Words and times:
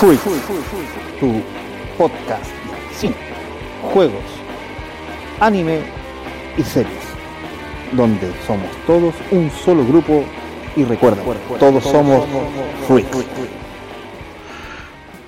Freak, 0.00 0.18
tu 1.20 1.42
podcast 1.98 2.50
de 3.02 3.14
juegos, 3.92 4.24
anime 5.40 5.82
y 6.56 6.62
series, 6.62 7.04
donde 7.92 8.32
somos 8.46 8.70
todos 8.86 9.14
un 9.30 9.50
solo 9.50 9.84
grupo 9.84 10.24
y 10.74 10.84
recuerda, 10.84 11.22
todos 11.58 11.84
somos 11.84 12.24
Freaks. 12.88 13.10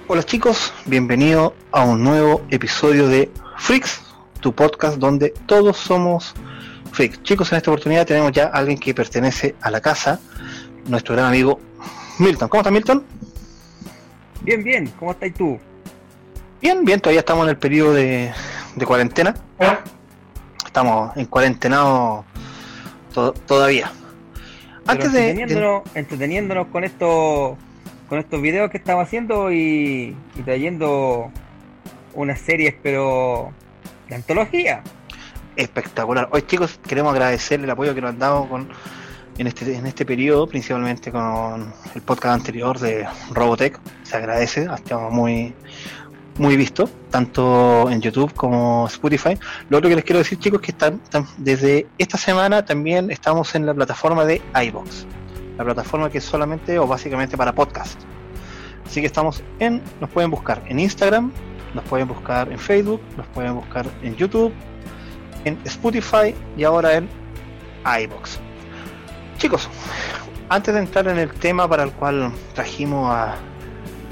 Hola 0.09 0.23
chicos, 0.23 0.73
bienvenidos 0.87 1.53
a 1.71 1.85
un 1.85 2.03
nuevo 2.03 2.41
episodio 2.49 3.09
de 3.09 3.31
Freaks, 3.59 4.01
tu 4.41 4.55
podcast 4.55 4.97
donde 4.97 5.35
todos 5.45 5.77
somos 5.77 6.33
freaks. 6.93 7.23
Chicos, 7.23 7.53
en 7.53 7.59
esta 7.59 7.71
oportunidad 7.71 8.07
tenemos 8.07 8.33
ya 8.33 8.45
a 8.45 8.53
alguien 8.53 8.79
que 8.79 8.95
pertenece 8.95 9.55
a 9.61 9.71
la 9.71 9.83
casa, 9.83 10.19
nuestro 10.87 11.15
gran 11.15 11.27
amigo 11.27 11.61
Milton. 12.19 12.49
¿Cómo 12.49 12.63
estás 12.63 12.73
Milton? 12.73 13.05
Bien, 14.45 14.65
bien, 14.65 14.93
¿cómo 14.99 15.13
estás 15.13 15.33
tú? 15.35 15.59
Bien, 16.61 16.85
bien, 16.85 17.01
todavía 17.01 17.21
estamos 17.21 17.45
en 17.45 17.51
el 17.51 17.59
periodo 17.59 17.95
de, 17.95 18.33
cuarentena. 18.85 19.35
Estamos 20.67 21.17
en 21.17 21.27
cuarentenado 21.27 22.25
todavía. 23.47 23.93
Antes 24.87 25.13
de, 25.13 25.31
entreteniéndonos, 25.95 26.67
con 26.69 26.83
estos 26.83 27.57
con 28.09 28.19
estos 28.19 28.43
videos 28.43 28.71
que 28.71 28.79
estamos 28.79 29.07
haciendo 29.07 29.53
y, 29.53 30.17
trayendo 30.45 31.31
unas 32.15 32.41
series, 32.41 32.75
pero 32.83 33.53
de 34.09 34.17
antología. 34.17 34.83
Espectacular. 35.55 36.29
Hoy 36.33 36.43
chicos, 36.43 36.81
queremos 36.87 37.13
agradecerle 37.13 37.65
el 37.65 37.71
apoyo 37.71 37.95
que 37.95 38.01
nos 38.01 38.11
han 38.11 38.19
dado 38.19 38.49
con 38.49 38.69
en 39.39 39.47
este, 39.47 39.77
en 39.77 39.87
este 39.87 40.05
periodo, 40.05 40.47
principalmente 40.47 41.11
con 41.11 41.73
el 41.95 42.03
podcast 42.03 42.35
anterior 42.35 42.79
de 42.79 43.07
Robotech. 43.31 43.79
Se 44.03 44.17
agradece, 44.17 44.69
ha 44.69 45.09
muy, 45.11 45.55
muy 46.39 46.57
visto, 46.57 46.89
tanto 47.11 47.91
en 47.91 48.01
YouTube 48.01 48.33
como 48.35 48.87
Spotify. 48.89 49.39
Lo 49.69 49.79
otro 49.79 49.89
que 49.89 49.97
les 49.97 50.05
quiero 50.05 50.19
decir, 50.19 50.39
chicos, 50.39 50.61
que 50.61 50.73
están, 50.73 51.01
desde 51.39 51.87
esta 51.99 52.19
semana 52.19 52.65
también 52.65 53.11
estamos 53.11 53.55
en 53.55 53.67
la 53.67 53.75
plataforma 53.75 54.25
de 54.25 54.41
iBox, 54.67 55.07
la 55.59 55.65
plataforma 55.65 56.11
que 56.11 56.19
es 56.19 56.25
solamente 56.25 56.79
o 56.79 56.87
básicamente 56.87 57.37
para 57.37 57.55
podcast. 57.55 58.01
Así 58.87 59.01
que 59.01 59.07
estamos 59.07 59.43
en, 59.59 59.83
nos 60.01 60.11
pueden 60.11 60.31
buscar 60.31 60.63
en 60.67 60.79
Instagram, 60.79 61.33
nos 61.75 61.85
pueden 61.85 62.09
buscar 62.09 62.51
en 62.53 62.59
Facebook, 62.59 63.01
nos 63.17 63.27
pueden 63.29 63.55
buscar 63.55 63.87
en 64.03 64.15
YouTube, 64.17 64.53
en 65.45 65.59
Spotify 65.65 66.35
y 66.57 66.65
ahora 66.65 66.95
en 66.95 67.09
iBox. 68.03 68.39
Chicos, 69.43 69.69
antes 70.51 70.73
de 70.73 70.79
entrar 70.79 71.09
en 71.09 71.19
el 71.19 71.29
tema 71.29 71.69
para 71.69 71.83
el 71.83 71.91
cual 71.91 72.31
trajimos 72.55 73.13
a 73.13 73.35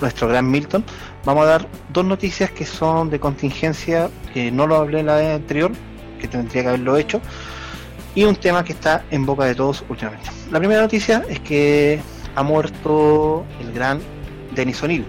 nuestro 0.01 0.27
gran 0.27 0.51
Milton, 0.51 0.85
vamos 1.25 1.45
a 1.45 1.47
dar 1.51 1.69
dos 1.91 2.05
noticias 2.05 2.51
que 2.51 2.67
son 2.67 3.11
de 3.11 3.21
contingencia, 3.21 4.11
que 4.35 4.51
no 4.51 4.67
lo 4.67 4.75
hablé 4.75 4.99
en 4.99 5.07
la 5.07 5.15
vez 5.15 5.37
anterior, 5.37 5.71
que 6.21 6.27
tendría 6.27 6.63
que 6.63 6.69
haberlo 6.71 6.97
hecho, 6.97 7.21
y 8.17 8.25
un 8.25 8.35
tema 8.35 8.65
que 8.65 8.73
está 8.73 9.05
en 9.13 9.25
boca 9.25 9.45
de 9.45 9.55
todos 9.55 9.85
últimamente. 9.89 10.29
La 10.51 10.59
primera 10.59 10.81
noticia 10.81 11.25
es 11.29 11.39
que 11.39 12.01
ha 12.35 12.43
muerto 12.43 13.45
el 13.61 13.73
gran 13.73 14.01
Denis 14.57 14.83
O'Neill. 14.83 15.05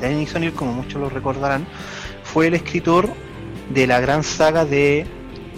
Denis 0.00 0.34
O'Neill, 0.34 0.54
como 0.54 0.72
muchos 0.72 0.98
lo 0.98 1.10
recordarán, 1.10 1.66
fue 2.24 2.46
el 2.46 2.54
escritor 2.54 3.10
de 3.74 3.86
la 3.86 4.00
gran 4.00 4.22
saga 4.22 4.64
de 4.64 5.06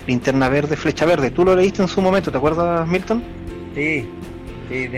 Linterna 0.09 0.49
Verde, 0.49 0.75
Flecha 0.75 1.07
Verde. 1.07 1.31
¿Tú 1.31 1.45
lo 1.45 1.55
leíste 1.55 1.83
en 1.83 1.89
su 1.89 2.03
momento, 2.03 2.33
te 2.33 2.39
acuerdas, 2.39 2.89
Milton? 2.89 3.44
Sí, 3.75 4.09
sí, 4.69 4.89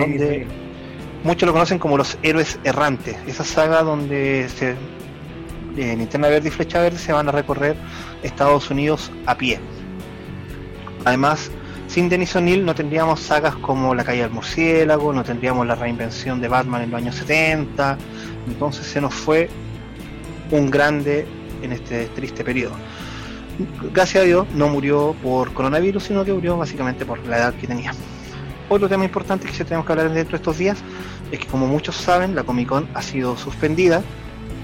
muchos 1.25 1.47
lo 1.47 1.53
conocen 1.53 1.79
como 1.79 1.97
los 1.97 2.19
héroes 2.23 2.59
errantes, 2.65 3.17
esa 3.27 3.45
saga 3.45 3.83
donde 3.83 4.49
se, 4.49 4.77
en 5.77 6.01
Interna 6.01 6.29
Verde 6.29 6.49
y 6.49 6.51
Flecha 6.51 6.81
Verde 6.81 6.99
se 6.99 7.13
van 7.13 7.29
a 7.29 7.33
recorrer 7.33 7.77
Estados 8.23 8.71
Unidos 8.71 9.11
a 9.27 9.37
pie. 9.37 9.59
Además, 11.05 11.51
sin 11.89 12.09
Denis 12.09 12.35
O'Neill 12.37 12.65
no 12.65 12.75
tendríamos 12.75 13.21
sagas 13.21 13.55
como 13.57 13.95
La 13.95 14.05
calle 14.05 14.23
del 14.23 14.31
murciélago, 14.31 15.13
no 15.13 15.25
tendríamos 15.25 15.67
la 15.67 15.75
reinvención 15.75 16.41
de 16.41 16.49
Batman 16.49 16.83
en 16.83 16.91
los 16.91 17.01
años 17.01 17.15
70, 17.17 17.99
entonces 18.49 18.87
se 18.87 19.01
nos 19.01 19.15
fue 19.15 19.49
un 20.51 20.71
grande 20.71 21.27
en 21.63 21.73
este 21.73 22.07
triste 22.07 22.45
periodo. 22.45 22.75
Gracias 23.93 24.23
a 24.23 24.27
Dios 24.27 24.47
no 24.55 24.69
murió 24.69 25.15
por 25.23 25.53
coronavirus, 25.55 26.05
sino 26.05 26.25
que 26.25 26.33
murió 26.33 26.57
básicamente 26.57 27.07
por 27.07 27.25
la 27.27 27.39
edad 27.39 27.55
que 27.55 27.67
tenía. 27.67 27.93
Otro 28.69 28.89
tema 28.89 29.05
importante 29.05 29.47
que 29.47 29.53
se 29.53 29.65
tenemos 29.65 29.87
que 29.87 29.93
hablar 29.93 30.11
dentro 30.13 30.33
de 30.33 30.37
estos 30.37 30.59
días 30.59 30.79
es 31.31 31.39
que 31.39 31.47
como 31.47 31.67
muchos 31.67 31.97
saben, 31.97 32.35
la 32.35 32.43
Comic 32.45 32.69
Con 32.69 32.89
ha 32.95 33.03
sido 33.03 33.37
suspendida, 33.37 34.03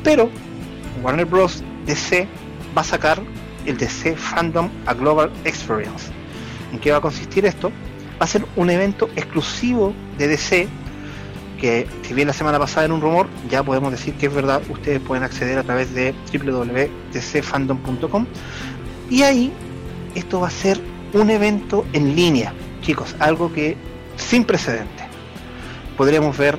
pero 0.03 0.29
Warner 1.03 1.27
Bros. 1.27 1.63
DC 1.87 2.29
va 2.77 2.83
a 2.83 2.85
sacar 2.85 3.21
el 3.67 3.77
DC 3.77 4.17
Fandom 4.17 4.71
a 4.87 4.95
Global 4.95 5.31
Experience. 5.45 6.11
¿En 6.73 6.79
qué 6.79 6.91
va 6.91 6.99
a 6.99 7.01
consistir 7.01 7.45
esto? 7.45 7.71
Va 8.21 8.25
a 8.25 8.27
ser 8.27 8.45
un 8.57 8.71
evento 8.71 9.09
exclusivo 9.17 9.93
de 10.19 10.29
DC 10.29 10.69
que 11.61 11.87
si 12.03 12.13
bien 12.13 12.27
la 12.27 12.35
semana 12.35 12.59
pasada 12.59 12.87
era 12.87 12.95
un 12.95 13.01
rumor, 13.01 13.29
ya 13.49 13.63
podemos 13.63 13.93
decir 13.93 14.15
que 14.15 14.27
es 14.27 14.35
verdad, 14.35 14.61
ustedes 14.69 15.01
pueden 15.01 15.23
acceder 15.23 15.59
a 15.59 15.63
través 15.63 15.95
de 15.95 16.13
www.dcfandom.com 16.33 18.27
y 19.09 19.23
ahí 19.23 19.53
esto 20.17 20.41
va 20.41 20.49
a 20.49 20.51
ser 20.51 20.81
un 21.13 21.31
evento 21.31 21.85
en 21.93 22.17
línea, 22.17 22.53
chicos, 22.81 23.15
algo 23.21 23.53
que 23.53 23.77
sin 24.23 24.45
precedentes. 24.45 25.07
Podríamos 25.97 26.37
ver 26.37 26.59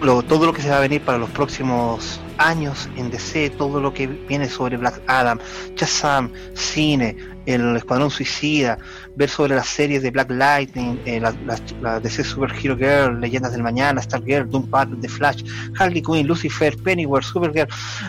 todo 0.00 0.46
lo 0.46 0.52
que 0.52 0.60
se 0.60 0.68
va 0.68 0.78
a 0.78 0.80
venir 0.80 1.00
para 1.00 1.18
los 1.18 1.30
próximos 1.30 2.20
años 2.38 2.88
en 2.96 3.10
DC, 3.10 3.50
todo 3.50 3.80
lo 3.80 3.94
que 3.94 4.06
viene 4.06 4.48
sobre 4.48 4.76
Black 4.76 5.00
Adam, 5.06 5.38
Shazam, 5.76 6.30
cine, 6.54 7.16
el 7.46 7.76
Escuadrón 7.76 8.10
Suicida, 8.10 8.78
ver 9.16 9.28
sobre 9.28 9.54
las 9.54 9.68
series 9.68 10.02
de 10.02 10.10
Black 10.10 10.30
Lightning, 10.30 10.98
eh, 11.06 11.20
la, 11.20 12.00
DC 12.00 12.24
Super 12.24 12.52
Hero 12.52 12.76
Girl, 12.76 13.20
Leyendas 13.20 13.52
del 13.52 13.62
Mañana, 13.62 14.02
Stargirl, 14.02 14.50
Doom 14.50 14.68
Patrol, 14.68 15.00
The 15.00 15.08
Flash, 15.08 15.44
Harley 15.78 16.02
Quinn, 16.02 16.26
Lucifer, 16.26 16.76
Pennyworth, 16.76 17.24
Supergirl, 17.24 17.68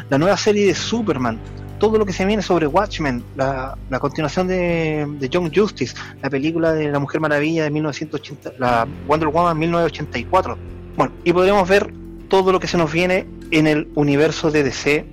la 0.10 0.18
nueva 0.18 0.38
serie 0.38 0.66
de 0.66 0.76
Superman, 0.76 1.40
todo 1.80 1.98
lo 1.98 2.06
que 2.06 2.14
se 2.14 2.26
viene 2.26 2.42
sobre 2.42 2.68
Watchmen, 2.68 3.24
la, 3.36 3.78
continuación 4.00 4.48
de, 4.48 5.06
de 5.20 5.30
Young 5.30 5.52
Justice, 5.54 5.96
la 6.22 6.30
película 6.30 6.74
de 6.74 6.90
la 6.92 7.00
Mujer 7.00 7.22
Maravilla 7.22 7.64
de 7.64 7.70
1980, 7.70 8.54
la 8.60 8.88
Wonder 9.08 9.30
Woman 9.30 9.58
1984. 9.58 10.58
Bueno, 10.98 11.14
y 11.24 11.34
podremos 11.34 11.68
ver 11.68 11.94
todo 12.30 12.52
lo 12.52 12.60
que 12.60 12.68
se 12.68 12.78
nos 12.78 12.92
viene 12.92 13.28
en 13.52 13.68
el 13.68 13.90
universo 13.96 14.52
de 14.52 14.64
DC 14.64 15.06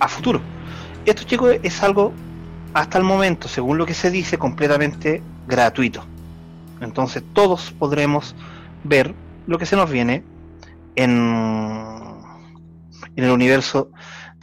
a 0.00 0.08
futuro. 0.08 0.40
Esto, 1.06 1.24
chicos, 1.24 1.56
es 1.62 1.82
algo 1.82 2.12
hasta 2.72 2.98
el 2.98 3.04
momento, 3.04 3.48
según 3.48 3.78
lo 3.78 3.86
que 3.86 3.94
se 3.94 4.10
dice, 4.10 4.38
completamente 4.38 5.22
gratuito. 5.46 6.04
Entonces 6.80 7.22
todos 7.32 7.72
podremos 7.78 8.34
ver 8.82 9.14
lo 9.46 9.58
que 9.58 9.66
se 9.66 9.76
nos 9.76 9.90
viene 9.90 10.24
en, 10.96 12.20
en 13.16 13.24
el 13.24 13.30
universo 13.30 13.90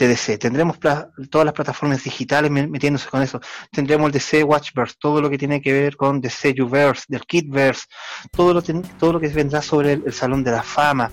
DC. 0.07 0.37
Tendremos 0.37 0.79
todas 0.79 1.45
las 1.45 1.53
plataformas 1.53 2.03
digitales 2.03 2.51
metiéndose 2.51 3.07
con 3.09 3.21
eso. 3.21 3.39
Tendremos 3.71 4.07
el 4.07 4.11
DC 4.11 4.43
Watchverse, 4.43 4.95
todo 4.99 5.21
lo 5.21 5.29
que 5.29 5.37
tiene 5.37 5.61
que 5.61 5.73
ver 5.73 5.95
con 5.95 6.21
DC 6.21 6.55
Uverse, 6.61 7.05
del 7.07 7.21
Kidverse, 7.21 7.85
todo 8.31 8.53
lo, 8.53 8.61
todo 8.61 9.13
lo 9.13 9.19
que 9.19 9.27
vendrá 9.29 9.61
sobre 9.61 9.93
el, 9.93 10.13
Salón 10.13 10.43
de 10.43 10.51
la 10.51 10.63
Fama. 10.63 11.11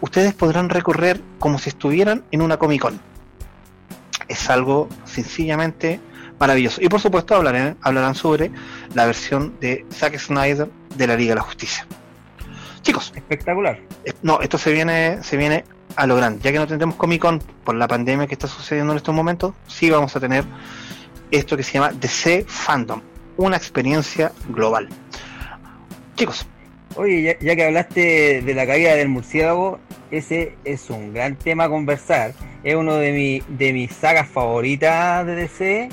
Ustedes 0.00 0.34
podrán 0.34 0.68
recorrer 0.68 1.20
como 1.38 1.58
si 1.58 1.70
estuvieran 1.70 2.24
en 2.30 2.42
una 2.42 2.56
Comic 2.56 2.82
Con. 2.82 3.00
Es 4.28 4.50
algo 4.50 4.88
sencillamente 5.04 6.00
maravilloso. 6.38 6.80
Y 6.82 6.88
por 6.88 7.00
supuesto 7.00 7.34
hablarán, 7.34 7.76
hablarán 7.82 8.14
sobre 8.14 8.50
la 8.94 9.06
versión 9.06 9.58
de 9.60 9.86
Zack 9.92 10.18
Snyder 10.18 10.68
de 10.96 11.06
la 11.06 11.16
Liga 11.16 11.30
de 11.30 11.36
la 11.36 11.42
Justicia. 11.42 11.86
Chicos. 12.82 13.12
Espectacular. 13.14 13.80
Eh, 14.04 14.12
no, 14.22 14.40
esto 14.40 14.58
se 14.58 14.72
viene, 14.72 15.22
se 15.22 15.36
viene 15.36 15.64
a 15.98 16.06
lo 16.06 16.14
grande. 16.14 16.40
Ya 16.42 16.52
que 16.52 16.58
no 16.58 16.66
tendremos 16.66 16.94
Comic 16.94 17.20
Con 17.20 17.40
por 17.64 17.74
la 17.74 17.88
pandemia 17.88 18.28
que 18.28 18.34
está 18.34 18.46
sucediendo 18.46 18.92
en 18.92 18.98
estos 18.98 19.12
momentos, 19.12 19.52
sí 19.66 19.90
vamos 19.90 20.14
a 20.14 20.20
tener 20.20 20.44
esto 21.32 21.56
que 21.56 21.64
se 21.64 21.72
llama 21.72 21.90
DC 21.92 22.44
Fandom, 22.46 23.02
una 23.36 23.56
experiencia 23.56 24.32
global. 24.48 24.88
Chicos. 26.14 26.46
Oye, 26.94 27.36
ya, 27.40 27.56
que 27.56 27.64
hablaste 27.64 28.42
de 28.42 28.54
la 28.54 28.66
caída 28.66 28.94
del 28.94 29.08
murciélago, 29.08 29.80
ese 30.12 30.54
es 30.64 30.88
un 30.88 31.12
gran 31.12 31.36
tema 31.36 31.64
a 31.64 31.68
conversar. 31.68 32.32
Es 32.62 32.76
uno 32.76 32.94
de, 32.94 33.12
mi, 33.12 33.56
de 33.56 33.72
mis 33.72 33.92
sagas 33.92 34.28
favoritas 34.28 35.26
de 35.26 35.34
DC, 35.34 35.88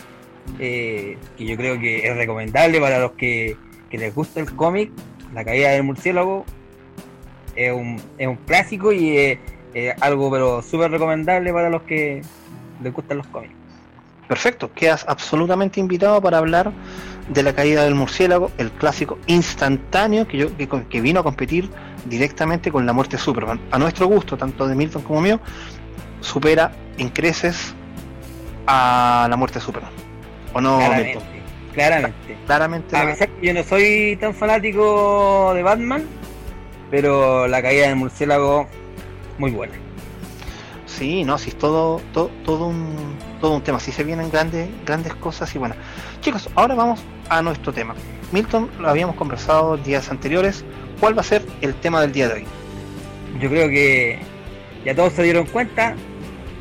eh, 0.60 1.18
que 1.36 1.46
yo 1.46 1.58
creo 1.58 1.80
que 1.80 2.08
es 2.08 2.16
recomendable 2.16 2.80
para 2.80 3.00
los 3.00 3.14
que, 3.14 3.58
que 3.90 3.98
les 3.98 4.14
gusta 4.14 4.40
el 4.40 4.56
cómic. 4.56 4.92
La 5.34 5.44
caída 5.44 5.72
del 5.72 5.84
murciélago 5.84 6.46
es 7.56 7.72
un, 7.72 8.00
es 8.20 8.28
un 8.28 8.36
clásico 8.36 8.92
y 8.92 9.18
es 9.18 9.40
eh, 9.76 9.94
algo 10.00 10.32
pero 10.32 10.62
súper 10.64 10.90
recomendable 10.90 11.54
para 11.54 11.70
los 11.70 11.84
que 11.84 12.24
les 12.82 12.94
gustan 12.94 13.18
los 13.18 13.28
cómics. 13.28 13.54
Perfecto, 14.28 14.74
quedas 14.74 15.06
absolutamente 15.08 15.80
invitado 15.80 16.20
para 16.20 16.40
hablar 16.40 16.72
de 17.30 17.44
la 17.44 17.54
caída 17.54 17.84
del 17.84 17.94
murciélago, 17.94 18.50
el 18.58 18.72
clásico 18.72 19.20
instantáneo 19.28 20.28
que, 20.28 20.38
yo, 20.38 20.58
que, 20.58 20.68
que 20.68 21.02
vino 21.02 21.20
a 21.20 21.24
competir 21.24 21.70
directamente 22.06 22.72
con 22.72 22.86
la 22.86 22.94
muerte 22.94 23.18
de 23.18 23.24
Superman. 23.24 23.60
A 23.70 23.78
nuestro 23.78 24.08
gusto, 24.08 24.38
tanto 24.38 24.68
de 24.68 24.76
Milton 24.76 25.04
como 25.04 25.22
mío, 25.22 25.40
supera 26.22 26.72
en 26.98 27.10
creces 27.10 27.76
a 28.66 29.28
la 29.30 29.36
muerte 29.36 29.60
de 29.60 29.66
Superman. 29.66 29.92
¿O 30.54 30.62
no, 30.62 30.78
claramente, 30.78 31.20
Claramente. 31.74 32.38
Claramente. 32.46 32.98
A 32.98 33.06
pesar 33.06 33.28
que 33.28 33.48
yo 33.48 33.54
no 33.54 33.64
soy 33.64 34.18
tan 34.20 34.34
fanático 34.34 35.52
de 35.54 35.62
Batman, 35.62 36.06
pero 36.90 37.48
la 37.48 37.62
caída 37.62 37.88
del 37.88 37.98
murciélago, 37.98 38.68
muy 39.38 39.52
buena. 39.52 39.74
Sí, 40.86 41.24
no, 41.24 41.38
sí, 41.38 41.50
es 41.50 41.58
todo, 41.58 42.02
todo, 42.14 42.32
todo, 42.46 42.68
un, 42.68 43.18
todo 43.42 43.56
un 43.56 43.62
tema. 43.62 43.80
Sí 43.80 43.92
se 43.92 44.04
vienen 44.04 44.30
grandes, 44.30 44.70
grandes 44.86 45.14
cosas 45.16 45.54
y 45.56 45.58
bueno. 45.58 45.76
Chicos, 46.22 46.50
ahora 46.56 46.76
vamos 46.76 47.02
a 47.30 47.42
nuestro 47.42 47.74
tema. 47.74 47.96
Milton, 48.32 48.70
lo 48.80 48.90
habíamos 48.90 49.16
conversado 49.16 49.78
días 49.78 50.10
anteriores. 50.10 50.64
¿Cuál 51.00 51.18
va 51.18 51.22
a 51.22 51.26
ser 51.26 51.44
el 51.62 51.74
tema 51.76 52.02
del 52.02 52.14
día 52.14 52.30
de 52.30 52.36
hoy? 52.36 52.46
Yo 53.42 53.50
creo 53.50 53.68
que 53.70 54.20
ya 54.86 54.96
todos 54.96 55.14
se 55.14 55.24
dieron 55.24 55.46
cuenta. 55.48 55.96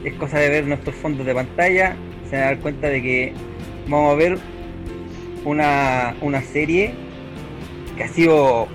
Es 0.03 0.15
cosa 0.15 0.39
de 0.39 0.49
ver 0.49 0.67
nuestros 0.67 0.97
fondos 0.97 1.25
de 1.25 1.35
pantalla. 1.35 1.97
Se 2.29 2.37
van 2.37 2.43
a 2.43 2.47
dar 2.47 2.59
cuenta 2.59 2.89
de 2.89 3.03
que 3.03 3.33
vamos 3.87 4.13
a 4.13 4.17
ver 4.17 4.39
una, 5.45 6.17
una 6.21 6.43
serie 6.43 6.95
que 7.97 8.05
ha 8.05 8.09
sido 8.09 8.67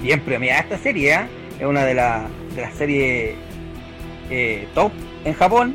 bien 0.00 0.20
premiada 0.20 0.60
esta 0.60 0.78
serie. 0.78 1.14
¿eh? 1.14 1.26
Es 1.60 1.66
una 1.66 1.84
de, 1.84 1.94
la, 1.94 2.28
de 2.54 2.62
las 2.62 2.74
series 2.74 3.34
eh, 4.30 4.68
top 4.74 4.92
en 5.24 5.34
Japón 5.34 5.74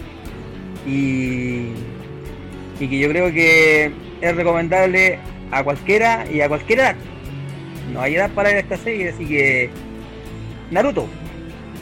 y, 0.85 1.69
y 2.79 2.87
que 2.87 2.99
yo 2.99 3.09
creo 3.09 3.31
que 3.31 3.91
es 4.21 4.35
recomendable 4.35 5.19
a 5.51 5.63
cualquiera 5.63 6.25
y 6.31 6.41
a 6.41 6.47
cualquier 6.47 6.79
edad. 6.79 6.95
No 7.91 8.01
hay 8.01 8.15
edad 8.15 8.31
para 8.31 8.49
ver 8.49 8.59
esta 8.59 8.77
serie, 8.77 9.09
así 9.09 9.25
que 9.25 9.69
Naruto. 10.71 11.07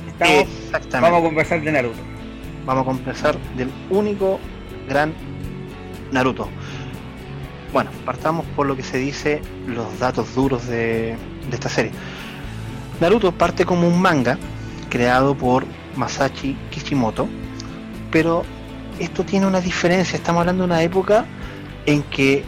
Estamos, 0.08 0.48
vamos 0.92 1.20
a 1.20 1.24
conversar 1.24 1.62
de 1.62 1.72
Naruto. 1.72 2.00
Vamos 2.66 2.84
a 2.84 2.86
conversar 2.86 3.38
del 3.56 3.70
único 3.90 4.40
gran 4.88 5.14
Naruto. 6.12 6.48
Bueno, 7.72 7.90
partamos 8.06 8.46
por 8.56 8.68
lo 8.68 8.76
que 8.76 8.84
se 8.84 8.98
dice 8.98 9.42
los 9.68 9.98
datos 10.00 10.36
duros 10.36 10.68
de, 10.68 11.16
de 11.50 11.54
esta 11.54 11.70
serie. 11.70 11.92
Naruto 13.00 13.32
parte 13.32 13.66
como 13.66 13.88
un 13.88 14.02
manga 14.02 14.38
creado 14.92 15.34
por 15.34 15.66
Masashi 15.96 16.56
Kishimoto, 16.70 17.28
pero 18.12 18.44
esto 19.00 19.24
tiene 19.24 19.48
una 19.48 19.62
diferencia, 19.62 20.18
estamos 20.18 20.42
hablando 20.42 20.64
de 20.64 20.66
una 20.66 20.84
época 20.84 21.26
en 21.88 22.04
que 22.04 22.44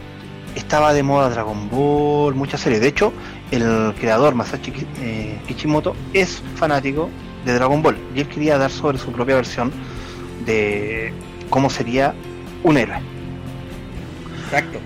estaba 0.54 0.92
de 0.92 1.02
moda 1.02 1.30
Dragon 1.30 1.68
Ball, 1.70 2.34
muchas 2.34 2.60
series, 2.60 2.80
de 2.80 2.88
hecho 2.88 3.12
el 3.50 3.94
creador 3.98 4.34
Masashi 4.34 4.72
eh, 5.00 5.38
Kishimoto 5.48 5.96
es 6.12 6.42
fanático 6.54 7.08
de 7.44 7.54
Dragon 7.54 7.82
Ball 7.82 7.96
y 8.14 8.20
él 8.20 8.28
quería 8.28 8.58
dar 8.58 8.70
sobre 8.70 8.98
su 8.98 9.10
propia 9.10 9.36
versión 9.36 9.72
de 10.44 11.12
cómo 11.48 11.70
sería 11.70 12.14
un 12.62 12.76
héroe. 12.76 12.98
Exacto. 14.44 14.78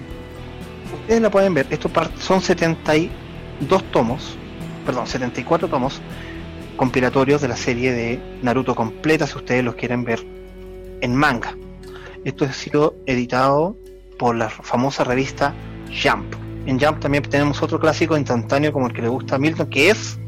Ustedes 1.01 1.21
la 1.21 1.31
pueden 1.31 1.55
ver, 1.55 1.67
estos 1.71 1.91
son 2.21 2.41
72 2.41 3.11
tomos, 3.91 4.37
perdón, 4.87 5.09
74 5.09 5.69
tomos 5.69 6.01
compilatorios 6.79 7.43
de 7.43 7.49
la 7.49 7.57
serie 7.57 7.93
de 7.93 8.19
Naruto 8.41 8.75
completa 8.75 9.27
si 9.27 9.37
ustedes 9.37 9.63
los 9.63 9.75
quieren 9.75 10.05
ver 10.05 10.25
en 11.03 11.15
manga. 11.15 11.55
Esto 12.25 12.47
ha 12.47 12.53
sido 12.53 12.95
editado 13.05 13.77
por 14.19 14.37
la 14.37 14.49
famosa 14.49 15.05
revista 15.05 15.55
Jump. 15.89 16.35
En 16.67 16.81
Jump 16.81 17.01
también 17.01 17.25
tenemos 17.25 17.63
otro 17.63 17.79
clásico 17.79 18.17
instantáneo 18.17 18.73
como 18.73 18.87
el 18.87 18.93
que 18.95 19.03
le 19.03 19.09
gusta 19.09 19.37
a 19.37 19.39
Milton, 19.39 19.69
que 19.69 19.91
es 19.91 20.19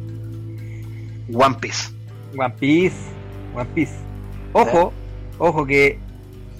One 1.32 1.56
Piece. 1.60 1.92
One 2.36 2.54
Piece, 2.58 2.96
One 3.54 3.70
Piece. 3.74 3.94
Ojo, 4.52 4.92
ojo 5.38 5.66
que 5.66 5.98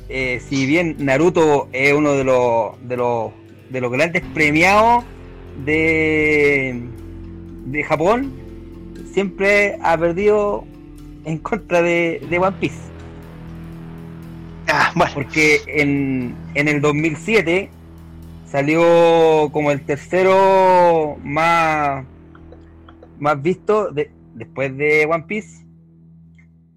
eh, 0.09 0.41
si 0.49 0.67
bien 0.67 0.97
Naruto 0.99 1.69
es 1.73 1.93
uno 1.93 2.13
de 2.13 2.25
los 2.25 2.89
de 2.89 2.97
los 2.97 3.33
de 3.71 3.81
los 3.81 3.91
grandes 3.91 4.23
premiados 4.35 5.05
de 5.65 6.81
de 7.67 7.85
Japón, 7.85 8.40
siempre 9.13 9.79
ha 9.83 9.97
perdido 9.99 10.65
en 11.25 11.39
contra 11.39 11.83
de, 11.83 12.21
One 12.31 12.57
Piece. 12.61 12.79
Ah, 14.69 14.93
Porque 15.15 15.61
en, 15.67 16.37
en 16.55 16.69
el 16.69 16.81
2007 16.81 17.71
salió 18.51 19.51
como 19.53 19.71
el 19.71 19.85
tercero 19.85 21.17
más, 21.23 22.05
más 23.19 23.41
visto 23.41 23.93
después 24.35 24.77
de 24.77 25.07
One 25.07 25.25
Piece. 25.27 25.65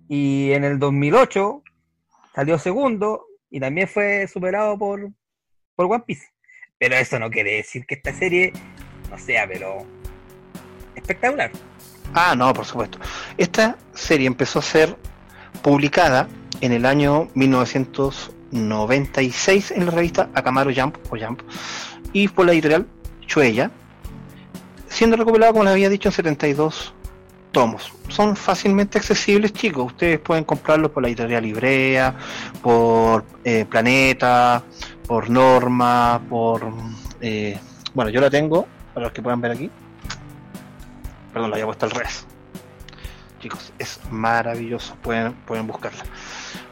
Y 0.07 0.51
en 0.51 0.63
el 0.63 0.79
2008 0.79 1.63
salió 2.35 2.59
segundo 2.59 3.25
y 3.49 3.59
también 3.59 3.87
fue 3.87 4.27
superado 4.27 4.77
por, 4.77 5.11
por 5.75 5.85
One 5.85 6.03
Piece. 6.05 6.27
Pero 6.77 6.95
eso 6.95 7.17
no 7.19 7.29
quiere 7.29 7.55
decir 7.55 7.85
que 7.85 7.95
esta 7.95 8.13
serie 8.13 8.53
no 9.09 9.17
sea, 9.17 9.47
pero 9.47 9.85
espectacular. 10.95 11.51
Ah, 12.13 12.35
no, 12.35 12.53
por 12.53 12.65
supuesto. 12.65 12.99
Esta 13.37 13.77
serie 13.93 14.27
empezó 14.27 14.59
a 14.59 14.61
ser 14.61 14.97
publicada 15.61 16.27
en 16.61 16.71
el 16.71 16.85
año 16.85 17.27
1996 17.33 19.71
en 19.71 19.85
la 19.85 19.91
revista 19.91 20.29
Akamaro 20.33 20.71
Jump 20.75 20.97
o 21.09 21.17
Jump 21.17 21.41
y 22.13 22.27
por 22.27 22.45
la 22.45 22.51
editorial 22.53 22.85
Chuella, 23.25 23.71
siendo 24.87 25.17
recopilada, 25.17 25.51
como 25.51 25.63
les 25.63 25.73
había 25.73 25.89
dicho, 25.89 26.09
en 26.09 26.13
72 26.13 26.93
tomos. 27.51 27.91
Son 28.09 28.35
fácilmente 28.35 28.99
accesibles, 28.99 29.53
chicos. 29.53 29.87
Ustedes 29.87 30.19
pueden 30.19 30.43
comprarlos 30.43 30.91
por 30.91 31.01
la 31.01 31.09
editorial 31.09 31.43
Librea, 31.43 32.15
por 32.61 33.25
eh, 33.43 33.65
Planeta, 33.69 34.63
por 35.07 35.29
Norma, 35.29 36.21
por... 36.29 36.71
Eh, 37.21 37.57
bueno, 37.93 38.11
yo 38.11 38.21
la 38.21 38.29
tengo, 38.29 38.67
para 38.93 39.05
los 39.05 39.13
que 39.13 39.21
puedan 39.21 39.41
ver 39.41 39.51
aquí. 39.51 39.69
Perdón, 41.33 41.49
la 41.49 41.55
había 41.55 41.65
puesto 41.65 41.85
al 41.85 41.91
revés. 41.91 42.25
Chicos, 43.39 43.73
es 43.79 43.99
maravilloso, 44.09 44.95
pueden, 45.01 45.33
pueden 45.33 45.67
buscarla. 45.67 46.03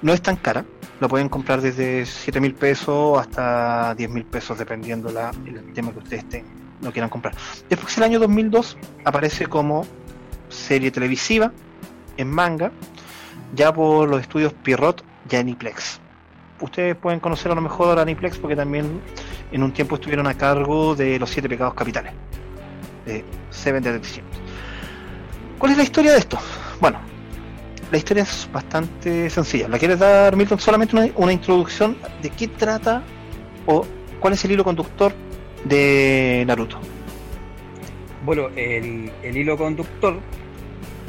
No 0.02 0.14
es 0.14 0.22
tan 0.22 0.38
cara, 0.38 0.64
la 1.02 1.08
pueden 1.08 1.28
comprar 1.28 1.60
desde 1.60 2.06
7 2.06 2.40
mil 2.40 2.54
pesos 2.54 3.20
hasta 3.20 3.94
10 3.96 4.10
mil 4.10 4.24
pesos, 4.24 4.58
dependiendo 4.58 5.12
la, 5.12 5.32
el 5.46 5.74
tema 5.74 5.92
que 5.92 6.00
ustedes 6.00 6.30
tengan, 6.30 6.54
lo 6.82 6.92
quieran 6.92 7.10
comprar. 7.10 7.34
Después, 7.68 7.98
el 7.98 8.04
año 8.04 8.20
2002, 8.20 8.78
aparece 9.04 9.48
como 9.48 9.86
serie 10.50 10.92
televisiva 10.92 11.52
en 12.18 12.30
manga, 12.30 12.72
ya 13.56 13.74
por 13.74 14.08
los 14.08 14.22
estudios 14.22 14.54
Pierrot 14.54 15.04
y 15.30 15.36
Aniplex. 15.36 16.00
Ustedes 16.62 16.96
pueden 16.96 17.20
conocer 17.20 17.52
a 17.52 17.56
lo 17.56 17.62
mejor 17.62 17.98
a 17.98 18.04
Aniplex 18.04 18.38
porque 18.38 18.56
también 18.56 19.02
en 19.52 19.64
un 19.64 19.74
tiempo 19.74 19.96
estuvieron 19.96 20.28
a 20.28 20.36
cargo 20.36 20.96
de 20.96 21.18
los 21.18 21.30
siete 21.30 21.50
pecados 21.50 21.74
capitales 21.74 22.14
de 23.06 23.26
Seven 23.50 23.84
Deadly 23.84 24.02
¿Cuál 25.62 25.74
es 25.74 25.78
la 25.78 25.84
historia 25.84 26.14
de 26.14 26.18
esto? 26.18 26.40
Bueno, 26.80 27.00
la 27.92 27.98
historia 28.00 28.24
es 28.24 28.50
bastante 28.52 29.30
sencilla. 29.30 29.68
¿La 29.68 29.78
quieres 29.78 30.00
dar, 30.00 30.36
Milton? 30.36 30.58
Solamente 30.58 30.96
una, 31.16 31.32
introducción 31.32 31.96
de 32.20 32.32
qué 32.32 32.48
trata 32.48 33.04
o 33.68 33.86
cuál 34.20 34.34
es 34.34 34.44
el 34.44 34.54
hilo 34.54 34.64
conductor 34.64 35.14
de 35.64 36.46
Naruto. 36.48 36.80
Bueno, 38.26 38.48
el, 38.56 39.12
hilo 39.24 39.56
conductor 39.56 40.20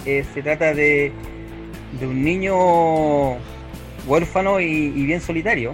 eh, 0.05 0.23
se 0.35 0.43
trata 0.43 0.75
de, 0.75 1.13
de 1.99 2.07
un 2.07 2.23
niño 2.23 3.39
huérfano 4.07 4.61
y, 4.61 4.91
bien 4.91 5.23
solitario. 5.23 5.73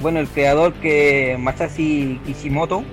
Bueno, 0.00 0.20
el 0.20 0.28
creador 0.28 0.74
que 0.74 1.34
Masashi 1.40 2.20
Kishimoto, 2.24 2.84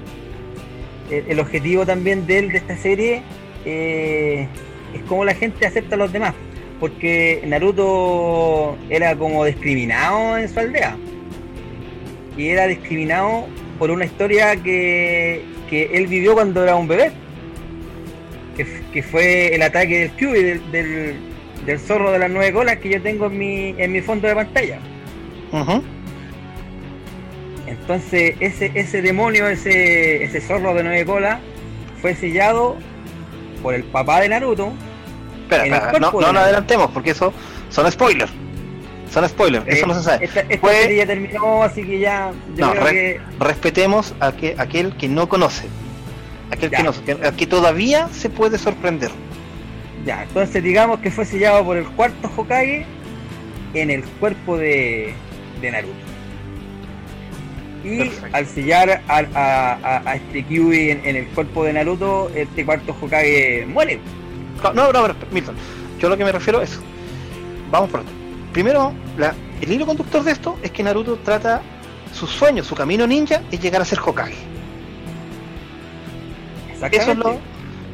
el, 1.11 1.25
el 1.29 1.39
objetivo 1.39 1.85
también 1.85 2.25
de 2.25 2.39
él 2.39 2.49
de 2.49 2.57
esta 2.57 2.75
serie 2.77 3.21
eh, 3.65 4.47
es 4.93 5.01
como 5.03 5.25
la 5.25 5.33
gente 5.33 5.65
acepta 5.65 5.95
a 5.95 5.97
los 5.97 6.11
demás. 6.11 6.33
Porque 6.79 7.41
Naruto 7.45 8.77
era 8.89 9.15
como 9.15 9.45
discriminado 9.45 10.37
en 10.37 10.49
su 10.49 10.59
aldea. 10.59 10.95
Y 12.37 12.49
era 12.49 12.67
discriminado 12.67 13.47
por 13.79 13.91
una 13.91 14.05
historia 14.05 14.55
que, 14.57 15.43
él 15.71 16.07
vivió 16.07 16.33
cuando 16.33 16.63
era 16.63 16.75
un 16.75 16.87
bebé. 16.87 17.11
Que, 18.55 19.03
fue 19.03 19.53
el 19.53 19.61
ataque 19.61 19.99
del 19.99 20.11
Q 20.11 20.31
del, 20.31 21.15
del, 21.65 21.79
zorro 21.79 22.11
de 22.11 22.19
las 22.19 22.31
nueve 22.31 22.53
colas 22.53 22.77
que 22.77 22.89
yo 22.89 23.01
tengo 23.01 23.25
en 23.25 23.37
mi, 23.37 23.75
en 23.77 23.91
mi 23.91 23.99
fondo 24.01 24.27
de 24.27 24.35
pantalla. 24.35 24.79
Entonces 27.67 28.35
ese, 28.39 28.71
ese 28.73 29.01
demonio, 29.01 29.47
ese, 29.49 30.23
ese 30.23 30.39
zorro 30.39 30.73
de 30.73 30.83
nueve 30.83 31.05
colas, 31.05 31.39
fue 32.01 32.15
sellado 32.15 32.77
por 33.65 33.73
el 33.73 33.83
papá 33.83 34.21
de 34.21 34.29
Naruto. 34.29 34.71
Espera, 35.41 35.91
no, 35.99 36.11
lo 36.11 36.39
adelantemos 36.39 36.91
porque 36.91 37.09
eso 37.09 37.33
son 37.71 37.91
spoilers. 37.91 38.31
son 39.11 39.27
spoilers, 39.27 39.65
eso 39.67 39.87
no 39.87 39.95
se 39.95 40.03
sabe. 40.03 40.25
Esta, 40.25 40.41
esta 40.41 40.67
serie 40.67 40.97
ya 40.97 41.07
terminó, 41.07 41.63
así 41.63 41.83
que 41.83 41.97
ya. 41.97 42.31
Yo 42.55 42.67
no, 42.67 42.73
creo 42.73 42.85
que... 42.85 43.21
respetemos 43.39 44.13
a, 44.19 44.33
que, 44.33 44.53
aquel 44.59 44.95
que 44.97 45.07
no 45.07 45.27
conoce. 45.27 45.65
Aquel 46.51 46.69
que 46.69 46.83
no 46.83 46.91
que, 46.91 47.17
que 47.35 47.47
todavía 47.47 48.07
se 48.09 48.29
puede 48.29 48.59
sorprender. 48.59 49.09
Ya, 50.05 50.21
entonces 50.21 50.63
digamos 50.63 50.99
que 50.99 51.09
fue 51.09 51.25
sellado 51.25 51.65
por 51.65 51.77
el 51.77 51.87
cuarto 51.87 52.29
Hokage 52.37 52.85
en 53.73 53.89
el 53.89 54.03
cuerpo 54.03 54.57
de, 54.57 55.15
de 55.59 55.71
Naruto. 55.71 56.04
Y 57.85 58.11
al 58.31 58.47
sellar 58.47 59.03
a, 59.07 60.01
a, 60.05 60.15
este 60.15 60.43
Kyuubi 60.43 60.89
en, 60.89 61.05
el 61.05 61.27
cuerpo 61.27 61.63
de 61.63 61.73
Naruto, 61.73 62.31
este 62.33 62.65
cuarto 62.65 62.95
Hokage 62.99 63.65
muere. 63.67 63.99
No, 64.63 64.91
no, 64.91 64.91
no, 64.91 65.15
Milton. 65.31 65.55
Yo 65.99 66.09
lo 66.09 66.17
que 66.17 66.23
me 66.23 66.31
refiero 66.31 66.61
es. 66.61 66.79
Vamos 67.69 67.91
por 67.91 67.99
esto. 67.99 68.11
Primero, 68.53 68.91
la, 69.17 69.35
el 69.61 69.71
hilo 69.71 69.85
conductor 69.85 70.23
de 70.23 70.31
esto 70.31 70.57
es 70.63 70.71
que 70.71 70.81
Naruto 70.81 71.17
trata 71.17 71.61
su 72.11 72.25
sueño, 72.25 72.63
su 72.63 72.73
camino 72.73 73.05
ninja, 73.05 73.43
es 73.51 73.61
llegar 73.61 73.81
a 73.81 73.85
ser 73.85 73.99
Hokage. 73.99 74.33
Eso 76.91 77.11
es 77.11 77.17
lo, 77.17 77.39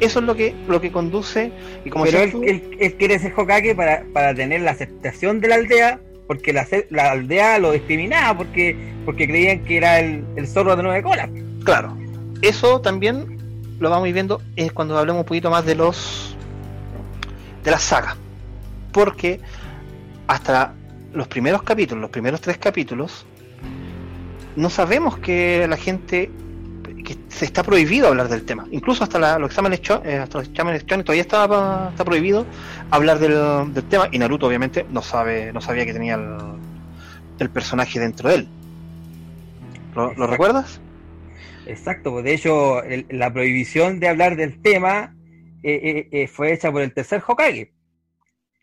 eso 0.00 0.18
es 0.20 0.24
lo 0.24 0.34
que 0.34 0.54
lo 0.68 0.80
que 0.80 0.90
conduce 0.90 1.52
y 1.84 1.90
como 1.90 2.04
pero 2.04 2.18
él, 2.20 2.96
quiere 2.98 3.18
ser 3.18 3.32
Hokage 3.36 3.74
para, 3.74 4.04
para 4.12 4.34
tener 4.34 4.62
la 4.62 4.70
aceptación 4.72 5.40
de 5.40 5.48
la 5.48 5.54
aldea 5.56 6.00
porque 6.32 6.52
la, 6.52 7.10
aldea 7.10 7.58
lo 7.58 7.72
discriminaba 7.72 8.38
porque 8.38 8.94
porque 9.04 9.26
creían 9.26 9.64
que 9.64 9.76
era 9.76 10.00
el, 10.00 10.46
zorro 10.46 10.76
de 10.76 10.82
nueve 10.82 11.02
colas. 11.02 11.28
Claro. 11.64 11.96
Eso 12.40 12.80
también 12.80 13.38
lo 13.78 13.90
vamos 13.90 14.10
viendo 14.12 14.40
es 14.56 14.72
cuando 14.72 14.96
hablemos 14.96 15.20
un 15.20 15.26
poquito 15.26 15.50
más 15.50 15.66
de 15.66 15.74
los 15.74 16.36
de 17.62 17.70
la 17.70 17.78
saga 17.78 18.16
porque 18.92 19.40
hasta 20.26 20.74
los 21.12 21.28
primeros 21.28 21.62
capítulos 21.62 22.00
los 22.00 22.10
primeros 22.10 22.40
tres 22.40 22.58
capítulos 22.58 23.26
no 24.56 24.70
sabemos 24.70 25.18
que 25.18 25.66
la 25.68 25.76
gente 25.76 26.30
se 27.32 27.46
está 27.46 27.62
prohibido 27.62 28.08
hablar 28.08 28.28
del 28.28 28.44
tema. 28.44 28.66
Incluso 28.70 29.04
hasta 29.04 29.38
los 29.38 29.50
exámenes 29.50 29.80
eh, 30.04 30.16
hasta 30.16 30.38
los 30.38 30.48
exámenes 30.48 30.84
todavía 30.84 31.22
está, 31.22 31.88
está 31.90 32.04
prohibido 32.04 32.46
hablar 32.90 33.18
del, 33.18 33.72
tema 33.88 34.08
y 34.12 34.18
Naruto 34.18 34.46
obviamente 34.46 34.84
no 34.90 35.02
sabe 35.02 35.52
no 35.52 35.60
sabía 35.60 35.86
que 35.86 35.92
tenía 35.92 36.14
el, 36.14 37.50
personaje 37.50 37.98
dentro 37.98 38.28
de 38.28 38.34
él. 38.36 38.48
¿Lo, 39.96 40.26
recuerdas? 40.26 40.80
Exacto, 41.66 42.12
pues 42.12 42.24
de 42.24 42.34
hecho 42.34 42.82
la 43.08 43.32
prohibición 43.32 43.98
de 43.98 44.08
hablar 44.08 44.36
del 44.36 44.62
tema 44.62 45.16
eh, 45.64 46.08
eh, 46.12 46.26
fue 46.28 46.52
hecha 46.52 46.70
por 46.70 46.82
el 46.82 46.94
tercer 46.94 47.22
Hokage, 47.26 47.72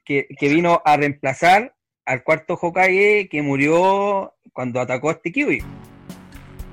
que, 0.05 0.27
que, 0.37 0.47
vino 0.47 0.81
a 0.85 0.95
reemplazar 0.95 1.75
al 2.05 2.23
cuarto 2.23 2.53
Hokage 2.53 3.27
que 3.29 3.41
murió 3.41 4.33
cuando 4.53 4.79
atacó 4.79 5.09
a 5.09 5.13
este 5.13 5.31
Kyuubi. 5.33 5.61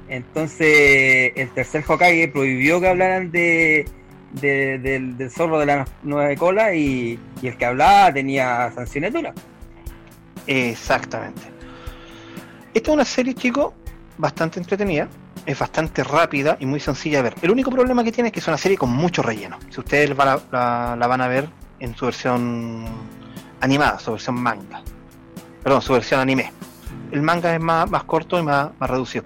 Entonces, 0.08 1.32
el 1.34 1.50
tercer 1.50 1.84
Hokage 1.86 2.28
prohibió 2.28 2.80
que 2.80 2.88
hablaran 2.88 3.30
de, 3.30 3.86
del, 4.40 5.30
zorro 5.30 5.58
de 5.58 5.66
la 5.66 5.86
nueva 6.02 6.34
cola 6.36 6.74
y, 6.74 7.18
el 7.42 7.56
que 7.56 7.64
hablaba 7.64 8.12
tenía 8.12 8.70
sanciones 8.72 9.12
duras. 9.12 9.34
Exactamente. 10.46 11.42
Esta 12.72 12.90
es 12.90 12.94
una 12.94 13.04
serie, 13.04 13.34
chicos, 13.34 13.72
bastante 14.18 14.60
entretenida, 14.60 15.08
es 15.44 15.58
bastante 15.58 16.04
rápida 16.04 16.56
y 16.60 16.66
muy 16.66 16.78
sencilla 16.78 17.18
de 17.18 17.22
ver. 17.30 17.34
El 17.42 17.50
único 17.50 17.70
problema 17.70 18.04
que 18.04 18.12
tiene 18.12 18.28
es 18.28 18.32
que 18.32 18.40
es 18.40 18.48
una 18.48 18.58
serie 18.58 18.76
con 18.76 18.90
mucho 18.90 19.22
relleno. 19.22 19.58
Si 19.70 19.80
ustedes 19.80 20.10
la, 20.16 20.40
van 20.50 21.20
a 21.20 21.28
ver 21.28 21.48
en 21.80 21.96
su 21.96 22.04
versión 22.04 22.84
animada, 23.60 23.98
su 23.98 24.12
versión 24.12 24.36
manga. 24.36 24.82
Perdón, 25.62 25.82
su 25.82 25.94
versión 25.94 26.20
anime. 26.20 26.52
El 27.10 27.22
manga 27.22 27.54
es 27.54 27.60
más, 27.60 28.04
corto 28.04 28.38
y 28.38 28.42
más 28.42 28.70
reducido. 28.80 29.24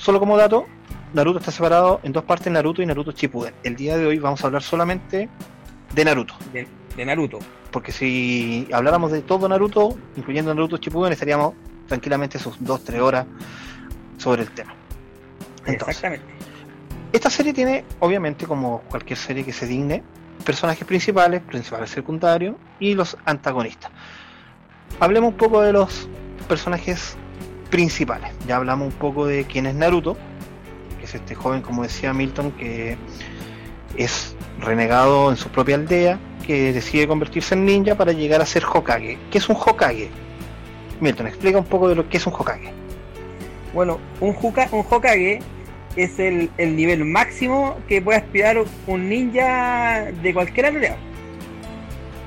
Solo 0.00 0.18
como 0.18 0.38
dato, 0.38 0.66
Naruto 1.12 1.40
está 1.40 1.52
separado 1.52 2.00
en 2.02 2.12
dos 2.12 2.24
partes, 2.24 2.50
Naruto 2.50 2.80
y 2.80 2.86
Naruto 2.86 3.12
Shippuden. 3.12 3.52
El 3.62 3.76
día 3.76 3.98
de 3.98 4.06
hoy 4.06 4.18
vamos 4.18 4.42
a 4.42 4.46
hablar 4.46 4.62
solamente 4.62 5.28
de 5.94 6.04
Naruto. 6.06 6.34
De, 6.54 7.04
Naruto. 7.04 7.38
Porque 7.70 7.92
si 7.92 8.66
habláramos 8.72 9.12
de 9.12 9.20
todo 9.20 9.46
Naruto, 9.46 9.98
incluyendo 10.16 10.54
Naruto 10.54 10.78
Shippuden, 10.78 11.12
estaríamos 11.12 11.52
tranquilamente 11.86 12.38
sus 12.38 12.56
dos, 12.64 12.82
tres 12.82 13.02
horas 13.02 13.26
sobre 14.16 14.40
el 14.40 14.50
tema. 14.52 14.72
Exactamente. 15.66 16.24
Esta 17.12 17.28
serie 17.28 17.52
tiene, 17.52 17.84
obviamente, 17.98 18.46
como 18.46 18.80
cualquier 18.88 19.18
serie 19.18 19.44
que 19.44 19.52
se 19.52 19.66
digne, 19.66 20.02
personajes 20.46 20.86
principales, 20.86 21.42
principales 21.42 21.90
secundarios 21.90 22.56
y 22.78 22.94
los 22.94 23.18
antagonistas. 23.26 23.90
Hablemos 24.98 25.32
un 25.32 25.36
poco 25.36 25.60
de 25.60 25.74
los 25.74 26.08
personajes 26.48 27.18
principales. 27.70 28.32
Ya 28.46 28.56
hablamos 28.56 28.92
un 28.92 28.98
poco 28.98 29.26
de 29.26 29.44
quién 29.44 29.66
es 29.66 29.74
Naruto, 29.74 30.16
que 30.98 31.04
es 31.04 31.14
este 31.14 31.34
joven, 31.34 31.62
como 31.62 31.82
decía 31.82 32.12
Milton, 32.12 32.52
que 32.52 32.96
es 33.96 34.34
renegado 34.58 35.30
en 35.30 35.36
su 35.36 35.48
propia 35.48 35.76
aldea, 35.76 36.18
que 36.46 36.72
decide 36.72 37.06
convertirse 37.06 37.54
en 37.54 37.64
ninja 37.64 37.94
para 37.94 38.12
llegar 38.12 38.40
a 38.40 38.46
ser 38.46 38.64
Hokage. 38.64 39.18
¿Qué 39.30 39.38
es 39.38 39.48
un 39.48 39.56
Hokage? 39.56 40.10
Milton, 41.00 41.26
explica 41.28 41.58
un 41.58 41.64
poco 41.64 41.88
de 41.88 41.94
lo 41.94 42.08
que 42.08 42.18
es 42.18 42.26
un 42.26 42.32
Hokage. 42.32 42.72
Bueno, 43.72 43.98
un, 44.20 44.36
un 44.72 44.84
Hokage 44.90 45.40
es 45.96 46.18
el, 46.18 46.50
el, 46.58 46.76
nivel 46.76 47.04
máximo 47.04 47.76
que 47.88 48.02
puede 48.02 48.18
aspirar 48.18 48.58
un 48.86 49.08
ninja 49.08 50.10
de 50.22 50.34
cualquier 50.34 50.66
aldea. 50.66 50.96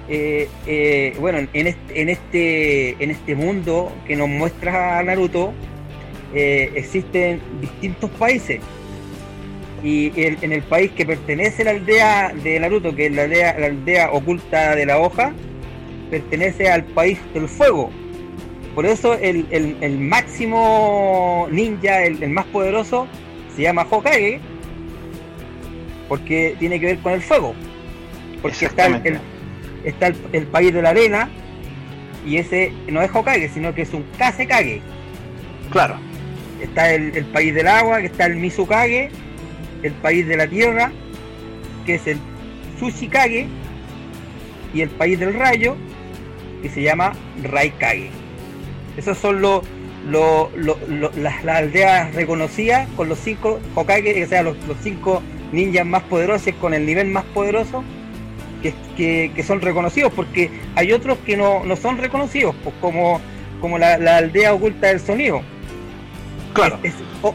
Eh, 0.10 0.50
eh, 0.68 1.16
bueno, 1.20 1.40
en 1.54 1.68
este, 1.68 2.96
en 3.00 3.12
este, 3.12 3.36
mundo 3.36 3.92
que 4.06 4.16
nos 4.16 4.28
muestra 4.28 5.02
Naruto, 5.04 5.54
eh, 6.34 6.72
existen 6.76 7.42
distintos 7.62 8.10
países. 8.12 8.60
Y 9.84 10.12
en 10.16 10.54
el 10.54 10.62
país 10.62 10.92
que 10.92 11.06
pertenece 11.06 11.66
la 11.66 11.72
aldea 11.72 12.34
de 12.42 12.58
Naruto, 12.58 12.96
que 12.96 13.08
es 13.08 13.12
la 13.12 13.24
aldea, 13.24 13.60
la 13.60 13.66
aldea 13.66 14.12
oculta 14.12 14.76
de 14.76 14.86
la 14.86 14.98
hoja, 14.98 15.34
pertenece 16.10 16.70
al 16.70 16.86
país 16.86 17.20
del 17.34 17.50
fuego. 17.50 17.90
Por 18.76 18.86
eso 18.86 19.14
el, 19.14 19.98
máximo 20.00 21.48
ninja, 21.52 22.04
el, 22.06 22.30
más 22.30 22.46
poderoso, 22.46 23.08
se 23.56 23.62
llama 23.62 23.86
Hokage, 23.90 24.40
porque 26.08 26.56
tiene 26.60 26.80
que 26.80 26.86
ver 26.88 27.00
con 27.00 27.14
el 27.14 27.22
fuego. 27.22 27.54
Porque 28.42 28.66
está 28.66 28.86
el, 28.86 29.20
está 29.84 30.08
el, 30.08 30.48
país 30.48 30.74
de 30.74 30.82
la 30.82 30.90
arena, 30.90 31.30
y 32.26 32.38
ese 32.38 32.72
no 32.88 33.02
es 33.02 33.12
Hokage, 33.14 33.50
sino 33.50 33.74
que 33.74 33.84
es 33.84 33.94
un 33.94 34.06
Kage 34.18 34.82
Claro. 35.70 35.96
Está 36.62 36.94
el, 36.94 37.26
país 37.26 37.54
del 37.54 37.68
agua, 37.68 38.00
que 38.00 38.08
está 38.08 38.26
el 38.26 38.36
Mizukage, 38.36 39.10
el 39.82 39.94
país 39.94 40.28
de 40.28 40.38
la 40.38 40.48
tierra, 40.48 40.92
que 41.86 41.96
es 41.96 42.08
el 42.08 42.18
Tsushikage, 42.78 43.48
y 44.74 44.82
el 44.82 44.90
país 44.90 45.20
del 45.20 45.34
rayo, 45.34 45.76
que 46.62 46.70
se 46.70 46.82
llama 46.82 47.14
Raikage. 47.44 48.10
Esos 48.98 49.18
son 49.18 49.42
los 49.42 49.64
las, 50.10 51.46
aldeas 51.46 52.14
reconocidas 52.14 52.88
con 52.96 53.10
los 53.10 53.20
cinco 53.20 53.60
Hokage, 53.76 54.24
o 54.24 54.28
sea, 54.28 54.44
los, 54.44 54.58
los 54.68 54.78
cinco 54.82 55.22
ninjas 55.52 55.86
más 55.86 56.04
poderosos 56.04 56.54
con 56.56 56.74
el 56.74 56.86
nivel 56.86 57.08
más 57.08 57.24
poderoso 57.26 57.84
que, 58.72 59.44
son 59.46 59.62
reconocidos, 59.62 60.12
porque 60.14 60.50
hay 60.76 60.94
otros 60.94 61.18
que 61.26 61.36
no, 61.36 61.64
no 61.66 61.76
son 61.76 61.98
reconocidos, 61.98 62.56
pues 62.64 62.76
como, 62.80 63.20
como 63.60 63.78
la, 63.78 63.96
aldea 64.18 64.54
oculta 64.54 64.88
del 64.88 65.00
sonido. 65.00 65.42
Claro. 66.54 66.80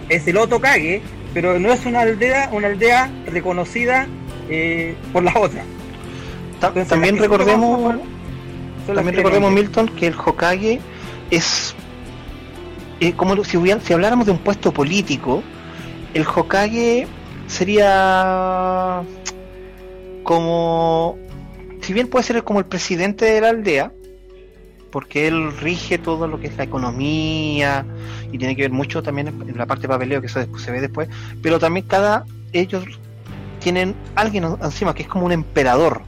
Es, 0.08 0.26
el 0.26 0.36
Otokage, 0.36 1.02
pero 1.34 1.58
no 1.58 1.72
es 1.72 1.84
una 1.86 2.00
aldea, 2.00 2.50
una 2.52 2.68
aldea 2.68 3.10
reconocida 3.26 4.06
eh, 4.48 4.94
por 5.12 5.22
las 5.22 5.36
otras. 5.36 5.64
también 6.88 7.18
recordemos, 7.18 7.96
también 8.86 9.16
recordemos 9.16 9.52
Milton 9.52 9.88
que 9.88 10.06
el 10.06 10.14
Hokage 10.14 10.80
es 11.30 11.74
eh, 13.00 13.12
como 13.12 13.44
si, 13.44 13.58
si 13.84 13.92
habláramos 13.92 14.26
de 14.26 14.32
un 14.32 14.38
puesto 14.38 14.72
político, 14.72 15.42
el 16.14 16.26
Hokage 16.26 17.06
sería 17.46 19.02
como, 20.28 21.18
si 21.80 21.94
bien 21.94 22.06
puede 22.06 22.22
ser 22.22 22.44
como 22.44 22.58
el 22.58 22.66
presidente 22.66 23.24
de 23.24 23.40
la 23.40 23.48
aldea, 23.48 23.92
porque 24.90 25.26
él 25.26 25.56
rige 25.56 25.96
todo 25.96 26.28
lo 26.28 26.38
que 26.38 26.48
es 26.48 26.56
la 26.58 26.64
economía 26.64 27.86
y 28.30 28.36
tiene 28.36 28.54
que 28.54 28.60
ver 28.60 28.70
mucho 28.70 29.02
también 29.02 29.28
en 29.28 29.56
la 29.56 29.64
parte 29.64 29.84
de 29.84 29.88
papeleo, 29.88 30.20
que 30.20 30.26
eso 30.26 30.44
se 30.58 30.70
ve 30.70 30.82
después, 30.82 31.08
pero 31.42 31.58
también 31.58 31.86
cada 31.86 32.26
ellos 32.52 32.84
tienen 33.60 33.94
alguien 34.16 34.44
encima 34.62 34.94
que 34.94 35.04
es 35.04 35.08
como 35.08 35.24
un 35.24 35.32
emperador. 35.32 36.02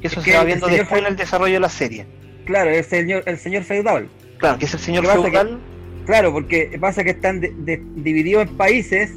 Que 0.00 0.08
eso 0.08 0.20
se 0.20 0.36
va 0.36 0.42
viendo 0.42 0.66
después 0.66 1.00
en 1.02 1.06
el 1.06 1.14
desarrollo 1.14 1.54
de 1.54 1.60
la 1.60 1.68
serie. 1.68 2.04
Claro, 2.46 2.70
el 2.70 2.82
señor, 2.82 3.22
el 3.26 3.38
señor 3.38 3.62
feudal. 3.62 4.08
Claro, 4.38 4.58
que 4.58 4.64
es 4.64 4.74
el 4.74 4.80
señor 4.80 5.06
feudal. 5.06 5.60
claro, 6.04 6.32
porque 6.32 6.76
pasa 6.80 7.04
que 7.04 7.10
están 7.10 7.40
divididos 7.40 8.48
en 8.48 8.56
países, 8.56 9.12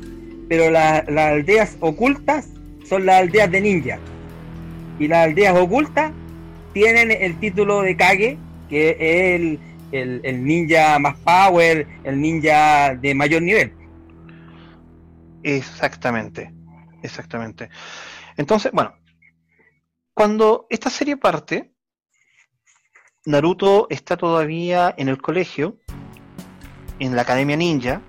pero 0.48 0.70
las 0.70 1.08
aldeas 1.08 1.78
ocultas 1.80 2.50
son 2.88 3.08
las 3.08 3.22
aldeas 3.22 3.50
de 3.50 3.62
ninjas 3.62 4.00
y 5.00 5.08
las 5.08 5.28
aldeas 5.28 5.58
ocultas 5.58 6.12
tienen 6.74 7.12
el 7.12 7.40
título 7.40 7.82
de 7.82 7.96
Kage, 7.96 8.38
que 8.70 8.90
es 9.00 9.60
el, 9.92 10.22
el 10.24 10.46
ninja 10.46 11.00
más 11.00 11.18
power, 11.18 11.88
el 12.04 12.22
ninja 12.22 12.96
de 12.96 13.16
mayor 13.16 13.42
nivel. 13.42 13.74
Exactamente, 15.42 16.54
exactamente. 17.02 17.70
Entonces, 18.38 18.72
bueno, 18.72 18.94
cuando 20.14 20.68
esta 20.70 20.90
serie 20.90 21.18
parte, 21.18 21.72
Naruto 23.26 23.88
está 23.90 24.18
todavía 24.18 24.94
en 24.98 25.10
el 25.10 25.22
colegio, 25.22 25.78
en 27.00 27.16
la 27.16 27.22
Academia 27.22 27.56
Ninja, 27.56 28.02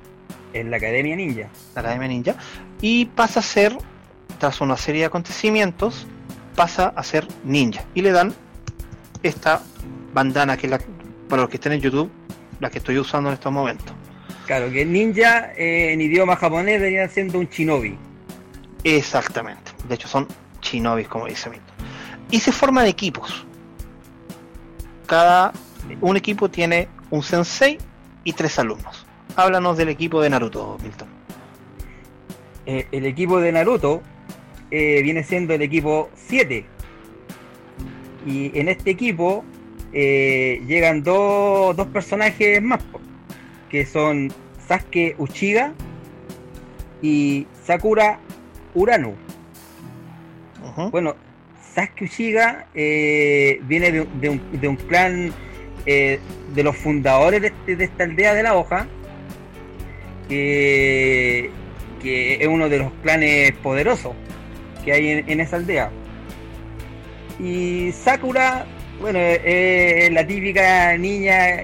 En 0.52 0.70
la 0.70 0.78
Academia 0.78 1.14
Ninja. 1.14 1.48
la 1.74 1.80
Academia 1.80 2.08
Ninja, 2.08 2.34
y 2.80 3.06
pasa 3.06 3.40
a 3.40 3.42
ser, 3.42 3.76
tras 4.38 4.60
una 4.60 4.76
serie 4.76 5.02
de 5.02 5.06
acontecimientos, 5.06 6.06
pasa 6.54 6.92
a 6.94 7.02
ser 7.02 7.26
ninja. 7.44 7.84
Y 7.94 8.02
le 8.02 8.12
dan 8.12 8.34
esta 9.22 9.62
bandana 10.12 10.56
que 10.56 10.66
es 10.66 10.70
la, 10.70 10.80
para 11.28 11.42
los 11.42 11.50
que 11.50 11.56
estén 11.56 11.72
en 11.72 11.80
YouTube, 11.80 12.10
la 12.60 12.70
que 12.70 12.78
estoy 12.78 12.98
usando 12.98 13.30
en 13.30 13.34
estos 13.34 13.52
momentos. 13.52 13.94
Claro, 14.46 14.70
que 14.70 14.84
ninja 14.84 15.52
eh, 15.54 15.92
en 15.92 16.00
idioma 16.00 16.36
japonés 16.36 16.80
venía 16.80 17.08
siendo 17.08 17.38
un 17.38 17.46
shinobi. 17.46 17.96
Exactamente. 18.84 19.72
De 19.88 19.94
hecho 19.94 20.08
son 20.08 20.26
shinobis, 20.62 21.08
como 21.08 21.26
dice 21.26 21.50
Milton. 21.50 21.74
Y 22.30 22.40
se 22.40 22.52
forman 22.52 22.86
equipos. 22.86 23.44
Cada 25.06 25.52
un 26.00 26.16
equipo 26.16 26.48
tiene 26.48 26.88
un 27.10 27.22
sensei 27.22 27.78
y 28.24 28.32
tres 28.32 28.58
alumnos. 28.58 29.06
Háblanos 29.36 29.76
del 29.76 29.88
equipo 29.88 30.20
de 30.20 30.30
Naruto, 30.30 30.78
Milton. 30.82 31.08
Eh, 32.66 32.86
el 32.92 33.06
equipo 33.06 33.40
de 33.40 33.52
Naruto 33.52 34.02
eh, 34.70 35.02
viene 35.02 35.22
siendo 35.24 35.54
el 35.54 35.62
equipo 35.62 36.10
7. 36.14 36.64
Y 38.26 38.58
en 38.58 38.68
este 38.68 38.90
equipo 38.90 39.44
eh, 39.92 40.62
llegan 40.66 41.02
dos, 41.02 41.76
dos 41.76 41.86
personajes 41.88 42.60
más, 42.62 42.80
que 43.70 43.86
son 43.86 44.32
Sasuke 44.68 45.14
Uchiha 45.18 45.72
y 47.02 47.46
Sakura 47.64 48.18
Uranu. 48.74 49.14
Ujú. 50.64 50.90
Bueno, 50.90 51.16
Sasuke 51.74 52.04
Uchiha 52.04 52.66
eh, 52.74 53.60
viene 53.64 53.90
de, 53.92 54.00
un- 54.02 54.20
de 54.20 54.28
un, 54.28 54.60
de 54.60 54.68
un 54.68 54.76
clan 54.76 55.32
eh, 55.86 56.20
de 56.54 56.62
los 56.62 56.76
fundadores 56.76 57.40
de, 57.40 57.48
este- 57.48 57.76
de 57.76 57.84
esta 57.84 58.04
aldea 58.04 58.34
de 58.34 58.42
la 58.42 58.54
hoja, 58.56 58.86
que, 60.28 61.50
que 62.02 62.34
es 62.34 62.46
uno 62.48 62.68
de 62.68 62.78
los 62.78 62.92
clanes 63.02 63.52
poderosos 63.62 64.12
que 64.84 64.92
hay 64.92 65.24
en, 65.26 65.40
esa 65.40 65.56
aldea. 65.56 65.90
Y 67.38 67.92
Sakura, 67.92 68.66
bueno, 69.00 69.18
es 69.18 70.12
la 70.12 70.26
típica 70.26 70.96
niña 70.98 71.62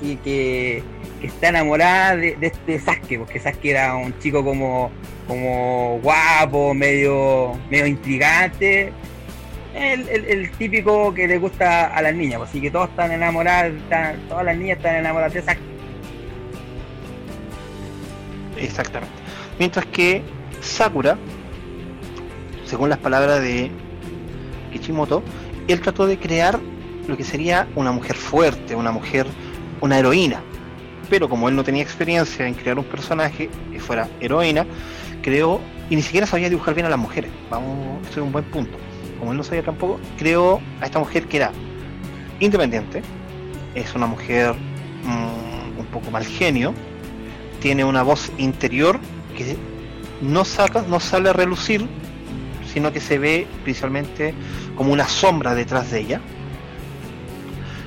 que, 0.00 0.18
que- 0.24 0.82
está 1.22 1.48
enamorada 1.48 2.16
de, 2.16 2.36
de 2.36 2.48
este 2.48 2.78
Sasuke, 2.78 3.18
porque 3.18 3.40
Sasuke 3.40 3.70
era 3.70 3.94
un 3.96 4.18
chico 4.18 4.44
como, 4.44 4.90
como 5.26 5.98
guapo, 6.02 6.74
medio, 6.74 7.58
medio 7.70 7.86
intrigante. 7.86 8.92
El, 9.74 10.06
el- 10.08 10.24
el 10.26 10.50
típico 10.52 11.14
que 11.14 11.26
le 11.26 11.38
gusta 11.38 11.86
a 11.86 12.02
las 12.02 12.14
niñas, 12.14 12.38
pues, 12.38 12.50
así 12.50 12.60
que 12.60 12.70
todos 12.70 12.90
están 12.90 13.10
enamoradas, 13.12 13.72
están- 13.72 14.16
todas 14.28 14.44
las 14.44 14.56
niñas 14.56 14.76
están 14.76 14.96
enamoradas 14.96 15.32
de 15.34 15.42
Sasuke. 15.42 15.64
Exactamente. 18.58 19.14
Mientras 19.58 19.86
que 19.86 20.22
Sakura, 20.60 21.16
según 22.64 22.88
las 22.88 22.98
palabras 22.98 23.40
de 23.40 23.70
Kishimoto, 24.72 25.22
él 25.68 25.80
trató 25.80 26.06
de 26.06 26.18
crear 26.18 26.58
lo 27.06 27.16
que 27.16 27.24
sería 27.24 27.68
una 27.74 27.92
mujer 27.92 28.16
fuerte, 28.16 28.74
una 28.74 28.90
mujer, 28.90 29.26
una 29.80 29.98
heroína. 29.98 30.42
Pero 31.10 31.28
como 31.28 31.48
él 31.48 31.56
no 31.56 31.64
tenía 31.64 31.82
experiencia 31.82 32.46
en 32.46 32.54
crear 32.54 32.78
un 32.78 32.84
personaje 32.84 33.50
que 33.72 33.80
fuera 33.80 34.08
heroína, 34.20 34.66
creó, 35.22 35.60
y 35.90 35.96
ni 35.96 36.02
siquiera 36.02 36.26
sabía 36.26 36.48
dibujar 36.48 36.74
bien 36.74 36.86
a 36.86 36.90
las 36.90 36.98
mujeres. 36.98 37.30
Vamos, 37.50 38.02
esto 38.04 38.20
es 38.20 38.26
un 38.26 38.32
buen 38.32 38.44
punto. 38.44 38.76
Como 39.18 39.32
él 39.32 39.38
no 39.38 39.44
sabía 39.44 39.62
tampoco, 39.62 40.00
creó 40.18 40.60
a 40.80 40.86
esta 40.86 40.98
mujer 40.98 41.26
que 41.26 41.38
era 41.38 41.52
independiente, 42.40 43.02
es 43.74 43.94
una 43.94 44.06
mujer 44.06 44.54
mm, 45.04 45.78
un 45.78 45.86
poco 45.86 46.10
mal 46.10 46.24
genio, 46.24 46.74
tiene 47.60 47.84
una 47.84 48.02
voz 48.02 48.30
interior 48.38 48.98
que 49.36 49.56
no 50.20 50.44
saca, 50.44 50.82
no 50.82 51.00
sale 51.00 51.30
a 51.30 51.32
relucir, 51.32 51.86
sino 52.74 52.92
que 52.92 53.00
se 53.00 53.18
ve 53.18 53.46
principalmente 53.62 54.34
como 54.76 54.92
una 54.92 55.08
sombra 55.08 55.54
detrás 55.54 55.92
de 55.92 56.00
ella, 56.00 56.20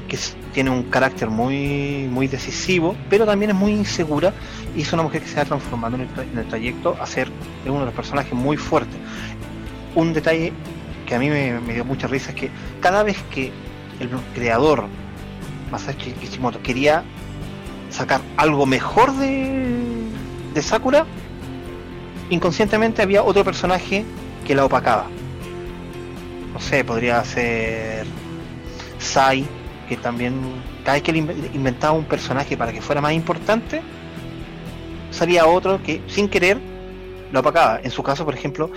que 0.07 0.17
tiene 0.53 0.69
un 0.69 0.83
carácter 0.83 1.29
muy, 1.29 2.07
muy 2.09 2.27
decisivo, 2.27 2.95
pero 3.09 3.25
también 3.25 3.51
es 3.51 3.57
muy 3.57 3.73
insegura 3.73 4.33
y 4.75 4.81
es 4.81 4.93
una 4.93 5.03
mujer 5.03 5.21
que 5.21 5.27
se 5.27 5.35
va 5.35 5.43
transformando 5.43 5.97
en 5.97 6.37
el, 6.39 6.47
trayecto 6.47 6.95
a 7.01 7.05
ser 7.05 7.29
uno 7.65 7.81
de 7.81 7.85
los 7.85 7.93
personajes 7.93 8.31
muy 8.31 8.55
fuertes. 8.55 8.95
Un 9.93 10.13
detalle 10.13 10.53
que 11.05 11.15
a 11.15 11.19
mí 11.19 11.29
me, 11.29 11.59
me 11.59 11.73
dio 11.73 11.83
mucha 11.83 12.07
risa 12.07 12.29
es 12.29 12.35
que 12.35 12.49
cada 12.79 13.03
vez 13.03 13.17
que 13.29 13.51
el 13.99 14.09
creador 14.33 14.85
Masashi 15.69 16.13
Kishimoto 16.13 16.61
quería 16.61 17.03
sacar 17.89 18.21
algo 18.37 18.65
mejor 18.65 19.13
de, 19.17 19.65
de 20.53 20.61
Sakura, 20.61 21.05
inconscientemente 22.29 23.01
había 23.01 23.23
otro 23.23 23.43
personaje 23.43 24.05
que 24.47 24.55
la 24.55 24.65
opacaba. 24.65 25.07
No 26.53 26.59
sé, 26.59 26.83
podría 26.83 27.23
ser 27.25 28.07
Sai, 28.97 29.45
que 29.89 29.97
también 29.97 30.33
cada 30.83 30.93
vez 30.95 31.03
que 31.03 31.13
inve- 31.13 31.53
inventaba 31.53 31.93
un 31.93 32.05
personaje 32.05 32.57
para 32.57 32.71
que 32.71 32.81
fuera 32.81 33.01
más 33.01 33.13
importante, 33.13 33.81
salía 35.11 35.45
otro 35.45 35.83
que 35.83 36.01
sin 36.07 36.29
querer 36.29 36.57
lo 37.31 37.41
opacaba. 37.41 37.79
En 37.83 37.91
su 37.91 38.01
caso, 38.01 38.23
por 38.25 38.33
ejemplo, 38.33 38.71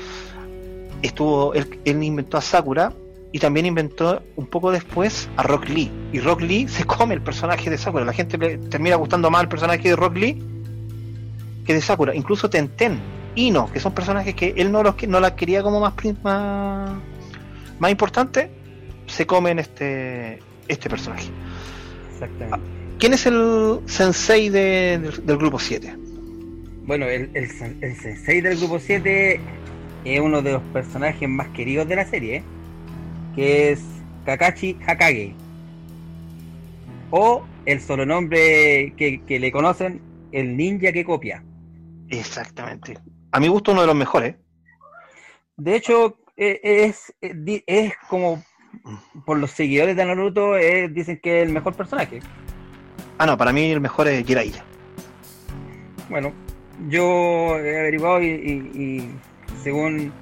estuvo 1.02 1.54
él, 1.54 1.78
él 1.84 2.02
inventó 2.02 2.36
a 2.36 2.40
Sakura 2.42 2.92
y 3.32 3.38
también 3.38 3.64
inventó 3.64 4.22
un 4.34 4.46
poco 4.46 4.72
después 4.72 5.28
a 5.36 5.44
Rock 5.44 5.68
Lee. 5.68 5.90
Y 6.12 6.18
Rock 6.18 6.40
Lee 6.42 6.66
se 6.68 6.84
come 6.84 7.14
el 7.14 7.22
personaje 7.22 7.70
de 7.70 7.78
Sakura. 7.78 8.04
La 8.04 8.12
gente 8.12 8.36
le 8.36 8.58
termina 8.58 8.96
gustando 8.96 9.30
más 9.30 9.42
el 9.42 9.48
personaje 9.48 9.88
de 9.88 9.94
Rock 9.96 10.16
Lee 10.16 10.42
que 11.64 11.74
de 11.74 11.80
Sakura. 11.80 12.14
Incluso 12.14 12.50
Tenten, 12.50 12.98
Ino, 13.34 13.70
que 13.72 13.80
son 13.80 13.92
personajes 13.94 14.34
que 14.34 14.54
él 14.56 14.72
no 14.72 14.82
los 14.82 14.94
no 15.06 15.20
la 15.20 15.36
quería 15.36 15.62
como 15.62 15.80
más, 15.80 15.94
más, 16.22 16.92
más 17.78 17.90
importante, 17.90 18.50
se 19.06 19.26
comen 19.26 19.58
este, 19.58 20.40
este 20.68 20.88
personaje. 20.90 21.28
Exactamente. 22.12 22.66
¿Quién 22.98 23.14
es 23.14 23.24
el 23.26 23.80
sensei 23.86 24.48
de- 24.50 24.98
del, 24.98 25.26
del 25.26 25.36
grupo 25.38 25.58
7? 25.58 25.96
Bueno, 26.86 27.06
el, 27.06 27.30
el, 27.34 27.48
sen- 27.48 27.76
el 27.82 27.96
sensei 27.96 28.40
del 28.40 28.58
grupo 28.58 28.78
7 28.78 29.40
es 30.04 30.20
uno 30.20 30.42
de 30.42 30.52
los 30.52 30.62
personajes 30.72 31.28
más 31.28 31.48
queridos 31.48 31.86
de 31.88 31.96
la 31.96 32.04
serie, 32.04 32.36
¿eh? 32.36 32.42
que 33.34 33.70
es 33.72 33.80
Kakashi 34.26 34.76
Hakage. 34.86 35.34
O 37.10 37.42
el 37.66 37.80
solo 37.80 38.04
nombre 38.06 38.92
que, 38.96 39.22
que 39.26 39.38
le 39.40 39.50
conocen, 39.52 40.00
el 40.32 40.56
ninja 40.56 40.92
que 40.92 41.04
copia. 41.04 41.42
Exactamente. 42.08 42.98
A 43.32 43.40
mi 43.40 43.48
gusto 43.48 43.72
uno 43.72 43.80
de 43.82 43.86
los 43.86 43.96
mejores. 43.96 44.36
De 45.56 45.76
hecho, 45.76 46.18
eh, 46.36 46.60
es, 46.62 47.14
es, 47.20 47.44
di- 47.44 47.62
es 47.66 47.92
como 48.08 48.42
por 49.26 49.38
los 49.38 49.50
seguidores 49.50 49.96
de 49.96 50.04
Naruto, 50.04 50.54
dicen 50.90 51.20
que 51.22 51.40
es 51.42 51.46
el 51.46 51.52
mejor 51.52 51.74
personaje. 51.74 52.20
Ah, 53.18 53.26
no, 53.26 53.36
para 53.36 53.52
mí 53.52 53.70
el 53.70 53.80
mejor 53.80 54.08
es 54.08 54.24
Jiraiya. 54.24 54.64
Bueno, 56.08 56.32
yo 56.88 57.58
he 57.58 57.78
averiguado 57.78 58.22
y, 58.22 58.26
y- 58.26 58.80
y 58.82 59.10
según 59.62 60.12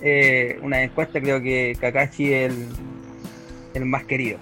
eh, 0.00 0.58
una 0.62 0.82
encuesta 0.82 1.20
creo 1.20 1.42
que 1.42 1.76
Kakashi 1.80 2.32
es 2.32 2.52
el, 2.52 2.68
el 3.74 3.84
más 3.86 4.04
querido. 4.04 4.38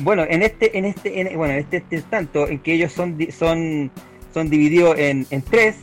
Bueno, 0.00 0.24
en 0.28 0.42
este, 0.42 0.78
en 0.78 0.84
este, 0.84 1.20
en, 1.20 1.36
bueno, 1.36 1.54
en 1.54 1.60
este, 1.60 1.78
este 1.78 2.02
tanto 2.02 2.46
en 2.46 2.60
que 2.60 2.74
ellos 2.74 2.92
son, 2.92 3.18
son, 3.32 3.90
son 4.32 4.48
divididos 4.48 4.96
en, 4.98 5.26
en 5.30 5.42
tres 5.42 5.76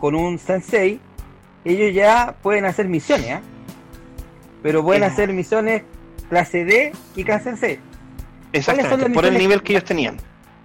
con 0.00 0.14
un 0.14 0.38
sensei, 0.38 0.98
ellos 1.64 1.94
ya 1.94 2.34
pueden 2.42 2.64
hacer 2.64 2.88
misiones, 2.88 3.32
¿ah? 3.32 3.40
pero 4.62 4.82
pueden 4.82 5.02
Eh. 5.02 5.06
hacer 5.06 5.32
misiones 5.32 5.82
clase 6.28 6.64
D 6.64 6.92
y 7.16 7.24
clase 7.24 7.56
C. 7.56 7.78
Exactamente, 8.52 9.10
por 9.10 9.26
el 9.26 9.36
nivel 9.38 9.62
que 9.62 9.72
ellos 9.74 9.84
tenían. 9.84 10.16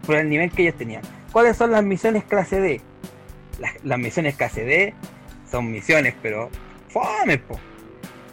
por 0.05 0.15
el 0.15 0.29
nivel 0.29 0.51
que 0.51 0.63
ellos 0.63 0.75
tenían. 0.77 1.01
¿Cuáles 1.31 1.57
son 1.57 1.71
las 1.71 1.83
misiones 1.83 2.23
clase 2.23 2.59
D? 2.61 2.81
Las, 3.59 3.71
las 3.83 3.99
misiones 3.99 4.35
clase 4.35 4.63
D 4.63 4.93
son 5.49 5.71
misiones, 5.71 6.13
pero 6.21 6.49
fome, 6.89 7.37
po. 7.39 7.59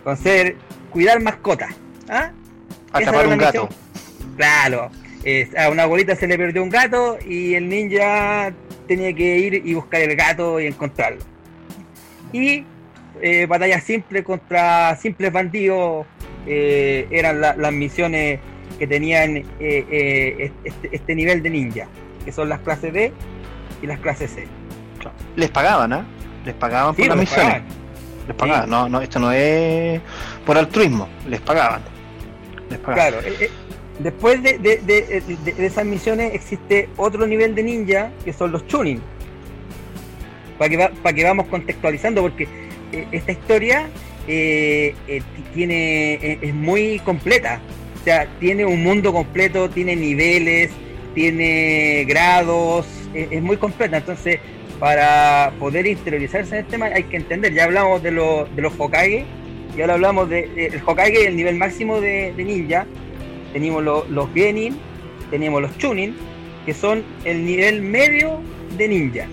Con 0.04 0.16
ser 0.16 0.56
cuidar 0.90 1.20
mascotas. 1.20 1.74
¿ah? 2.08 2.30
Atrapar 2.92 3.26
un 3.28 3.38
gato. 3.38 3.68
Claro. 4.36 4.90
Es- 5.24 5.56
a 5.56 5.70
una 5.70 5.84
abuelita 5.84 6.14
se 6.16 6.26
le 6.26 6.36
perdió 6.36 6.62
un 6.62 6.68
gato 6.70 7.18
y 7.26 7.54
el 7.54 7.68
ninja 7.68 8.52
tenía 8.88 9.12
que 9.14 9.38
ir 9.38 9.54
y 9.64 9.74
buscar 9.74 10.00
el 10.00 10.14
gato 10.16 10.60
y 10.60 10.66
encontrarlo. 10.66 11.20
Y 12.32 12.64
eh, 13.20 13.46
batallas 13.46 13.84
simples 13.84 14.24
contra 14.24 14.96
simples 14.96 15.32
bandidos 15.32 16.06
eh, 16.46 17.06
eran 17.10 17.40
la- 17.40 17.54
las 17.56 17.72
misiones 17.72 18.40
que 18.78 18.86
tenían 18.86 19.36
eh, 19.36 19.44
eh, 19.60 20.52
este, 20.64 20.88
este, 20.96 21.14
nivel 21.14 21.42
de 21.42 21.50
ninja, 21.50 21.86
que 22.24 22.32
son 22.32 22.48
las 22.48 22.58
clases 22.60 22.92
D 22.92 23.12
y 23.82 23.86
las 23.86 24.00
clases 24.00 24.30
C. 24.32 24.46
Les 25.36 25.50
pagaban, 25.50 25.92
¿ah? 25.92 26.04
Les 26.44 26.54
pagaban 26.54 26.94
por 26.94 27.06
las 27.06 27.16
misiones. 27.16 27.62
Les 28.26 28.36
pagaban, 28.36 28.68
no, 28.70 28.88
no, 28.88 29.00
esto 29.00 29.18
no 29.20 29.30
es 29.32 30.00
por 30.46 30.56
altruismo, 30.58 31.08
les 31.28 31.40
pagaban. 31.40 31.82
Les 32.70 32.78
pagaban. 32.78 33.12
Claro, 33.20 33.26
eh, 33.40 33.50
después 34.02 34.42
de, 34.42 34.58
de, 34.58 35.54
esas 35.58 35.84
misiones 35.84 36.34
existe 36.34 36.88
otro 36.96 37.26
nivel 37.26 37.54
de 37.54 37.62
ninja 37.62 38.10
que 38.24 38.32
son 38.32 38.52
los 38.52 38.66
tuning. 38.66 39.00
Para 40.58 40.68
que, 40.68 41.14
que 41.14 41.24
vamos 41.24 41.46
contextualizando, 41.46 42.22
porque 42.22 42.46
esta 43.10 43.32
historia 43.32 43.88
eh, 44.28 44.94
eh, 45.08 45.22
tiene 45.54 46.14
eh, 46.14 46.38
es 46.42 46.54
muy 46.54 47.00
completa. 47.00 47.60
O 48.00 48.04
sea, 48.04 48.26
tiene 48.40 48.64
un 48.64 48.82
mundo 48.82 49.12
completo, 49.12 49.70
tiene 49.70 49.96
niveles, 49.96 50.70
tiene 51.14 52.04
grados, 52.08 52.86
es, 53.14 53.42
muy 53.42 53.56
completa. 53.56 53.98
Entonces, 53.98 54.40
para 54.78 55.52
poder 55.58 55.86
interiorizarse 55.86 56.58
en 56.58 56.64
el 56.64 56.70
tema 56.70 56.86
hay 56.86 57.04
que 57.04 57.16
entender. 57.16 57.54
Ya 57.54 57.64
hablamos 57.64 58.02
de, 58.02 58.10
de 58.10 58.62
los 58.62 58.72
Hokage, 58.76 59.24
y 59.76 59.80
ahora 59.80 59.94
hablamos 59.94 60.28
de, 60.28 60.50
el 60.66 60.82
Hokage, 60.84 61.26
el 61.26 61.36
nivel 61.36 61.56
máximo 61.56 62.00
de, 62.00 62.34
ninja. 62.36 62.86
Tenemos 63.52 63.82
los 63.84 64.28
Genin, 64.34 64.76
tenemos 65.30 65.62
los 65.62 65.76
Chunin, 65.78 66.14
que 66.64 66.74
son 66.74 67.02
el 67.24 67.44
nivel 67.44 67.82
medio 67.82 68.40
de 68.76 68.88
ninja. 68.88 69.26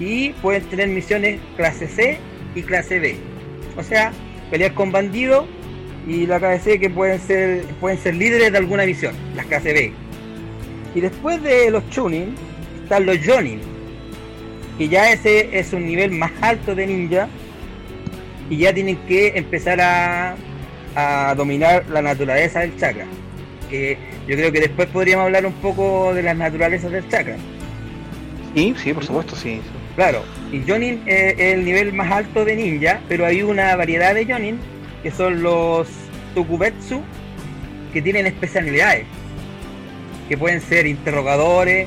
Y 0.00 0.30
pueden 0.34 0.62
tener 0.64 0.88
misiones 0.88 1.40
clase 1.56 1.86
C 1.88 2.18
y 2.54 2.62
clase 2.62 2.98
B. 2.98 3.16
O 3.76 3.82
sea, 3.82 4.12
pelear 4.50 4.74
con 4.74 4.92
bandidos 4.92 5.46
y 6.06 6.26
la 6.26 6.38
KBC 6.38 6.78
que 6.78 6.90
pueden 6.90 7.20
ser, 7.20 7.64
pueden 7.80 7.98
ser 7.98 8.14
líderes 8.14 8.52
de 8.52 8.58
alguna 8.58 8.84
misión, 8.84 9.14
las 9.34 9.46
KCB. 9.46 9.92
Y 10.94 11.00
después 11.00 11.42
de 11.42 11.70
los 11.70 11.88
Chunin 11.90 12.34
están 12.82 13.06
los 13.06 13.18
Jonin, 13.24 13.60
que 14.78 14.88
ya 14.88 15.12
ese 15.12 15.58
es 15.58 15.72
un 15.72 15.86
nivel 15.86 16.10
más 16.10 16.32
alto 16.40 16.74
de 16.74 16.86
ninja 16.86 17.28
y 18.50 18.58
ya 18.58 18.74
tienen 18.74 18.96
que 19.08 19.32
empezar 19.36 19.80
a, 19.80 20.36
a 20.94 21.34
dominar 21.36 21.84
la 21.90 22.02
naturaleza 22.02 22.60
del 22.60 22.76
chakra. 22.78 23.06
Que 23.70 23.98
yo 24.28 24.36
creo 24.36 24.52
que 24.52 24.60
después 24.60 24.88
podríamos 24.88 25.26
hablar 25.26 25.46
un 25.46 25.52
poco 25.54 26.14
de 26.14 26.22
las 26.22 26.36
naturalezas 26.36 26.90
del 26.90 27.08
chakra. 27.08 27.36
Sí, 28.54 28.74
sí, 28.82 28.92
por 28.92 29.04
supuesto, 29.04 29.34
sí. 29.36 29.60
Claro, 29.96 30.24
y 30.52 30.62
Jonin 30.66 31.02
es 31.06 31.38
el 31.38 31.64
nivel 31.64 31.92
más 31.92 32.10
alto 32.10 32.44
de 32.44 32.56
ninja, 32.56 33.00
pero 33.08 33.26
hay 33.26 33.42
una 33.42 33.76
variedad 33.76 34.14
de 34.14 34.26
Jonin 34.26 34.58
que 35.02 35.10
son 35.10 35.42
los 35.42 35.88
Tokubetsu 36.34 37.00
que 37.92 38.02
tienen 38.02 38.26
especialidades, 38.26 39.04
que 40.28 40.36
pueden 40.36 40.60
ser 40.60 40.86
interrogadores, 40.86 41.86